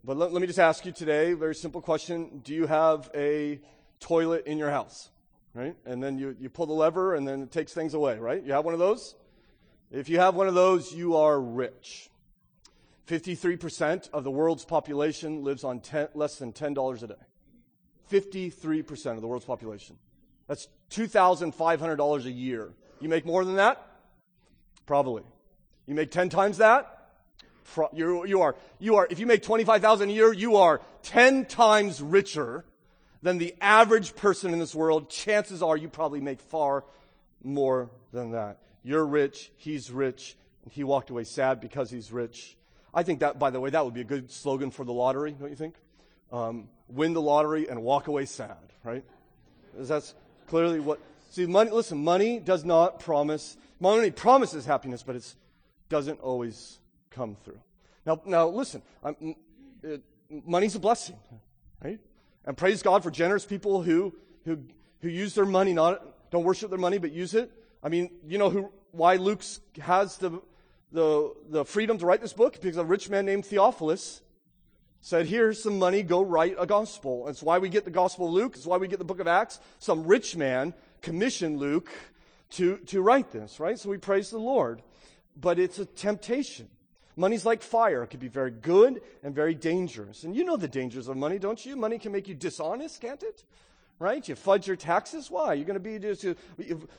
But 0.04 0.16
let, 0.16 0.32
let 0.32 0.40
me 0.40 0.46
just 0.46 0.60
ask 0.60 0.86
you 0.86 0.92
today, 0.92 1.32
very 1.32 1.54
simple 1.54 1.80
question. 1.80 2.40
Do 2.44 2.54
you 2.54 2.66
have 2.66 3.10
a 3.12 3.60
toilet 3.98 4.46
in 4.46 4.56
your 4.56 4.70
house? 4.70 5.10
Right? 5.52 5.74
And 5.84 6.00
then 6.00 6.16
you, 6.16 6.36
you 6.38 6.48
pull 6.48 6.66
the 6.66 6.74
lever 6.74 7.16
and 7.16 7.26
then 7.26 7.42
it 7.42 7.50
takes 7.50 7.72
things 7.74 7.94
away, 7.94 8.18
right? 8.18 8.42
You 8.42 8.52
have 8.52 8.64
one 8.64 8.74
of 8.74 8.80
those? 8.80 9.16
If 9.90 10.08
you 10.08 10.20
have 10.20 10.36
one 10.36 10.46
of 10.46 10.54
those, 10.54 10.92
you 10.92 11.16
are 11.16 11.40
rich. 11.40 12.08
53% 13.06 14.10
of 14.10 14.24
the 14.24 14.30
world's 14.30 14.64
population 14.64 15.44
lives 15.44 15.64
on 15.64 15.80
10, 15.80 16.08
less 16.14 16.36
than 16.36 16.52
$10 16.52 17.02
a 17.02 17.06
day. 17.06 17.14
53% 18.10 19.14
of 19.14 19.20
the 19.20 19.26
world's 19.26 19.46
population. 19.46 19.96
That's 20.48 20.68
$2,500 20.90 22.24
a 22.24 22.30
year. 22.30 22.72
You 23.00 23.08
make 23.08 23.26
more 23.26 23.44
than 23.44 23.56
that? 23.56 23.84
Probably. 24.86 25.22
You 25.86 25.94
make 25.94 26.10
10 26.10 26.28
times 26.28 26.58
that? 26.58 26.92
you, 27.92 28.26
you 28.26 28.42
are, 28.42 28.56
you 28.78 28.96
are, 28.96 29.06
if 29.10 29.18
you 29.18 29.26
make 29.26 29.42
25,000 29.42 30.08
a 30.08 30.12
year, 30.12 30.32
you 30.32 30.56
are 30.56 30.80
10 31.02 31.46
times 31.46 32.00
richer 32.00 32.64
than 33.22 33.38
the 33.38 33.54
average 33.60 34.14
person 34.14 34.52
in 34.52 34.58
this 34.58 34.74
world. 34.74 35.10
Chances 35.10 35.62
are 35.62 35.76
you 35.76 35.88
probably 35.88 36.20
make 36.20 36.40
far 36.40 36.84
more 37.42 37.90
than 38.12 38.32
that. 38.32 38.58
You're 38.82 39.04
rich, 39.04 39.50
he's 39.56 39.90
rich, 39.90 40.36
and 40.62 40.72
he 40.72 40.84
walked 40.84 41.10
away 41.10 41.24
sad 41.24 41.60
because 41.60 41.90
he's 41.90 42.12
rich. 42.12 42.56
I 42.96 43.02
think 43.02 43.20
that, 43.20 43.38
by 43.38 43.50
the 43.50 43.60
way, 43.60 43.70
that 43.70 43.84
would 43.84 43.94
be 43.94 44.00
a 44.00 44.04
good 44.04 44.32
slogan 44.32 44.70
for 44.70 44.82
the 44.84 44.92
lottery, 44.92 45.36
don't 45.38 45.50
you 45.50 45.56
think? 45.56 45.74
Um, 46.32 46.68
win 46.88 47.12
the 47.12 47.20
lottery 47.20 47.68
and 47.68 47.82
walk 47.82 48.08
away 48.08 48.24
sad, 48.24 48.72
right? 48.82 49.04
That's 49.76 50.14
clearly 50.48 50.80
what. 50.80 50.98
See, 51.30 51.44
money. 51.44 51.70
Listen, 51.70 52.02
money 52.02 52.40
does 52.40 52.64
not 52.64 52.98
promise. 52.98 53.58
Money 53.78 54.10
promises 54.10 54.64
happiness, 54.64 55.02
but 55.02 55.14
it 55.14 55.34
doesn't 55.90 56.20
always 56.20 56.78
come 57.10 57.36
through. 57.44 57.60
Now, 58.06 58.20
now 58.24 58.48
listen, 58.48 58.82
it, 59.82 60.02
money's 60.30 60.74
a 60.74 60.78
blessing, 60.78 61.16
right? 61.84 62.00
And 62.46 62.56
praise 62.56 62.82
God 62.82 63.02
for 63.02 63.10
generous 63.10 63.44
people 63.44 63.82
who, 63.82 64.14
who, 64.44 64.58
who 65.00 65.08
use 65.08 65.34
their 65.34 65.44
money, 65.44 65.72
not, 65.72 66.30
don't 66.30 66.44
worship 66.44 66.70
their 66.70 66.78
money, 66.78 66.98
but 66.98 67.12
use 67.12 67.34
it. 67.34 67.50
I 67.82 67.88
mean, 67.88 68.10
you 68.26 68.38
know 68.38 68.48
who, 68.48 68.70
why 68.92 69.16
Luke 69.16 69.42
has 69.80 70.16
the, 70.16 70.40
the, 70.96 71.34
the 71.50 71.64
freedom 71.64 71.98
to 71.98 72.06
write 72.06 72.22
this 72.22 72.32
book? 72.32 72.58
Because 72.60 72.78
a 72.78 72.84
rich 72.84 73.10
man 73.10 73.26
named 73.26 73.44
Theophilus 73.44 74.22
said, 75.02 75.26
here's 75.26 75.62
some 75.62 75.78
money, 75.78 76.02
go 76.02 76.22
write 76.22 76.56
a 76.58 76.66
gospel. 76.66 77.28
It's 77.28 77.42
why 77.42 77.58
we 77.58 77.68
get 77.68 77.84
the 77.84 77.90
gospel 77.90 78.26
of 78.26 78.32
Luke. 78.32 78.56
It's 78.56 78.66
why 78.66 78.78
we 78.78 78.88
get 78.88 78.98
the 78.98 79.04
book 79.04 79.20
of 79.20 79.28
Acts. 79.28 79.60
Some 79.78 80.06
rich 80.06 80.36
man 80.36 80.72
commissioned 81.02 81.58
Luke 81.58 81.90
to, 82.52 82.78
to 82.86 83.02
write 83.02 83.30
this, 83.30 83.60
right? 83.60 83.78
So 83.78 83.90
we 83.90 83.98
praise 83.98 84.30
the 84.30 84.38
Lord. 84.38 84.82
But 85.38 85.58
it's 85.58 85.78
a 85.78 85.84
temptation. 85.84 86.68
Money's 87.14 87.44
like 87.44 87.62
fire. 87.62 88.02
It 88.02 88.08
can 88.08 88.20
be 88.20 88.28
very 88.28 88.50
good 88.50 89.02
and 89.22 89.34
very 89.34 89.54
dangerous. 89.54 90.24
And 90.24 90.34
you 90.34 90.44
know 90.44 90.56
the 90.56 90.66
dangers 90.66 91.08
of 91.08 91.16
money, 91.18 91.38
don't 91.38 91.64
you? 91.64 91.76
Money 91.76 91.98
can 91.98 92.10
make 92.10 92.26
you 92.26 92.34
dishonest, 92.34 93.02
can't 93.02 93.22
it? 93.22 93.44
Right? 93.98 94.28
You 94.28 94.34
fudge 94.34 94.66
your 94.66 94.76
taxes. 94.76 95.30
Why? 95.30 95.54
You're 95.54 95.64
going 95.64 95.74
to 95.74 95.80
be 95.80 95.98
just 95.98 96.22
uh, 96.22 96.34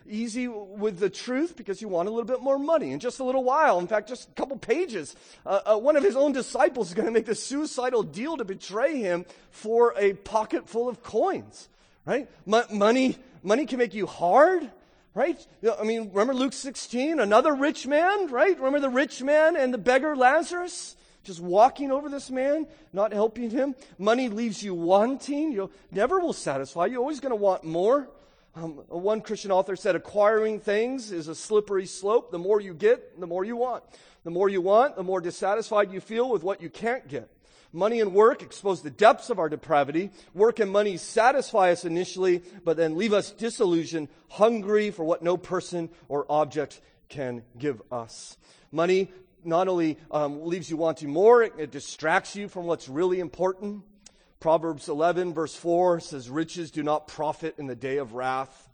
easy 0.09 0.47
with 0.47 0.97
the 0.97 1.11
truth 1.11 1.55
because 1.55 1.79
you 1.79 1.87
want 1.87 2.07
a 2.07 2.11
little 2.11 2.25
bit 2.25 2.41
more 2.41 2.57
money 2.57 2.91
in 2.91 2.99
just 2.99 3.19
a 3.19 3.23
little 3.23 3.43
while. 3.43 3.77
In 3.77 3.87
fact, 3.87 4.09
just 4.09 4.29
a 4.29 4.31
couple 4.31 4.57
pages. 4.57 5.15
Uh, 5.45 5.59
uh, 5.65 5.77
one 5.77 5.95
of 5.95 6.03
his 6.03 6.15
own 6.15 6.31
disciples 6.31 6.87
is 6.87 6.93
going 6.95 7.05
to 7.05 7.11
make 7.11 7.27
the 7.27 7.35
suicidal 7.35 8.01
deal 8.01 8.35
to 8.37 8.45
betray 8.45 8.97
him 8.97 9.25
for 9.51 9.93
a 9.95 10.13
pocket 10.13 10.67
full 10.67 10.89
of 10.89 11.03
coins. 11.03 11.69
Right? 12.03 12.27
M- 12.51 12.77
money, 12.77 13.17
money 13.43 13.67
can 13.67 13.77
make 13.77 13.93
you 13.93 14.07
hard 14.07 14.71
right? 15.17 15.47
I 15.79 15.83
mean, 15.83 16.11
remember 16.13 16.35
Luke 16.35 16.53
16? 16.53 17.19
Another 17.19 17.55
rich 17.55 17.87
man, 17.87 18.27
right? 18.27 18.55
Remember 18.55 18.79
the 18.79 18.89
rich 18.89 19.23
man 19.23 19.55
and 19.55 19.73
the 19.73 19.79
beggar 19.79 20.15
Lazarus? 20.15 20.95
Just 21.27 21.41
walking 21.41 21.91
over 21.91 22.07
this 22.07 22.31
man, 22.31 22.67
not 22.93 23.11
helping 23.11 23.49
him. 23.49 23.75
Money 23.99 24.29
leaves 24.29 24.63
you 24.63 24.73
wanting. 24.73 25.51
You 25.51 25.69
never 25.91 26.21
will 26.21 26.31
satisfy. 26.31 26.85
You're 26.85 27.01
always 27.01 27.19
going 27.19 27.31
to 27.31 27.35
want 27.35 27.65
more. 27.65 28.07
Um, 28.55 28.75
one 28.87 29.19
Christian 29.19 29.51
author 29.51 29.75
said, 29.75 29.97
acquiring 29.97 30.61
things 30.61 31.11
is 31.11 31.27
a 31.27 31.35
slippery 31.35 31.85
slope. 31.85 32.31
The 32.31 32.39
more 32.39 32.61
you 32.61 32.73
get, 32.73 33.19
the 33.19 33.27
more 33.27 33.43
you 33.43 33.57
want. 33.57 33.83
The 34.23 34.29
more 34.29 34.47
you 34.47 34.61
want, 34.61 34.95
the 34.95 35.03
more 35.03 35.19
dissatisfied 35.19 35.91
you 35.91 35.99
feel 35.99 36.29
with 36.29 36.43
what 36.43 36.61
you 36.61 36.69
can't 36.69 37.05
get. 37.09 37.29
Money 37.73 37.99
and 37.99 38.13
work 38.13 38.41
expose 38.41 38.81
the 38.81 38.89
depths 38.89 39.29
of 39.29 39.37
our 39.37 39.49
depravity. 39.49 40.11
Work 40.33 40.61
and 40.61 40.71
money 40.71 40.95
satisfy 40.95 41.73
us 41.73 41.83
initially, 41.83 42.41
but 42.63 42.77
then 42.77 42.97
leave 42.97 43.11
us 43.11 43.31
disillusioned, 43.31 44.07
hungry 44.29 44.91
for 44.91 45.03
what 45.03 45.21
no 45.21 45.35
person 45.35 45.89
or 46.07 46.25
object 46.29 46.79
can 47.09 47.43
give 47.59 47.81
us. 47.91 48.37
Money 48.71 49.11
not 49.47 49.67
only 49.67 49.97
um, 50.11 50.45
leaves 50.45 50.69
you 50.69 50.77
wanting 50.77 51.09
more, 51.09 51.41
it, 51.41 51.53
it 51.57 51.71
distracts 51.71 52.35
you 52.35 52.47
from 52.47 52.65
what's 52.65 52.87
really 52.87 53.19
important. 53.19 53.83
Proverbs 54.39 54.87
11, 54.87 55.33
verse 55.33 55.55
4 55.55 55.99
says, 55.99 56.29
Riches 56.29 56.69
do 56.69 56.83
not 56.83 57.07
profit 57.07 57.55
in 57.57 57.65
the 57.65 57.75
day 57.75 57.97
of 57.97 58.13
wrath. 58.13 58.69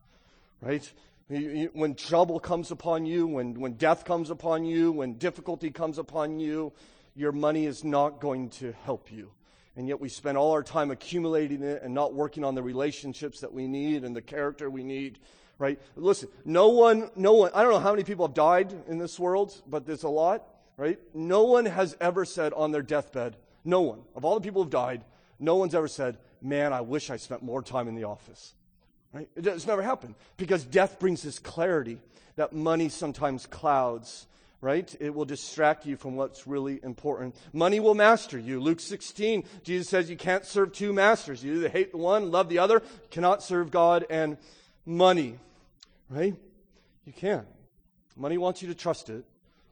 Right? 0.61 0.91
When 1.29 1.95
trouble 1.95 2.39
comes 2.39 2.71
upon 2.71 3.05
you, 3.05 3.27
when, 3.27 3.59
when 3.59 3.73
death 3.73 4.03
comes 4.03 4.29
upon 4.29 4.65
you, 4.65 4.91
when 4.91 5.13
difficulty 5.13 5.71
comes 5.71 5.97
upon 5.97 6.39
you, 6.39 6.73
your 7.15 7.31
money 7.31 7.65
is 7.65 7.83
not 7.83 8.19
going 8.19 8.49
to 8.49 8.73
help 8.83 9.11
you. 9.11 9.31
And 9.75 9.87
yet 9.87 9.99
we 9.99 10.09
spend 10.09 10.37
all 10.37 10.51
our 10.51 10.63
time 10.63 10.91
accumulating 10.91 11.63
it 11.63 11.81
and 11.81 11.93
not 11.93 12.13
working 12.13 12.43
on 12.43 12.55
the 12.55 12.61
relationships 12.61 13.39
that 13.39 13.53
we 13.53 13.67
need 13.67 14.03
and 14.03 14.15
the 14.15 14.21
character 14.21 14.69
we 14.69 14.83
need, 14.83 15.17
right? 15.57 15.79
Listen, 15.95 16.29
no 16.45 16.69
one, 16.69 17.09
no 17.15 17.33
one, 17.33 17.51
I 17.55 17.63
don't 17.63 17.71
know 17.71 17.79
how 17.79 17.91
many 17.91 18.03
people 18.03 18.27
have 18.27 18.35
died 18.35 18.73
in 18.87 18.97
this 18.99 19.17
world, 19.17 19.59
but 19.65 19.85
there's 19.85 20.03
a 20.03 20.09
lot, 20.09 20.43
right? 20.83 20.99
No 21.13 21.43
one 21.43 21.65
has 21.65 21.95
ever 22.01 22.25
said 22.25 22.51
on 22.51 22.73
their 22.73 22.81
deathbed, 22.81 23.37
no 23.63 23.79
one, 23.79 24.01
of 24.15 24.25
all 24.25 24.35
the 24.35 24.41
people 24.41 24.61
who've 24.61 24.69
died, 24.69 25.05
no 25.39 25.55
one's 25.55 25.73
ever 25.73 25.87
said, 25.87 26.17
man, 26.41 26.73
I 26.73 26.81
wish 26.81 27.09
I 27.09 27.15
spent 27.15 27.41
more 27.41 27.61
time 27.61 27.87
in 27.87 27.95
the 27.95 28.03
office. 28.03 28.53
Right? 29.13 29.29
It's 29.37 29.65
never 29.65 29.81
happened 29.81 30.15
because 30.35 30.65
death 30.65 30.99
brings 30.99 31.21
this 31.23 31.39
clarity 31.39 31.99
that 32.35 32.51
money 32.51 32.89
sometimes 32.89 33.45
clouds 33.45 34.27
right? 34.59 34.95
It 35.01 35.13
will 35.13 35.25
distract 35.25 35.85
you 35.85 35.97
from 35.97 36.15
what's 36.15 36.47
really 36.47 36.79
important. 36.83 37.35
Money 37.51 37.81
will 37.81 37.95
master 37.95 38.39
you. 38.39 38.61
Luke 38.61 38.79
16, 38.79 39.43
Jesus 39.61 39.89
says 39.89 40.09
you 40.09 40.15
can't 40.15 40.45
serve 40.45 40.71
two 40.71 40.93
masters. 40.93 41.43
You 41.43 41.55
either 41.55 41.67
hate 41.67 41.91
the 41.91 41.97
one, 41.97 42.31
love 42.31 42.47
the 42.47 42.59
other. 42.59 42.75
You 42.75 43.07
cannot 43.11 43.43
serve 43.43 43.71
God 43.71 44.05
and 44.09 44.37
money, 44.85 45.37
right? 46.09 46.33
You 47.03 47.11
can't. 47.11 47.45
Money 48.15 48.37
wants 48.37 48.61
you 48.61 48.69
to 48.69 48.73
trust 48.73 49.09
it. 49.09 49.25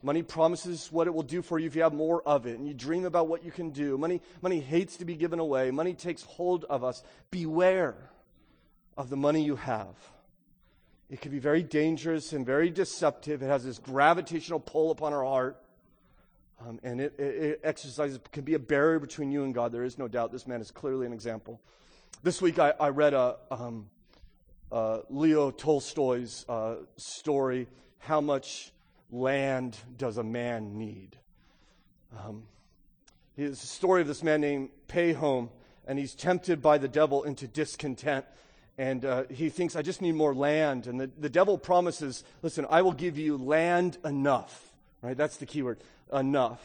Money 0.04 0.24
promises 0.24 0.92
what 0.92 1.06
it 1.06 1.14
will 1.14 1.24
do 1.24 1.42
for 1.42 1.60
you 1.60 1.68
if 1.68 1.76
you 1.76 1.84
have 1.84 1.94
more 1.94 2.24
of 2.24 2.48
it, 2.48 2.58
and 2.58 2.68
you 2.68 2.74
dream 2.74 3.06
about 3.06 3.28
what 3.28 3.46
you 3.46 3.52
can 3.52 3.70
do. 3.70 3.98
Money, 3.98 4.22
money 4.42 4.60
hates 4.60 4.98
to 4.98 5.06
be 5.06 5.16
given 5.16 5.40
away. 5.40 5.70
Money 5.70 5.94
takes 5.94 6.24
hold 6.24 6.66
of 6.66 6.84
us. 6.84 7.04
Beware 7.30 7.96
of 8.98 9.10
the 9.10 9.18
money 9.18 9.44
you 9.44 9.56
have. 9.56 9.96
It 11.10 11.22
can 11.22 11.32
be 11.32 11.40
very 11.40 11.62
dangerous 11.62 12.34
and 12.34 12.46
very 12.46 12.70
deceptive. 12.70 13.44
It 13.44 13.48
has 13.48 13.64
this 13.64 13.78
gravitational 13.78 14.60
pull 14.60 14.92
upon 14.92 15.14
our 15.14 15.24
heart. 15.24 15.62
Um, 16.66 16.80
and 16.84 17.02
it, 17.02 17.14
it, 17.18 17.24
it, 17.24 17.62
exercises, 17.64 18.20
can 18.32 18.44
be 18.44 18.54
a 18.54 18.60
barrier 18.60 19.00
between 19.00 19.32
you 19.32 19.44
and 19.44 19.54
God. 19.54 19.72
There 19.72 19.84
is 19.84 19.98
no 19.98 20.08
doubt. 20.08 20.32
This 20.32 20.48
man 20.48 20.62
is 20.62 20.72
clearly 20.72 21.06
an 21.06 21.14
example. 21.14 21.60
This 22.24 22.42
week 22.42 22.60
I, 22.60 22.74
I 22.80 22.90
read 22.90 23.14
a, 23.14 23.38
um, 23.50 23.90
uh, 24.72 25.00
Leo 25.10 25.52
Tolstoy's 25.52 26.46
uh, 26.48 26.76
story, 26.98 27.68
How 27.98 28.22
Much 28.22 28.72
Land 29.12 29.78
Does 29.98 30.18
a 30.18 30.24
Man 30.24 30.78
Need? 30.78 31.18
Um, 32.18 32.44
it's 33.38 33.64
a 33.64 33.68
story 33.68 34.02
of 34.02 34.08
this 34.08 34.24
man 34.24 34.42
named 34.42 34.70
Pahom, 34.88 35.50
and 35.88 36.00
he's 36.00 36.16
tempted 36.16 36.62
by 36.62 36.78
the 36.78 36.88
devil 36.88 37.24
into 37.24 37.48
discontent 37.48 38.26
and 38.78 39.06
uh, 39.06 39.24
he 39.30 39.50
thinks, 39.50 39.76
I 39.76 39.84
just 39.84 40.02
need 40.02 40.14
more 40.14 40.34
land. 40.34 40.88
And 40.88 41.00
the, 41.00 41.10
the 41.20 41.30
devil 41.30 41.58
promises, 41.58 42.24
listen, 42.42 42.66
I 42.68 42.82
will 42.82 42.94
give 42.94 43.18
you 43.18 43.38
land 43.38 44.00
enough. 44.04 44.74
Right? 45.02 45.16
That's 45.16 45.38
the 45.38 45.46
key 45.46 45.62
word 45.62 45.80
enough. 46.12 46.62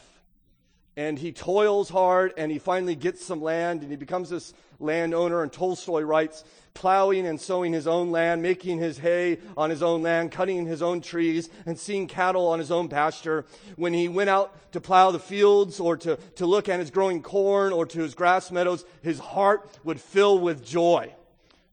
And 0.97 1.19
he 1.19 1.33
toils 1.33 1.91
hard 1.91 2.33
and 2.37 2.51
he 2.51 2.59
finally 2.59 2.95
gets 2.95 3.25
some 3.25 3.43
land 3.43 3.83
and 3.83 3.91
he 3.91 3.97
becomes 3.97 4.31
this 4.31 4.55
landowner. 4.79 5.43
And 5.43 5.53
Tolstoy 5.53 6.01
writes, 6.01 6.43
plowing 6.73 7.27
and 7.27 7.41
sowing 7.41 7.73
his 7.73 7.87
own 7.87 8.11
land, 8.11 8.43
making 8.43 8.79
his 8.79 8.99
hay 8.99 9.39
on 9.57 9.71
his 9.71 9.83
own 9.83 10.03
land, 10.03 10.31
cutting 10.31 10.67
his 10.67 10.83
own 10.83 11.01
trees, 11.01 11.49
and 11.65 11.79
seeing 11.79 12.07
cattle 12.07 12.47
on 12.49 12.59
his 12.59 12.71
own 12.71 12.89
pasture. 12.89 13.45
When 13.77 13.93
he 13.93 14.09
went 14.09 14.31
out 14.31 14.73
to 14.73 14.81
plow 14.81 15.11
the 15.11 15.19
fields 15.19 15.81
or 15.81 15.97
to, 15.99 16.17
to 16.37 16.47
look 16.47 16.69
at 16.69 16.81
his 16.81 16.91
growing 16.91 17.23
corn 17.23 17.73
or 17.73 17.87
to 17.87 18.01
his 18.01 18.15
grass 18.15 18.51
meadows, 18.51 18.85
his 19.03 19.19
heart 19.19 19.69
would 19.85 20.01
fill 20.01 20.39
with 20.39 20.65
joy, 20.65 21.13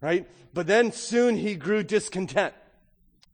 right? 0.01 0.27
But 0.53 0.67
then 0.67 0.91
soon 0.91 1.35
he 1.35 1.55
grew 1.55 1.83
discontent, 1.83 2.53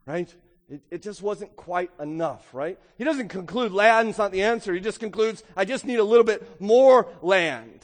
right? 0.06 0.34
It, 0.70 0.82
it, 0.92 1.02
just 1.02 1.22
wasn't 1.24 1.56
quite 1.56 1.90
enough, 2.00 2.54
right? 2.54 2.78
He 2.98 3.04
doesn't 3.04 3.30
conclude 3.30 3.72
land's 3.72 4.20
not 4.20 4.32
the 4.32 4.44
answer. 4.44 4.74
He 4.74 4.80
just 4.80 5.00
concludes, 5.00 5.44
I 5.58 5.66
just 5.66 5.84
need 5.84 5.98
a 5.98 6.04
little 6.04 6.24
bit 6.24 6.62
more 6.62 7.08
land. 7.24 7.84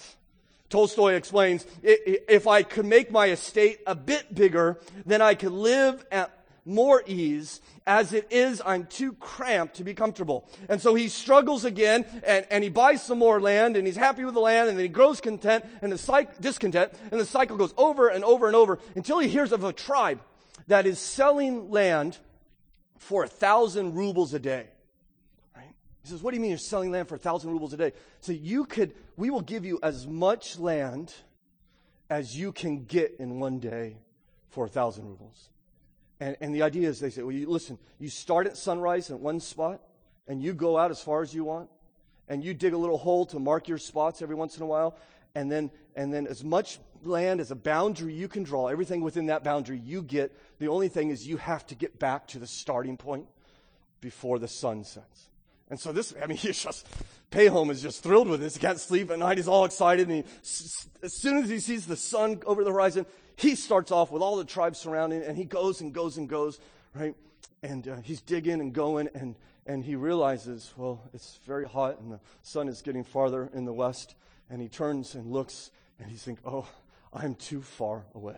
Tolstoy 0.69 1.13
explains, 1.13 1.65
if 1.81 2.47
I 2.47 2.61
could 2.63 2.85
make 2.85 3.11
my 3.11 3.29
estate 3.29 3.79
a 3.87 3.95
bit 3.95 4.33
bigger, 4.33 4.79
then 5.05 5.21
I 5.21 5.33
could 5.33 5.51
live 5.51 6.05
at 6.11 6.31
more 6.65 7.03
ease. 7.07 7.61
As 7.87 8.13
it 8.13 8.27
is, 8.31 8.61
I'm 8.65 8.85
too 8.85 9.13
cramped 9.13 9.75
to 9.75 9.83
be 9.83 9.93
comfortable. 9.93 10.49
And 10.67 10.81
so 10.81 10.95
he 10.95 11.07
struggles 11.07 11.65
again 11.65 12.05
and, 12.25 12.45
and 12.49 12.63
he 12.63 12.69
buys 12.69 13.03
some 13.03 13.19
more 13.19 13.39
land 13.39 13.77
and 13.77 13.85
he's 13.85 13.95
happy 13.95 14.25
with 14.25 14.33
the 14.33 14.39
land 14.39 14.69
and 14.69 14.77
then 14.77 14.83
he 14.83 14.89
grows 14.89 15.21
content 15.21 15.65
and 15.81 15.91
the 15.91 15.97
cycle, 15.97 16.33
discontent 16.39 16.93
and 17.11 17.21
the 17.21 17.25
cycle 17.25 17.57
goes 17.57 17.73
over 17.77 18.09
and 18.09 18.23
over 18.23 18.47
and 18.47 18.55
over 18.55 18.79
until 18.95 19.19
he 19.19 19.27
hears 19.27 19.51
of 19.51 19.63
a 19.63 19.71
tribe 19.71 20.19
that 20.67 20.87
is 20.87 20.97
selling 20.97 21.69
land 21.69 22.17
for 22.97 23.23
a 23.23 23.27
thousand 23.27 23.95
rubles 23.95 24.33
a 24.33 24.39
day. 24.39 24.67
Right? 25.55 25.73
He 26.03 26.09
says, 26.09 26.21
What 26.21 26.31
do 26.31 26.37
you 26.37 26.41
mean 26.41 26.51
you're 26.51 26.57
selling 26.57 26.91
land 26.91 27.07
for 27.07 27.15
a 27.15 27.19
thousand 27.19 27.51
rubles 27.51 27.73
a 27.73 27.77
day? 27.77 27.93
So 28.21 28.31
you 28.31 28.65
could, 28.65 28.93
we 29.17 29.29
will 29.29 29.41
give 29.41 29.65
you 29.65 29.79
as 29.83 30.07
much 30.07 30.57
land 30.59 31.13
as 32.09 32.35
you 32.35 32.51
can 32.51 32.85
get 32.85 33.15
in 33.19 33.39
one 33.39 33.59
day 33.59 33.97
for 34.49 34.65
a 34.65 34.69
thousand 34.69 35.07
rubles. 35.07 35.49
And, 36.19 36.37
and 36.39 36.55
the 36.55 36.61
idea 36.61 36.87
is 36.87 36.99
they 36.99 37.09
say, 37.09 37.23
well, 37.23 37.31
you, 37.31 37.49
listen, 37.49 37.77
you 37.99 38.09
start 38.09 38.47
at 38.47 38.57
sunrise 38.57 39.09
in 39.09 39.19
one 39.19 39.39
spot, 39.39 39.81
and 40.27 40.41
you 40.41 40.53
go 40.53 40.77
out 40.77 40.91
as 40.91 41.01
far 41.01 41.21
as 41.21 41.33
you 41.33 41.43
want, 41.43 41.69
and 42.29 42.43
you 42.43 42.53
dig 42.53 42.73
a 42.73 42.77
little 42.77 42.97
hole 42.97 43.25
to 43.27 43.39
mark 43.39 43.67
your 43.67 43.77
spots 43.77 44.21
every 44.21 44.35
once 44.35 44.55
in 44.57 44.63
a 44.63 44.65
while, 44.65 44.97
and 45.35 45.51
then, 45.51 45.69
and 45.95 46.13
then 46.13 46.25
as 46.25 46.43
much 46.43 46.79
land 47.03 47.39
as 47.39 47.51
a 47.51 47.55
boundary 47.55 48.13
you 48.13 48.27
can 48.27 48.43
draw, 48.43 48.67
everything 48.67 49.01
within 49.01 49.27
that 49.27 49.43
boundary 49.43 49.77
you 49.77 50.01
get. 50.01 50.35
The 50.59 50.67
only 50.67 50.87
thing 50.87 51.09
is 51.09 51.27
you 51.27 51.37
have 51.37 51.67
to 51.67 51.75
get 51.75 51.99
back 51.99 52.27
to 52.29 52.39
the 52.39 52.47
starting 52.47 52.97
point 52.97 53.27
before 54.01 54.39
the 54.39 54.47
sun 54.47 54.83
sets. 54.83 55.29
And 55.69 55.79
so 55.79 55.91
this, 55.91 56.13
I 56.21 56.27
mean, 56.27 56.37
he's 56.37 56.63
just, 56.63 56.87
Pahom 57.31 57.69
is 57.69 57.81
just 57.81 58.03
thrilled 58.03 58.27
with 58.27 58.39
this. 58.39 58.55
He 58.55 58.59
can't 58.59 58.79
sleep 58.79 59.11
at 59.11 59.19
night. 59.19 59.37
He's 59.37 59.47
all 59.47 59.65
excited. 59.65 60.07
And 60.07 60.23
he, 60.23 60.31
as 61.03 61.13
soon 61.13 61.43
as 61.43 61.49
he 61.49 61.59
sees 61.59 61.85
the 61.85 61.97
sun 61.97 62.41
over 62.45 62.63
the 62.63 62.71
horizon, 62.71 63.05
he 63.35 63.55
starts 63.55 63.91
off 63.91 64.11
with 64.11 64.21
all 64.21 64.37
the 64.37 64.45
tribes 64.45 64.79
surrounding 64.79 65.21
and 65.23 65.37
he 65.37 65.43
goes 65.43 65.81
and 65.81 65.93
goes 65.93 66.17
and 66.17 66.29
goes, 66.29 66.59
right? 66.93 67.15
And 67.61 67.87
uh, 67.87 67.95
he's 67.97 68.21
digging 68.21 68.61
and 68.61 68.73
going 68.73 69.09
and, 69.13 69.35
and 69.65 69.83
he 69.83 69.95
realizes, 69.95 70.71
well, 70.77 71.01
it's 71.13 71.39
very 71.45 71.65
hot 71.65 71.99
and 71.99 72.11
the 72.11 72.19
sun 72.43 72.69
is 72.69 72.81
getting 72.81 73.03
farther 73.03 73.49
in 73.53 73.65
the 73.65 73.73
west. 73.73 74.15
And 74.49 74.61
he 74.61 74.67
turns 74.67 75.15
and 75.15 75.31
looks 75.31 75.71
and 75.99 76.09
he's 76.09 76.23
thinking, 76.23 76.43
oh, 76.45 76.67
I'm 77.13 77.35
too 77.35 77.61
far 77.61 78.05
away. 78.13 78.37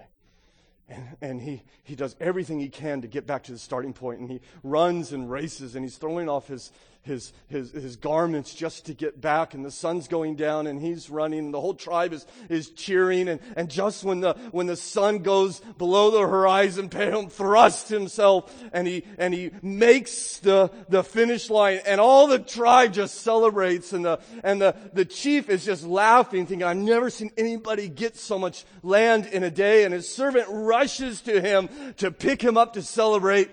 And, 0.90 1.18
and, 1.20 1.42
he, 1.42 1.64
he 1.84 1.96
does 1.96 2.16
everything 2.20 2.60
he 2.60 2.70
can 2.70 3.02
to 3.02 3.08
get 3.08 3.28
back 3.28 3.44
to 3.44 3.52
the 3.52 3.58
starting 3.58 3.92
point, 3.92 4.22
and 4.22 4.32
he 4.32 4.40
runs 4.64 5.12
and 5.12 5.30
races, 5.30 5.76
and 5.76 5.84
he's 5.84 5.98
throwing 5.98 6.30
off 6.30 6.48
his, 6.48 6.72
his, 7.08 7.34
his, 7.48 7.72
his 7.72 7.96
garments 7.96 8.54
just 8.54 8.86
to 8.86 8.94
get 8.94 9.20
back, 9.20 9.54
and 9.54 9.66
the 9.66 9.72
sun's 9.72 10.08
going 10.08 10.36
down, 10.36 10.68
and 10.68 10.80
he's 10.80 11.10
running, 11.10 11.40
and 11.40 11.54
the 11.54 11.62
whole 11.62 11.74
tribe 11.74 12.14
is, 12.14 12.26
is 12.50 12.70
cheering, 12.72 13.28
and, 13.28 13.40
and 13.56 13.70
just 13.70 14.04
when 14.04 14.20
the, 14.20 14.34
when 14.52 14.68
the 14.68 14.76
sun 14.76 15.20
goes 15.20 15.60
below 15.78 16.12
the 16.12 16.28
horizon, 16.28 16.90
Pahom 16.90 17.32
thrusts 17.32 17.90
himself, 17.90 18.54
and 18.72 18.86
he, 18.86 19.04
and 19.18 19.34
he 19.34 19.52
makes 19.64 20.38
the, 20.38 20.70
the 20.90 21.04
finish 21.04 21.50
line, 21.50 21.80
and 21.88 22.00
all 22.00 22.28
the 22.28 22.40
tribe 22.40 22.94
just 22.94 23.22
celebrates, 23.22 23.94
and 23.94 24.06
the, 24.06 24.20
and 24.44 24.62
the, 24.62 24.76
the 24.94 25.06
chief 25.06 25.50
is 25.50 25.66
just 25.66 25.84
laughing, 25.84 26.46
thinking, 26.46 26.68
I've 26.68 26.78
never 26.78 27.10
seen 27.10 27.32
anybody 27.38 27.88
get 27.88 28.18
so 28.18 28.38
much 28.38 28.66
land 28.84 29.26
in 29.26 29.44
a 29.44 29.52
day, 29.52 29.86
and 29.86 29.94
his 29.94 30.08
servant 30.08 30.46
rushes 30.50 31.22
to 31.22 31.42
him 31.42 31.70
to 31.98 32.12
pick 32.12 32.42
him 32.42 32.58
up 32.58 32.74
to 32.74 32.82
celebrate, 32.82 33.50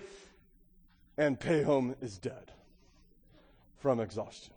and 1.17 1.39
Pahom 1.39 1.95
is 2.01 2.17
dead 2.17 2.51
from 3.85 3.99
exhaustion. 3.99 4.51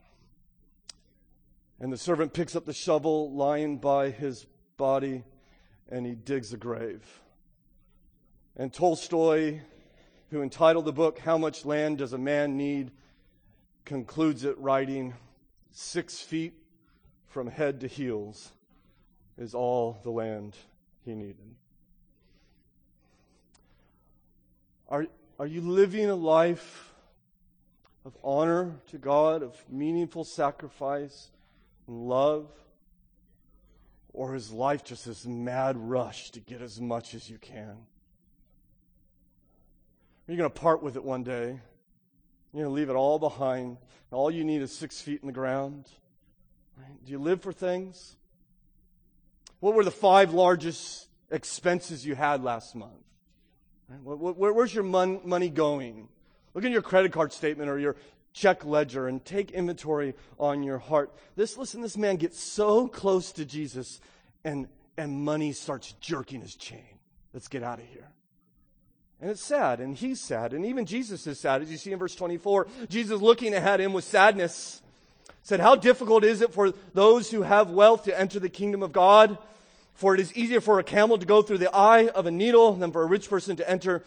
And 1.81 1.93
the 1.93 1.99
servant 1.99 2.33
picks 2.33 2.57
up 2.57 2.65
the 2.65 2.73
shovel 2.73 3.31
lying 3.31 3.77
by 3.77 4.09
his 4.09 4.47
body 4.79 5.23
and 5.91 6.07
he 6.07 6.15
digs 6.15 6.55
a 6.55 6.57
grave. 6.57 7.05
And 8.57 8.73
Tolstoy, 8.73 9.61
who 10.31 10.41
entitled 10.41 10.87
the 10.87 10.95
book, 10.95 11.19
How 11.19 11.37
Much 11.37 11.67
Land 11.67 11.99
Does 11.99 12.15
a 12.15 12.19
Man 12.19 12.57
Need, 12.57 12.91
concludes 13.85 14.45
it 14.45 14.57
writing, 14.59 15.13
Six 15.73 16.21
feet 16.21 16.55
from 17.27 17.49
head 17.49 17.81
to 17.81 17.87
heels 17.87 18.51
is 19.37 19.55
all 19.55 19.99
the 20.05 20.11
land 20.11 20.57
he 21.05 21.15
needed. 21.15 21.55
Are, 24.89 25.07
are 25.39 25.47
you 25.47 25.61
living 25.61 26.09
a 26.09 26.15
life 26.15 26.95
of 28.09 28.17
honor 28.25 28.75
to 28.91 28.97
God, 28.97 29.43
of 29.43 29.55
meaningful 29.69 30.25
sacrifice 30.25 31.31
and 31.87 32.09
love? 32.09 32.49
Or 34.15 34.35
is 34.35 34.51
life 34.51 34.83
just 34.83 35.05
this 35.05 35.27
mad 35.27 35.77
rush 35.77 36.31
to 36.31 36.41
get 36.41 36.63
as 36.63 36.81
much 36.81 37.15
as 37.15 37.29
you 37.29 37.37
can? 37.37 37.77
Are 40.27 40.33
you 40.33 40.39
going 40.39 40.51
to 40.51 40.61
part 40.61 40.83
with 40.83 40.97
it 40.97 41.05
one 41.05 41.23
day? 41.23 41.61
You're 42.53 42.65
going 42.65 42.65
to 42.65 42.71
leave 42.71 42.89
it 42.89 42.97
all 42.97 43.19
behind. 43.19 43.77
All 44.11 44.31
you 44.31 44.43
need 44.43 44.63
is 44.63 44.75
six 44.75 45.03
feet 45.03 45.21
in 45.21 45.27
the 45.27 45.33
ground. 45.33 45.85
Right? 46.79 47.05
Do 47.05 47.13
you 47.13 47.19
live 47.19 47.43
for 47.43 47.53
things? 47.53 48.17
What 49.61 49.75
were 49.75 49.85
the 49.85 49.91
five 49.91 50.33
largest 50.33 51.09
expenses 51.31 52.07
you 52.07 52.15
had 52.15 52.43
last 52.43 52.75
month? 52.75 53.05
Right? 53.91 54.01
Where, 54.03 54.53
where's 54.55 54.75
your 54.75 54.85
mon- 54.85 55.21
money 55.25 55.51
going? 55.51 56.09
Look 56.59 56.65
at 56.65 56.73
your 56.73 56.83
credit 56.83 57.13
card 57.13 57.33
statement 57.33 57.71
or 57.71 57.79
your 57.79 57.95
check 58.33 58.65
ledger 58.65 59.07
and 59.07 59.25
take 59.25 59.53
inventory 59.53 60.17
on 60.41 60.65
your 60.65 60.79
heart. 60.79 61.15
This, 61.37 61.57
listen, 61.57 61.83
this 61.83 61.97
man 61.97 62.17
gets 62.17 62.41
so 62.41 62.89
close 62.89 63.31
to 63.35 63.45
Jesus 63.45 64.01
and, 64.43 64.67
and 64.97 65.25
money 65.25 65.53
starts 65.53 65.93
jerking 66.01 66.41
his 66.41 66.57
chain. 66.57 66.99
Let's 67.33 67.47
get 67.47 67.63
out 67.63 67.79
of 67.79 67.85
here. 67.85 68.09
And 69.21 69.31
it's 69.31 69.41
sad, 69.41 69.79
and 69.79 69.95
he's 69.95 70.21
sad, 70.21 70.53
and 70.53 70.67
even 70.67 70.85
Jesus 70.85 71.29
is 71.29 71.39
sad. 71.39 71.63
As 71.63 71.71
you 71.71 71.77
see 71.77 71.93
in 71.93 71.99
verse 72.01 72.17
24, 72.17 72.67
Jesus 72.89 73.21
looking 73.21 73.55
at 73.55 73.79
him 73.79 73.93
with 73.93 74.03
sadness 74.03 74.83
said, 75.45 75.61
How 75.61 75.77
difficult 75.77 76.25
is 76.25 76.41
it 76.41 76.53
for 76.53 76.73
those 76.93 77.31
who 77.31 77.43
have 77.43 77.71
wealth 77.71 78.03
to 78.07 78.19
enter 78.19 78.41
the 78.41 78.49
kingdom 78.49 78.83
of 78.83 78.93
God? 78.93 79.39
For 79.95 80.13
it 80.13 80.21
is 80.21 80.35
easier 80.35 80.61
for 80.61 80.81
a 80.81 80.85
camel 80.85 81.19
to 81.19 81.27
go 81.27 81.41
through 81.41 81.59
the 81.59 81.73
eye 81.73 82.09
of 82.09 82.27
a 82.27 82.33
needle 82.33 82.73
than 82.73 82.91
for 82.91 83.05
a 83.05 83.07
rich 83.07 83.31
person 83.31 83.55
to 83.55 83.71
enter 83.71 84.03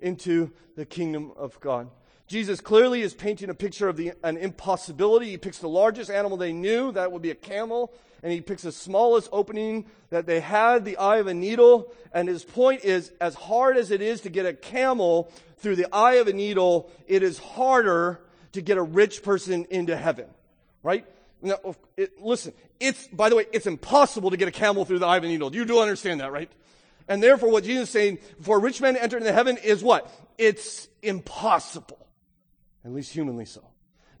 into 0.00 0.50
the 0.76 0.84
kingdom 0.84 1.32
of 1.36 1.58
God. 1.60 1.90
Jesus 2.26 2.60
clearly 2.60 3.02
is 3.02 3.12
painting 3.12 3.50
a 3.50 3.54
picture 3.54 3.88
of 3.88 3.96
the, 3.96 4.12
an 4.22 4.36
impossibility. 4.36 5.30
He 5.30 5.36
picks 5.36 5.58
the 5.58 5.68
largest 5.68 6.10
animal 6.10 6.36
they 6.36 6.52
knew, 6.52 6.92
that 6.92 7.10
would 7.10 7.22
be 7.22 7.32
a 7.32 7.34
camel, 7.34 7.92
and 8.22 8.32
he 8.32 8.40
picks 8.40 8.62
the 8.62 8.70
smallest 8.70 9.28
opening 9.32 9.86
that 10.10 10.26
they 10.26 10.38
had, 10.38 10.84
the 10.84 10.96
eye 10.96 11.16
of 11.16 11.26
a 11.26 11.34
needle. 11.34 11.92
And 12.14 12.28
his 12.28 12.44
point 12.44 12.84
is, 12.84 13.10
as 13.20 13.34
hard 13.34 13.76
as 13.76 13.90
it 13.90 14.00
is 14.00 14.20
to 14.20 14.28
get 14.28 14.46
a 14.46 14.52
camel 14.52 15.32
through 15.58 15.74
the 15.74 15.92
eye 15.92 16.14
of 16.14 16.28
a 16.28 16.32
needle, 16.32 16.90
it 17.08 17.24
is 17.24 17.38
harder 17.38 18.20
to 18.52 18.62
get 18.62 18.78
a 18.78 18.82
rich 18.82 19.24
person 19.24 19.66
into 19.68 19.96
heaven. 19.96 20.26
Right? 20.84 21.06
Now, 21.42 21.56
it, 21.96 22.20
listen, 22.22 22.52
it's, 22.78 23.08
by 23.08 23.28
the 23.28 23.36
way, 23.36 23.46
it's 23.52 23.66
impossible 23.66 24.30
to 24.30 24.36
get 24.36 24.46
a 24.46 24.52
camel 24.52 24.84
through 24.84 25.00
the 25.00 25.06
eye 25.06 25.16
of 25.16 25.24
a 25.24 25.26
needle. 25.26 25.54
You 25.54 25.64
do 25.64 25.80
understand 25.80 26.20
that, 26.20 26.30
right? 26.30 26.50
And 27.10 27.20
therefore, 27.20 27.50
what 27.50 27.64
Jesus 27.64 27.88
is 27.88 27.90
saying, 27.90 28.18
for 28.40 28.60
rich 28.60 28.80
man 28.80 28.94
to 28.94 29.02
enter 29.02 29.18
into 29.18 29.32
heaven 29.32 29.56
is 29.56 29.82
what? 29.82 30.10
It's 30.38 30.88
impossible. 31.02 32.06
At 32.84 32.92
least 32.92 33.12
humanly 33.12 33.46
so. 33.46 33.64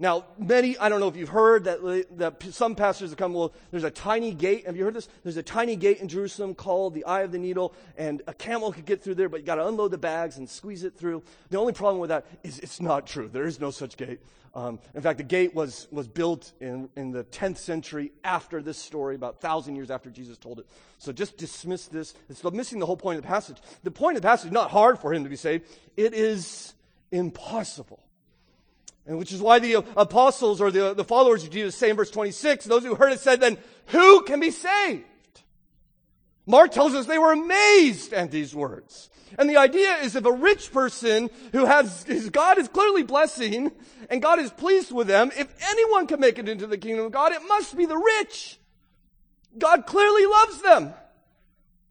Now, 0.00 0.24
many, 0.38 0.78
I 0.78 0.88
don't 0.88 0.98
know 0.98 1.08
if 1.08 1.16
you've 1.16 1.28
heard 1.28 1.64
that, 1.64 2.06
that 2.16 2.42
some 2.54 2.74
pastors 2.74 3.10
have 3.10 3.18
come, 3.18 3.34
well, 3.34 3.52
there's 3.70 3.84
a 3.84 3.90
tiny 3.90 4.32
gate. 4.32 4.64
Have 4.64 4.74
you 4.74 4.84
heard 4.84 4.94
this? 4.94 5.10
There's 5.22 5.36
a 5.36 5.42
tiny 5.42 5.76
gate 5.76 6.00
in 6.00 6.08
Jerusalem 6.08 6.54
called 6.54 6.94
the 6.94 7.04
Eye 7.04 7.20
of 7.20 7.32
the 7.32 7.38
Needle, 7.38 7.74
and 7.98 8.22
a 8.26 8.32
camel 8.32 8.72
could 8.72 8.86
get 8.86 9.04
through 9.04 9.16
there, 9.16 9.28
but 9.28 9.40
you 9.40 9.46
got 9.46 9.56
to 9.56 9.68
unload 9.68 9.90
the 9.90 9.98
bags 9.98 10.38
and 10.38 10.48
squeeze 10.48 10.84
it 10.84 10.96
through. 10.96 11.22
The 11.50 11.58
only 11.58 11.74
problem 11.74 12.00
with 12.00 12.08
that 12.08 12.24
is 12.42 12.58
it's 12.60 12.80
not 12.80 13.06
true. 13.06 13.28
There 13.30 13.44
is 13.44 13.60
no 13.60 13.70
such 13.70 13.98
gate. 13.98 14.20
Um, 14.54 14.78
in 14.94 15.02
fact, 15.02 15.18
the 15.18 15.24
gate 15.24 15.54
was, 15.54 15.86
was 15.92 16.08
built 16.08 16.54
in, 16.62 16.88
in 16.96 17.10
the 17.10 17.24
10th 17.24 17.58
century 17.58 18.10
after 18.24 18.62
this 18.62 18.78
story, 18.78 19.16
about 19.16 19.34
1,000 19.34 19.76
years 19.76 19.90
after 19.90 20.08
Jesus 20.08 20.38
told 20.38 20.60
it. 20.60 20.66
So 20.96 21.12
just 21.12 21.36
dismiss 21.36 21.88
this. 21.88 22.14
It's 22.30 22.42
missing 22.42 22.78
the 22.78 22.86
whole 22.86 22.96
point 22.96 23.18
of 23.18 23.22
the 23.22 23.28
passage. 23.28 23.58
The 23.82 23.90
point 23.90 24.16
of 24.16 24.22
the 24.22 24.28
passage 24.28 24.46
is 24.46 24.52
not 24.52 24.70
hard 24.70 24.98
for 24.98 25.12
him 25.12 25.24
to 25.24 25.30
be 25.30 25.36
saved. 25.36 25.68
It 25.98 26.14
is 26.14 26.72
impossible. 27.12 28.02
And 29.06 29.18
which 29.18 29.32
is 29.32 29.40
why 29.40 29.58
the 29.58 29.74
apostles 29.96 30.60
or 30.60 30.70
the, 30.70 30.94
the 30.94 31.04
followers 31.04 31.44
of 31.44 31.50
Jesus 31.50 31.74
say 31.74 31.90
in 31.90 31.96
verse 31.96 32.10
26, 32.10 32.66
those 32.66 32.84
who 32.84 32.94
heard 32.94 33.12
it 33.12 33.20
said, 33.20 33.40
then 33.40 33.58
who 33.86 34.22
can 34.22 34.40
be 34.40 34.50
saved? 34.50 35.04
Mark 36.46 36.70
tells 36.72 36.94
us 36.94 37.06
they 37.06 37.18
were 37.18 37.32
amazed 37.32 38.12
at 38.12 38.30
these 38.30 38.54
words. 38.54 39.10
And 39.38 39.48
the 39.48 39.56
idea 39.56 39.96
is 39.98 40.16
if 40.16 40.24
a 40.24 40.32
rich 40.32 40.72
person 40.72 41.30
who 41.52 41.64
has, 41.64 42.04
God 42.32 42.58
is 42.58 42.68
clearly 42.68 43.02
blessing 43.02 43.70
and 44.08 44.20
God 44.20 44.40
is 44.40 44.50
pleased 44.50 44.92
with 44.92 45.06
them, 45.06 45.30
if 45.36 45.52
anyone 45.70 46.06
can 46.06 46.20
make 46.20 46.38
it 46.38 46.48
into 46.48 46.66
the 46.66 46.78
kingdom 46.78 47.06
of 47.06 47.12
God, 47.12 47.32
it 47.32 47.42
must 47.46 47.76
be 47.76 47.86
the 47.86 47.96
rich. 47.96 48.58
God 49.56 49.86
clearly 49.86 50.26
loves 50.26 50.62
them. 50.62 50.94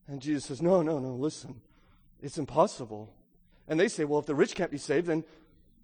And 0.08 0.22
Jesus 0.22 0.46
says, 0.46 0.62
no, 0.62 0.82
no, 0.82 1.00
no, 1.00 1.14
listen. 1.14 1.62
It's 2.22 2.38
impossible. 2.38 3.14
And 3.68 3.80
they 3.80 3.88
say, 3.88 4.04
well, 4.04 4.20
if 4.20 4.26
the 4.26 4.36
rich 4.36 4.56
can't 4.56 4.72
be 4.72 4.78
saved, 4.78 5.08
then, 5.08 5.24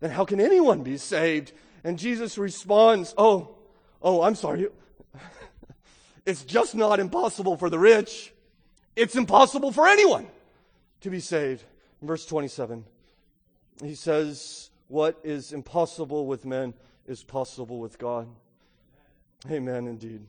then 0.06 0.12
how 0.12 0.24
can 0.24 0.40
anyone 0.40 0.84
be 0.84 0.98
saved? 0.98 1.52
And 1.84 1.98
Jesus 1.98 2.38
responds, 2.38 3.16
oh, 3.18 3.56
oh, 4.04 4.22
I'm 4.22 4.36
sorry. 4.36 4.68
it's 6.28 6.44
just 6.44 6.76
not 6.76 7.00
impossible 7.00 7.58
for 7.58 7.72
the 7.72 7.80
rich. 7.80 8.32
It's 8.96 9.16
impossible 9.16 9.72
for 9.72 9.88
anyone 9.88 10.28
to 11.02 11.10
be 11.10 11.20
saved. 11.20 11.64
In 12.04 12.08
verse 12.08 12.24
27, 12.28 12.86
he 13.84 13.96
says, 13.96 14.70
What 14.90 15.20
is 15.24 15.52
impossible 15.52 16.28
with 16.28 16.46
men 16.46 16.76
is 17.08 17.24
possible 17.24 17.80
with 17.80 17.98
God. 17.98 18.28
Amen, 19.50 19.88
indeed. 19.88 20.22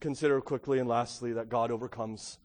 Consider 0.00 0.40
quickly 0.40 0.78
and 0.78 0.88
lastly 0.88 1.34
that 1.34 1.50
God 1.50 1.70
overcomes 1.70 2.38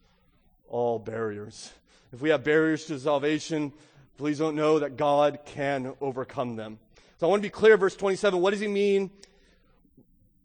all 0.68 0.98
barriers. 0.98 1.72
If 2.12 2.20
we 2.20 2.28
have 2.28 2.44
barriers 2.44 2.84
to 2.86 2.98
salvation, 2.98 3.72
please 4.16 4.38
don't 4.38 4.56
know 4.56 4.78
that 4.78 4.96
God 4.96 5.40
can 5.44 5.94
overcome 6.00 6.56
them. 6.56 6.78
So 7.18 7.26
I 7.26 7.30
want 7.30 7.42
to 7.42 7.46
be 7.46 7.50
clear, 7.50 7.76
verse 7.76 7.96
27. 7.96 8.40
What 8.40 8.50
does 8.50 8.60
he 8.60 8.68
mean 8.68 9.10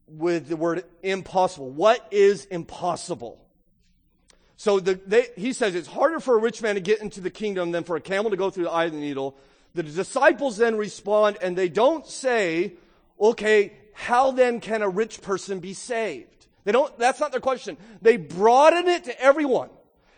with 0.07 0.47
the 0.47 0.55
word 0.55 0.83
impossible? 1.03 1.69
What 1.69 2.07
is 2.11 2.45
impossible? 2.45 3.39
So 4.57 4.79
the, 4.79 4.99
they, 5.05 5.27
he 5.37 5.53
says 5.53 5.75
it's 5.75 5.87
harder 5.87 6.19
for 6.19 6.37
a 6.37 6.41
rich 6.41 6.61
man 6.61 6.75
to 6.75 6.81
get 6.81 7.01
into 7.01 7.21
the 7.21 7.29
kingdom 7.29 7.71
than 7.71 7.83
for 7.83 7.95
a 7.95 8.01
camel 8.01 8.31
to 8.31 8.37
go 8.37 8.49
through 8.49 8.65
the 8.65 8.71
eye 8.71 8.85
of 8.85 8.91
the 8.91 8.97
needle. 8.97 9.37
The 9.73 9.83
disciples 9.83 10.57
then 10.57 10.75
respond 10.75 11.37
and 11.41 11.57
they 11.57 11.69
don't 11.69 12.05
say, 12.05 12.73
okay, 13.19 13.73
how 13.93 14.31
then 14.31 14.59
can 14.59 14.81
a 14.81 14.89
rich 14.89 15.21
person 15.21 15.59
be 15.59 15.73
saved? 15.73 16.47
They 16.65 16.71
don't, 16.71 16.97
that's 16.97 17.19
not 17.19 17.31
their 17.31 17.41
question. 17.41 17.77
They 18.01 18.17
broaden 18.17 18.87
it 18.87 19.05
to 19.05 19.21
everyone. 19.21 19.69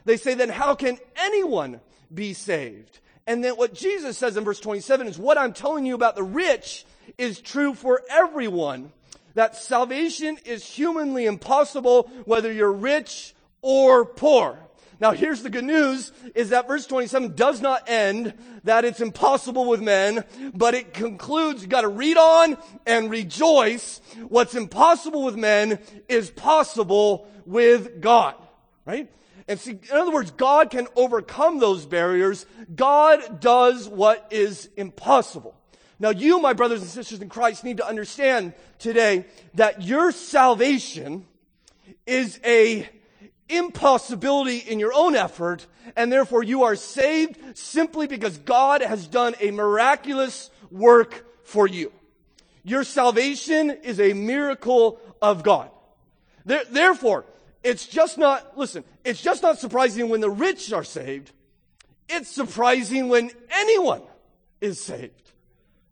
They 0.06 0.18
say, 0.18 0.34
then 0.34 0.50
how 0.50 0.76
can 0.76 0.98
anyone 1.16 1.80
be 2.14 2.34
saved? 2.34 3.00
And 3.32 3.42
then 3.42 3.54
what 3.54 3.74
Jesus 3.74 4.18
says 4.18 4.36
in 4.36 4.44
verse 4.44 4.60
27 4.60 5.08
is 5.08 5.18
what 5.18 5.38
I'm 5.38 5.54
telling 5.54 5.86
you 5.86 5.96
about 5.96 6.18
the 6.18 6.24
rich 6.24 6.86
is 7.18 7.40
true 7.40 7.74
for 7.74 8.02
everyone. 8.10 8.92
That 9.36 9.56
salvation 9.56 10.38
is 10.44 10.66
humanly 10.66 11.26
impossible 11.26 12.12
whether 12.26 12.52
you're 12.52 12.74
rich 12.74 13.34
or 13.62 14.04
poor. 14.04 14.60
Now 15.00 15.12
here's 15.12 15.44
the 15.44 15.50
good 15.50 15.64
news 15.64 16.12
is 16.36 16.50
that 16.50 16.68
verse 16.68 16.86
27 16.88 17.34
does 17.36 17.62
not 17.62 17.88
end 17.88 18.34
that 18.66 18.84
it's 18.84 19.00
impossible 19.00 19.64
with 19.64 19.80
men, 19.80 20.26
but 20.54 20.74
it 20.74 20.94
concludes, 20.94 21.62
you 21.62 21.70
gotta 21.70 21.88
read 21.88 22.18
on 22.18 22.58
and 22.86 23.10
rejoice. 23.10 24.02
What's 24.28 24.56
impossible 24.56 25.24
with 25.24 25.38
men 25.38 25.80
is 26.10 26.30
possible 26.30 27.30
with 27.46 28.02
God. 28.02 28.36
Right? 28.84 29.10
And 29.48 29.60
see, 29.60 29.72
in 29.72 29.98
other 29.98 30.12
words, 30.12 30.32
God 30.32 30.70
can 30.70 30.88
overcome 30.96 31.60
those 31.60 31.86
barriers. 31.86 32.46
God 32.74 33.40
does 33.40 33.88
what 33.88 34.28
is 34.32 34.70
impossible. 34.78 35.56
Now 36.00 36.10
you, 36.10 36.40
my 36.40 36.54
brothers 36.54 36.82
and 36.82 36.90
sisters 36.90 37.22
in 37.22 37.30
Christ, 37.30 37.64
need 37.64 37.78
to 37.78 37.88
understand 37.88 38.54
today 38.80 39.26
that 39.54 39.82
your 39.84 40.12
salvation 40.12 41.26
is 42.06 42.40
a 42.44 42.90
impossibility 43.50 44.58
in 44.58 44.80
your 44.80 44.94
own 44.94 45.16
effort, 45.16 45.68
and 45.96 46.12
therefore 46.12 46.42
you 46.42 46.64
are 46.64 46.76
saved 46.76 47.38
simply 47.58 48.08
because 48.08 48.38
God 48.38 48.82
has 48.82 49.08
done 49.08 49.36
a 49.40 49.52
miraculous 49.52 50.50
work 50.72 51.26
for 51.44 51.68
you. 51.68 51.92
Your 52.64 52.84
salvation 52.84 53.70
is 53.70 54.00
a 54.00 54.14
miracle 54.14 55.00
of 55.22 55.44
God. 55.44 55.70
Therefore, 56.46 57.26
it's 57.64 57.86
just 57.86 58.18
not, 58.18 58.58
listen, 58.58 58.84
it's 59.04 59.22
just 59.22 59.44
not 59.44 59.60
surprising 59.60 60.10
when 60.10 60.22
the 60.22 60.30
rich 60.30 60.74
are 60.74 60.84
saved. 60.84 61.32
It's 62.10 62.30
surprising 62.30 63.08
when 63.08 63.32
anyone 63.50 64.02
is 64.60 64.82
saved, 64.82 65.32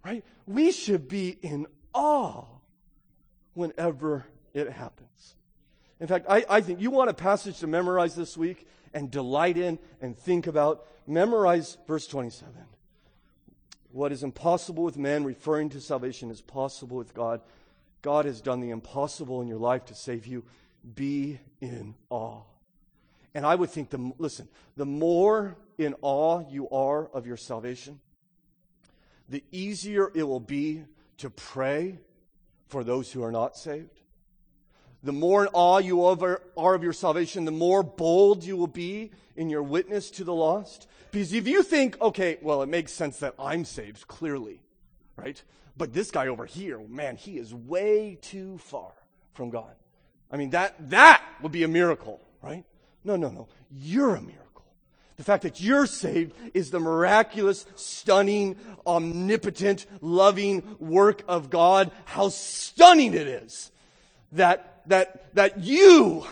right? 0.03 0.24
We 0.47 0.72
should 0.72 1.07
be 1.07 1.38
in 1.41 1.67
awe 1.93 2.45
whenever 3.53 4.26
it 4.53 4.70
happens. 4.70 5.36
In 5.99 6.07
fact, 6.07 6.26
I, 6.30 6.45
I 6.49 6.61
think 6.61 6.82
you 6.82 6.91
want 6.91 7.09
a 7.09 7.13
passage 7.13 7.59
to 7.59 7.67
memorize 7.67 8.15
this 8.15 8.38
week 8.38 8.67
and 8.93 9.11
delight 9.11 9.57
in 9.57 9.80
and 10.01 10.17
think 10.17 10.47
about. 10.47 10.86
Memorize 11.05 11.78
verse 11.88 12.07
27. 12.07 12.53
What 13.91 14.11
is 14.11 14.24
impossible 14.24 14.84
with 14.84 14.97
man, 14.97 15.24
referring 15.24 15.70
to 15.70 15.82
salvation, 15.82 16.30
is 16.30 16.41
possible 16.41 16.97
with 16.97 17.13
God. 17.13 17.41
God 18.01 18.26
has 18.26 18.39
done 18.39 18.61
the 18.61 18.70
impossible 18.70 19.41
in 19.41 19.47
your 19.47 19.57
life 19.57 19.86
to 19.86 19.95
save 19.95 20.26
you. 20.26 20.43
Be 20.95 21.39
in 21.61 21.95
awe. 22.09 22.41
And 23.34 23.45
I 23.45 23.55
would 23.55 23.69
think, 23.69 23.89
the, 23.89 24.11
listen, 24.17 24.47
the 24.75 24.86
more 24.86 25.55
in 25.77 25.95
awe 26.01 26.43
you 26.49 26.69
are 26.69 27.07
of 27.07 27.27
your 27.27 27.38
salvation, 27.38 27.99
the 29.27 29.43
easier 29.51 30.11
it 30.15 30.23
will 30.23 30.39
be 30.39 30.84
to 31.17 31.30
pray 31.30 31.99
for 32.67 32.84
those 32.84 33.11
who 33.11 33.23
are 33.23 33.32
not 33.32 33.55
saved 33.55 33.99
the 35.03 35.13
more 35.13 35.43
in 35.43 35.49
awe 35.53 35.77
you 35.77 36.03
are 36.03 36.75
of 36.75 36.84
your 36.84 36.93
salvation, 36.93 37.45
the 37.45 37.51
more 37.51 37.84
bold 37.84 38.43
you 38.43 38.57
will 38.57 38.67
be 38.67 39.11
in 39.36 39.49
your 39.49 39.63
witness 39.63 40.11
to 40.11 40.23
the 40.23 40.34
lost. 40.34 40.88
Because 41.11 41.34
if 41.34 41.47
you 41.47 41.63
think, 41.63 41.99
okay, 42.01 42.38
well, 42.41 42.61
it 42.61 42.69
makes 42.69 42.91
sense 42.91 43.19
that 43.19 43.34
I'm 43.39 43.63
saved, 43.63 44.07
clearly, 44.07 44.61
right? 45.15 45.41
But 45.77 45.93
this 45.93 46.11
guy 46.11 46.27
over 46.27 46.45
here, 46.45 46.80
man, 46.80 47.15
he 47.15 47.38
is 47.38 47.53
way 47.53 48.17
too 48.21 48.57
far 48.57 48.91
from 49.34 49.49
God. 49.49 49.73
I 50.32 50.38
mean, 50.38 50.51
that, 50.51 50.75
that 50.89 51.23
would 51.41 51.51
be 51.51 51.63
a 51.63 51.67
miracle, 51.67 52.19
right? 52.41 52.63
No, 53.03 53.15
no, 53.15 53.30
no. 53.30 53.47
You're 53.71 54.15
a 54.15 54.21
miracle. 54.21 54.65
The 55.17 55.23
fact 55.23 55.43
that 55.43 55.59
you're 55.59 55.86
saved 55.86 56.34
is 56.53 56.71
the 56.71 56.80
miraculous, 56.80 57.65
stunning, 57.75 58.55
omnipotent, 58.88 59.86
loving 60.01 60.63
work 60.80 61.23
of 61.27 61.49
God. 61.49 61.91
How 62.05 62.30
stunning 62.30 63.13
it 63.13 63.27
is 63.27 63.71
that 64.32 64.69
that, 64.89 65.34
that 65.36 65.59
you 65.59 66.25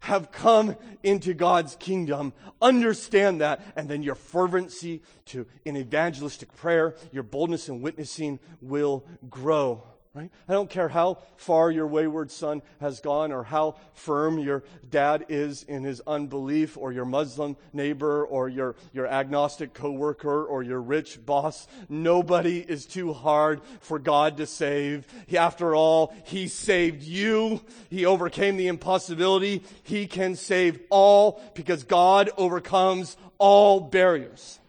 have 0.00 0.32
come 0.32 0.76
into 1.02 1.32
God's 1.32 1.76
kingdom. 1.76 2.32
Understand 2.60 3.40
that. 3.40 3.62
And 3.76 3.88
then 3.88 4.02
your 4.02 4.14
fervency 4.14 5.02
to, 5.26 5.46
in 5.64 5.76
evangelistic 5.76 6.54
prayer, 6.56 6.94
your 7.12 7.22
boldness 7.22 7.68
in 7.68 7.80
witnessing 7.80 8.38
will 8.60 9.04
grow. 9.30 9.82
Right? 10.14 10.30
I 10.48 10.52
don't 10.52 10.70
care 10.70 10.88
how 10.88 11.18
far 11.36 11.72
your 11.72 11.88
wayward 11.88 12.30
son 12.30 12.62
has 12.80 13.00
gone 13.00 13.32
or 13.32 13.42
how 13.42 13.74
firm 13.94 14.38
your 14.38 14.62
dad 14.88 15.26
is 15.28 15.64
in 15.64 15.82
his 15.82 16.00
unbelief 16.06 16.76
or 16.76 16.92
your 16.92 17.04
Muslim 17.04 17.56
neighbor 17.72 18.24
or 18.24 18.48
your, 18.48 18.76
your 18.92 19.08
agnostic 19.08 19.74
coworker 19.74 20.44
or 20.44 20.62
your 20.62 20.80
rich 20.80 21.26
boss. 21.26 21.66
Nobody 21.88 22.60
is 22.60 22.86
too 22.86 23.12
hard 23.12 23.60
for 23.80 23.98
God 23.98 24.36
to 24.36 24.46
save. 24.46 25.04
He, 25.26 25.36
after 25.36 25.74
all, 25.74 26.14
he 26.26 26.46
saved 26.46 27.02
you. 27.02 27.60
He 27.90 28.06
overcame 28.06 28.56
the 28.56 28.68
impossibility. 28.68 29.64
He 29.82 30.06
can 30.06 30.36
save 30.36 30.78
all 30.90 31.42
because 31.54 31.82
God 31.82 32.30
overcomes 32.36 33.16
all 33.38 33.80
barriers. 33.80 34.60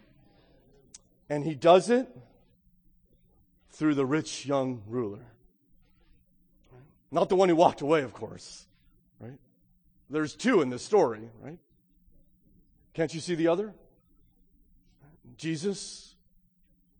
And 1.30 1.44
he 1.44 1.54
does 1.54 1.88
it 1.88 2.08
through 3.70 3.94
the 3.94 4.06
rich 4.06 4.44
young 4.44 4.82
ruler. 4.88 5.20
Not 7.10 7.28
the 7.28 7.36
one 7.36 7.48
who 7.48 7.56
walked 7.56 7.80
away, 7.80 8.02
of 8.02 8.12
course, 8.12 8.66
right? 9.20 9.38
There's 10.10 10.34
two 10.34 10.60
in 10.60 10.70
this 10.70 10.84
story, 10.84 11.30
right? 11.40 11.58
Can't 12.94 13.12
you 13.12 13.20
see 13.20 13.34
the 13.34 13.48
other? 13.48 13.74
Jesus, 15.36 16.14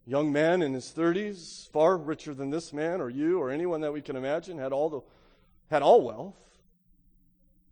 young 0.05 0.33
man 0.33 0.63
in 0.63 0.75
his 0.75 0.93
30s, 0.95 1.71
far 1.71 1.97
richer 1.97 2.35
than 2.35 2.51
this 2.51 2.73
man 2.73 3.01
or 3.01 3.09
you 3.09 3.41
or 3.41 3.51
anyone 3.51 3.81
that 3.81 3.93
we 3.93 4.03
can 4.03 4.17
imagine, 4.17 4.59
had 4.59 4.73
all 4.73 4.91
the 4.91 5.01
had 5.71 5.83
all 5.83 6.03
wealth. 6.03 6.37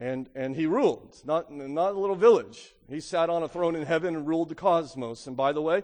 And 0.01 0.29
and 0.35 0.57
he 0.57 0.67
ruled, 0.67 1.17
not 1.25 1.53
not 1.53 1.93
a 1.93 1.99
little 1.99 2.17
village. 2.17 2.75
He 2.89 3.01
sat 3.01 3.31
on 3.31 3.43
a 3.43 3.49
throne 3.49 3.77
in 3.77 3.87
heaven 3.87 4.17
and 4.17 4.27
ruled 4.27 4.49
the 4.49 4.55
cosmos. 4.55 5.27
And 5.27 5.37
by 5.37 5.53
the 5.53 5.63
way, 5.63 5.83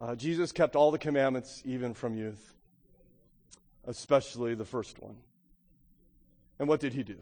uh, 0.00 0.14
Jesus 0.14 0.52
kept 0.52 0.76
all 0.76 0.90
the 0.90 0.98
commandments 0.98 1.62
even 1.64 1.94
from 1.94 2.16
youth, 2.16 2.54
especially 3.86 4.54
the 4.54 4.64
first 4.64 5.00
one. 5.00 5.16
And 6.60 6.68
what 6.68 6.78
did 6.78 6.92
he 6.92 7.02
do? 7.02 7.18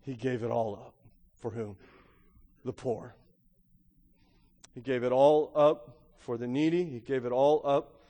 He 0.00 0.14
gave 0.14 0.42
it 0.42 0.50
all 0.50 0.74
up. 0.74 0.94
For 1.36 1.50
whom? 1.50 1.76
The 2.64 2.72
poor. 2.72 3.14
He 4.74 4.80
gave 4.80 5.04
it 5.04 5.12
all 5.12 5.52
up 5.54 5.98
for 6.16 6.38
the 6.38 6.46
needy. 6.46 6.84
He 6.84 7.00
gave 7.00 7.26
it 7.26 7.32
all 7.32 7.60
up 7.64 8.02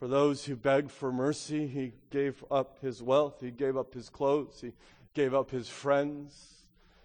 For 0.00 0.08
those 0.08 0.46
who 0.46 0.56
begged 0.56 0.90
for 0.90 1.12
mercy, 1.12 1.66
he 1.66 1.92
gave 2.08 2.42
up 2.50 2.78
his 2.80 3.02
wealth, 3.02 3.42
he 3.42 3.50
gave 3.50 3.76
up 3.76 3.92
his 3.92 4.08
clothes, 4.08 4.58
he 4.62 4.72
gave 5.12 5.34
up 5.34 5.50
his 5.50 5.68
friends, 5.68 6.59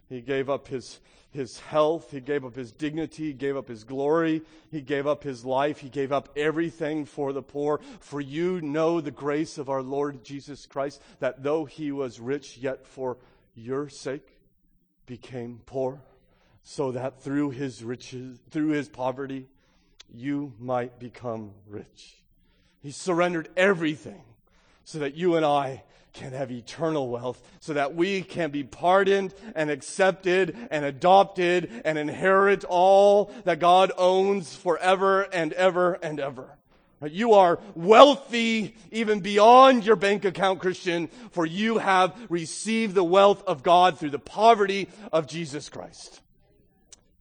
he 0.07 0.21
gave 0.21 0.49
up 0.49 0.67
his, 0.67 0.99
his 1.31 1.59
health, 1.59 2.11
he 2.11 2.19
gave 2.19 2.45
up 2.45 2.55
his 2.55 2.71
dignity, 2.71 3.27
he 3.27 3.33
gave 3.33 3.57
up 3.57 3.67
his 3.67 3.83
glory, 3.83 4.41
he 4.71 4.81
gave 4.81 5.07
up 5.07 5.23
his 5.23 5.43
life, 5.43 5.79
he 5.79 5.89
gave 5.89 6.11
up 6.11 6.29
everything 6.35 7.05
for 7.05 7.33
the 7.33 7.41
poor. 7.41 7.79
For 7.99 8.21
you 8.21 8.61
know 8.61 9.01
the 9.01 9.11
grace 9.11 9.57
of 9.57 9.69
our 9.69 9.81
Lord 9.81 10.23
Jesus 10.23 10.65
Christ, 10.65 11.01
that 11.19 11.43
though 11.43 11.65
he 11.65 11.91
was 11.91 12.19
rich, 12.19 12.57
yet 12.57 12.85
for 12.85 13.17
your 13.55 13.89
sake 13.89 14.37
became 15.05 15.61
poor, 15.65 16.01
so 16.63 16.91
that 16.91 17.21
through 17.21 17.51
his 17.51 17.83
riches, 17.83 18.39
through 18.51 18.69
his 18.69 18.89
poverty, 18.89 19.47
you 20.13 20.53
might 20.59 20.99
become 20.99 21.51
rich. 21.67 22.21
He 22.81 22.91
surrendered 22.91 23.49
everything 23.57 24.21
so 24.85 24.99
that 24.99 25.15
you 25.15 25.35
and 25.35 25.45
I 25.45 25.83
can 26.13 26.31
have 26.31 26.49
eternal 26.49 27.09
wealth, 27.09 27.41
so 27.59 27.73
that 27.73 27.93
we 27.93 28.21
can 28.21 28.49
be 28.49 28.63
pardoned 28.63 29.33
and 29.53 29.69
accepted 29.69 30.55
and 30.71 30.85
adopted 30.85 31.69
and 31.83 31.97
inherit 31.97 32.63
all 32.63 33.33
that 33.43 33.59
God 33.59 33.91
owns 33.97 34.55
forever 34.55 35.23
and 35.23 35.51
ever 35.53 35.93
and 35.95 36.19
ever. 36.19 36.57
You 37.03 37.33
are 37.33 37.59
wealthy 37.75 38.75
even 38.91 39.19
beyond 39.19 39.85
your 39.85 39.97
bank 39.97 40.23
account, 40.23 40.59
Christian, 40.59 41.09
for 41.31 41.45
you 41.45 41.77
have 41.77 42.15
received 42.29 42.95
the 42.95 43.03
wealth 43.03 43.43
of 43.45 43.61
God 43.61 43.99
through 43.99 44.11
the 44.11 44.17
poverty 44.17 44.87
of 45.11 45.27
Jesus 45.27 45.67
Christ. 45.67 46.21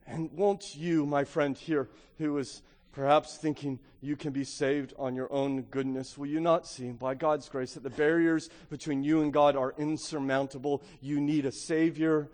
And 0.07 0.31
won't 0.33 0.77
you, 0.77 1.05
my 1.05 1.25
friend 1.25 1.57
here, 1.57 1.89
who 2.19 2.39
is 2.39 2.63
perhaps 2.95 3.37
thinking 3.37 3.81
you 4.01 4.17
can 4.17 4.33
be 4.33 4.45
saved 4.45 4.95
on 4.99 5.17
your 5.17 5.31
own 5.33 5.63
goodness, 5.63 6.17
will 6.17 6.27
you 6.27 6.41
not 6.41 6.67
see, 6.67 6.91
by 6.93 7.15
God's 7.15 7.49
grace, 7.49 7.75
that 7.75 7.83
the 7.83 7.91
barriers 7.91 8.49
between 8.71 9.03
you 9.03 9.23
and 9.23 9.33
God 9.33 9.57
are 9.57 9.75
insurmountable? 9.77 10.83
You 11.01 11.21
need 11.21 11.45
a 11.45 11.53
Savior, 11.53 12.29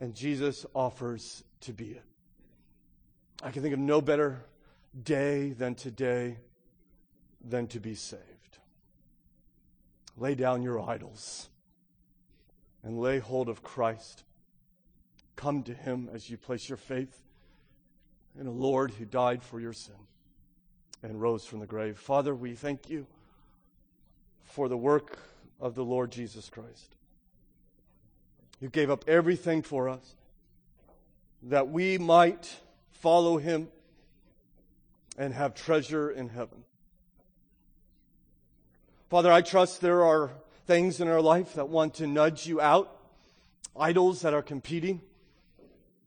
and 0.00 0.14
Jesus 0.14 0.66
offers 0.74 1.42
to 1.62 1.72
be 1.72 1.92
it. 1.92 2.02
I 3.42 3.50
can 3.50 3.62
think 3.62 3.72
of 3.72 3.80
no 3.80 4.00
better 4.00 4.44
day 5.02 5.52
than 5.52 5.74
today 5.74 6.36
than 7.42 7.66
to 7.68 7.80
be 7.80 7.94
saved. 7.94 8.22
Lay 10.18 10.34
down 10.34 10.62
your 10.62 10.78
idols 10.78 11.48
and 12.82 12.98
lay 12.98 13.18
hold 13.18 13.48
of 13.48 13.62
Christ. 13.62 14.24
Come 15.36 15.62
to 15.62 15.72
Him 15.72 16.10
as 16.12 16.28
you 16.28 16.36
place 16.36 16.68
your 16.68 16.76
faith 16.76 17.22
in 18.38 18.46
a 18.46 18.50
Lord 18.50 18.90
who 18.92 19.04
died 19.04 19.42
for 19.42 19.60
your 19.60 19.72
sin 19.72 19.94
and 21.02 21.20
rose 21.20 21.44
from 21.44 21.60
the 21.60 21.66
grave. 21.66 21.98
Father, 21.98 22.34
we 22.34 22.54
thank 22.54 22.88
you 22.88 23.06
for 24.44 24.68
the 24.68 24.76
work 24.76 25.18
of 25.60 25.74
the 25.74 25.84
Lord 25.84 26.10
Jesus 26.10 26.48
Christ, 26.48 26.94
who 28.60 28.68
gave 28.68 28.90
up 28.90 29.04
everything 29.08 29.62
for 29.62 29.88
us 29.88 30.14
that 31.44 31.68
we 31.68 31.98
might 31.98 32.54
follow 32.90 33.36
him 33.38 33.68
and 35.18 35.34
have 35.34 35.54
treasure 35.54 36.10
in 36.10 36.28
heaven. 36.28 36.64
Father, 39.10 39.30
I 39.30 39.42
trust 39.42 39.80
there 39.80 40.04
are 40.04 40.30
things 40.66 41.00
in 41.00 41.08
our 41.08 41.20
life 41.20 41.54
that 41.54 41.68
want 41.68 41.94
to 41.94 42.06
nudge 42.06 42.46
you 42.46 42.60
out, 42.60 42.96
idols 43.76 44.22
that 44.22 44.32
are 44.32 44.42
competing 44.42 45.00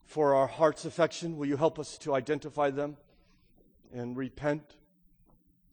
for 0.05 0.35
our 0.35 0.47
heart's 0.47 0.85
affection. 0.85 1.37
Will 1.37 1.47
you 1.47 1.57
help 1.57 1.79
us 1.79 1.97
to 1.99 2.13
identify 2.13 2.69
them 2.69 2.97
and 3.93 4.15
repent, 4.15 4.75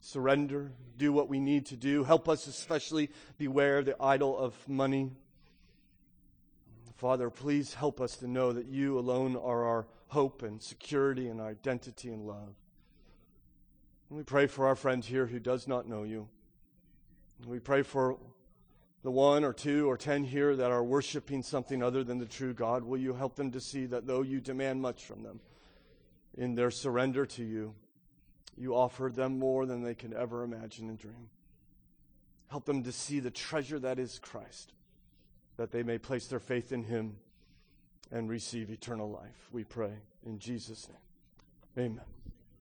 surrender, 0.01 0.73
do 0.97 1.13
what 1.13 1.29
we 1.29 1.39
need 1.39 1.67
to 1.67 1.77
do? 1.77 2.05
Help 2.05 2.29
us 2.29 2.47
especially 2.47 3.11
beware 3.39 3.83
the 3.83 3.97
idol 4.03 4.37
of 4.39 4.55
money. 4.69 5.11
Father, 6.97 7.31
please 7.31 7.75
help 7.75 8.01
us 8.01 8.17
to 8.17 8.29
know 8.29 8.53
that 8.53 8.67
you 8.67 8.99
alone 8.99 9.37
are 9.37 9.65
our 9.65 9.87
hope 10.09 10.43
and 10.43 10.63
security 10.63 11.29
and 11.29 11.41
identity 11.41 12.13
and 12.13 12.27
love. 12.27 12.55
And 14.09 14.19
we 14.19 14.23
pray 14.23 14.47
for 14.47 14.67
our 14.67 14.77
friend 14.77 15.05
here 15.05 15.27
who 15.27 15.41
does 15.41 15.67
not 15.67 15.89
know 15.89 16.05
you. 16.05 16.29
We 17.47 17.59
pray 17.59 17.83
for 17.83 18.19
the 19.03 19.11
one 19.11 19.45
or 19.45 19.53
two 19.53 19.91
or 19.91 19.97
ten 19.97 20.25
here 20.25 20.55
that 20.55 20.71
are 20.71 20.85
worshiping 20.85 21.43
something 21.43 21.83
other 21.83 22.05
than 22.05 22.19
the 22.19 22.27
true 22.27 22.55
God, 22.55 22.85
will 22.85 22.99
you 22.99 23.15
help 23.15 23.35
them 23.37 23.51
to 23.53 23.61
see 23.61 23.87
that 23.87 24.07
though 24.07 24.23
you 24.23 24.41
demand 24.41 24.81
much 24.81 25.05
from 25.05 25.23
them 25.23 25.41
in 26.37 26.55
their 26.55 26.71
surrender 26.71 27.27
to 27.27 27.45
you, 27.45 27.75
you 28.57 28.75
offer 28.75 29.11
them 29.13 29.39
more 29.39 29.67
than 29.67 29.83
they 29.83 29.95
can 29.95 30.15
ever 30.15 30.45
imagine 30.45 30.89
and 30.89 30.99
dream. 30.99 31.29
Help 32.49 32.65
them 32.65 32.83
to 32.85 32.93
see 32.93 33.19
the 33.19 33.31
treasure 33.31 33.79
that 33.79 33.99
is 33.99 34.19
Christ, 34.19 34.73
that 35.57 35.73
they 35.73 35.83
may 35.83 35.99
place 35.99 36.27
their 36.27 36.39
faith 36.39 36.71
in 36.71 36.85
him 36.85 37.17
and 38.11 38.29
receive 38.29 38.71
eternal 38.71 39.11
life. 39.11 39.49
We 39.51 39.65
pray 39.65 39.93
in 40.25 40.39
Jesus' 40.39 40.89
name. 40.89 41.87
Amen. 41.87 42.22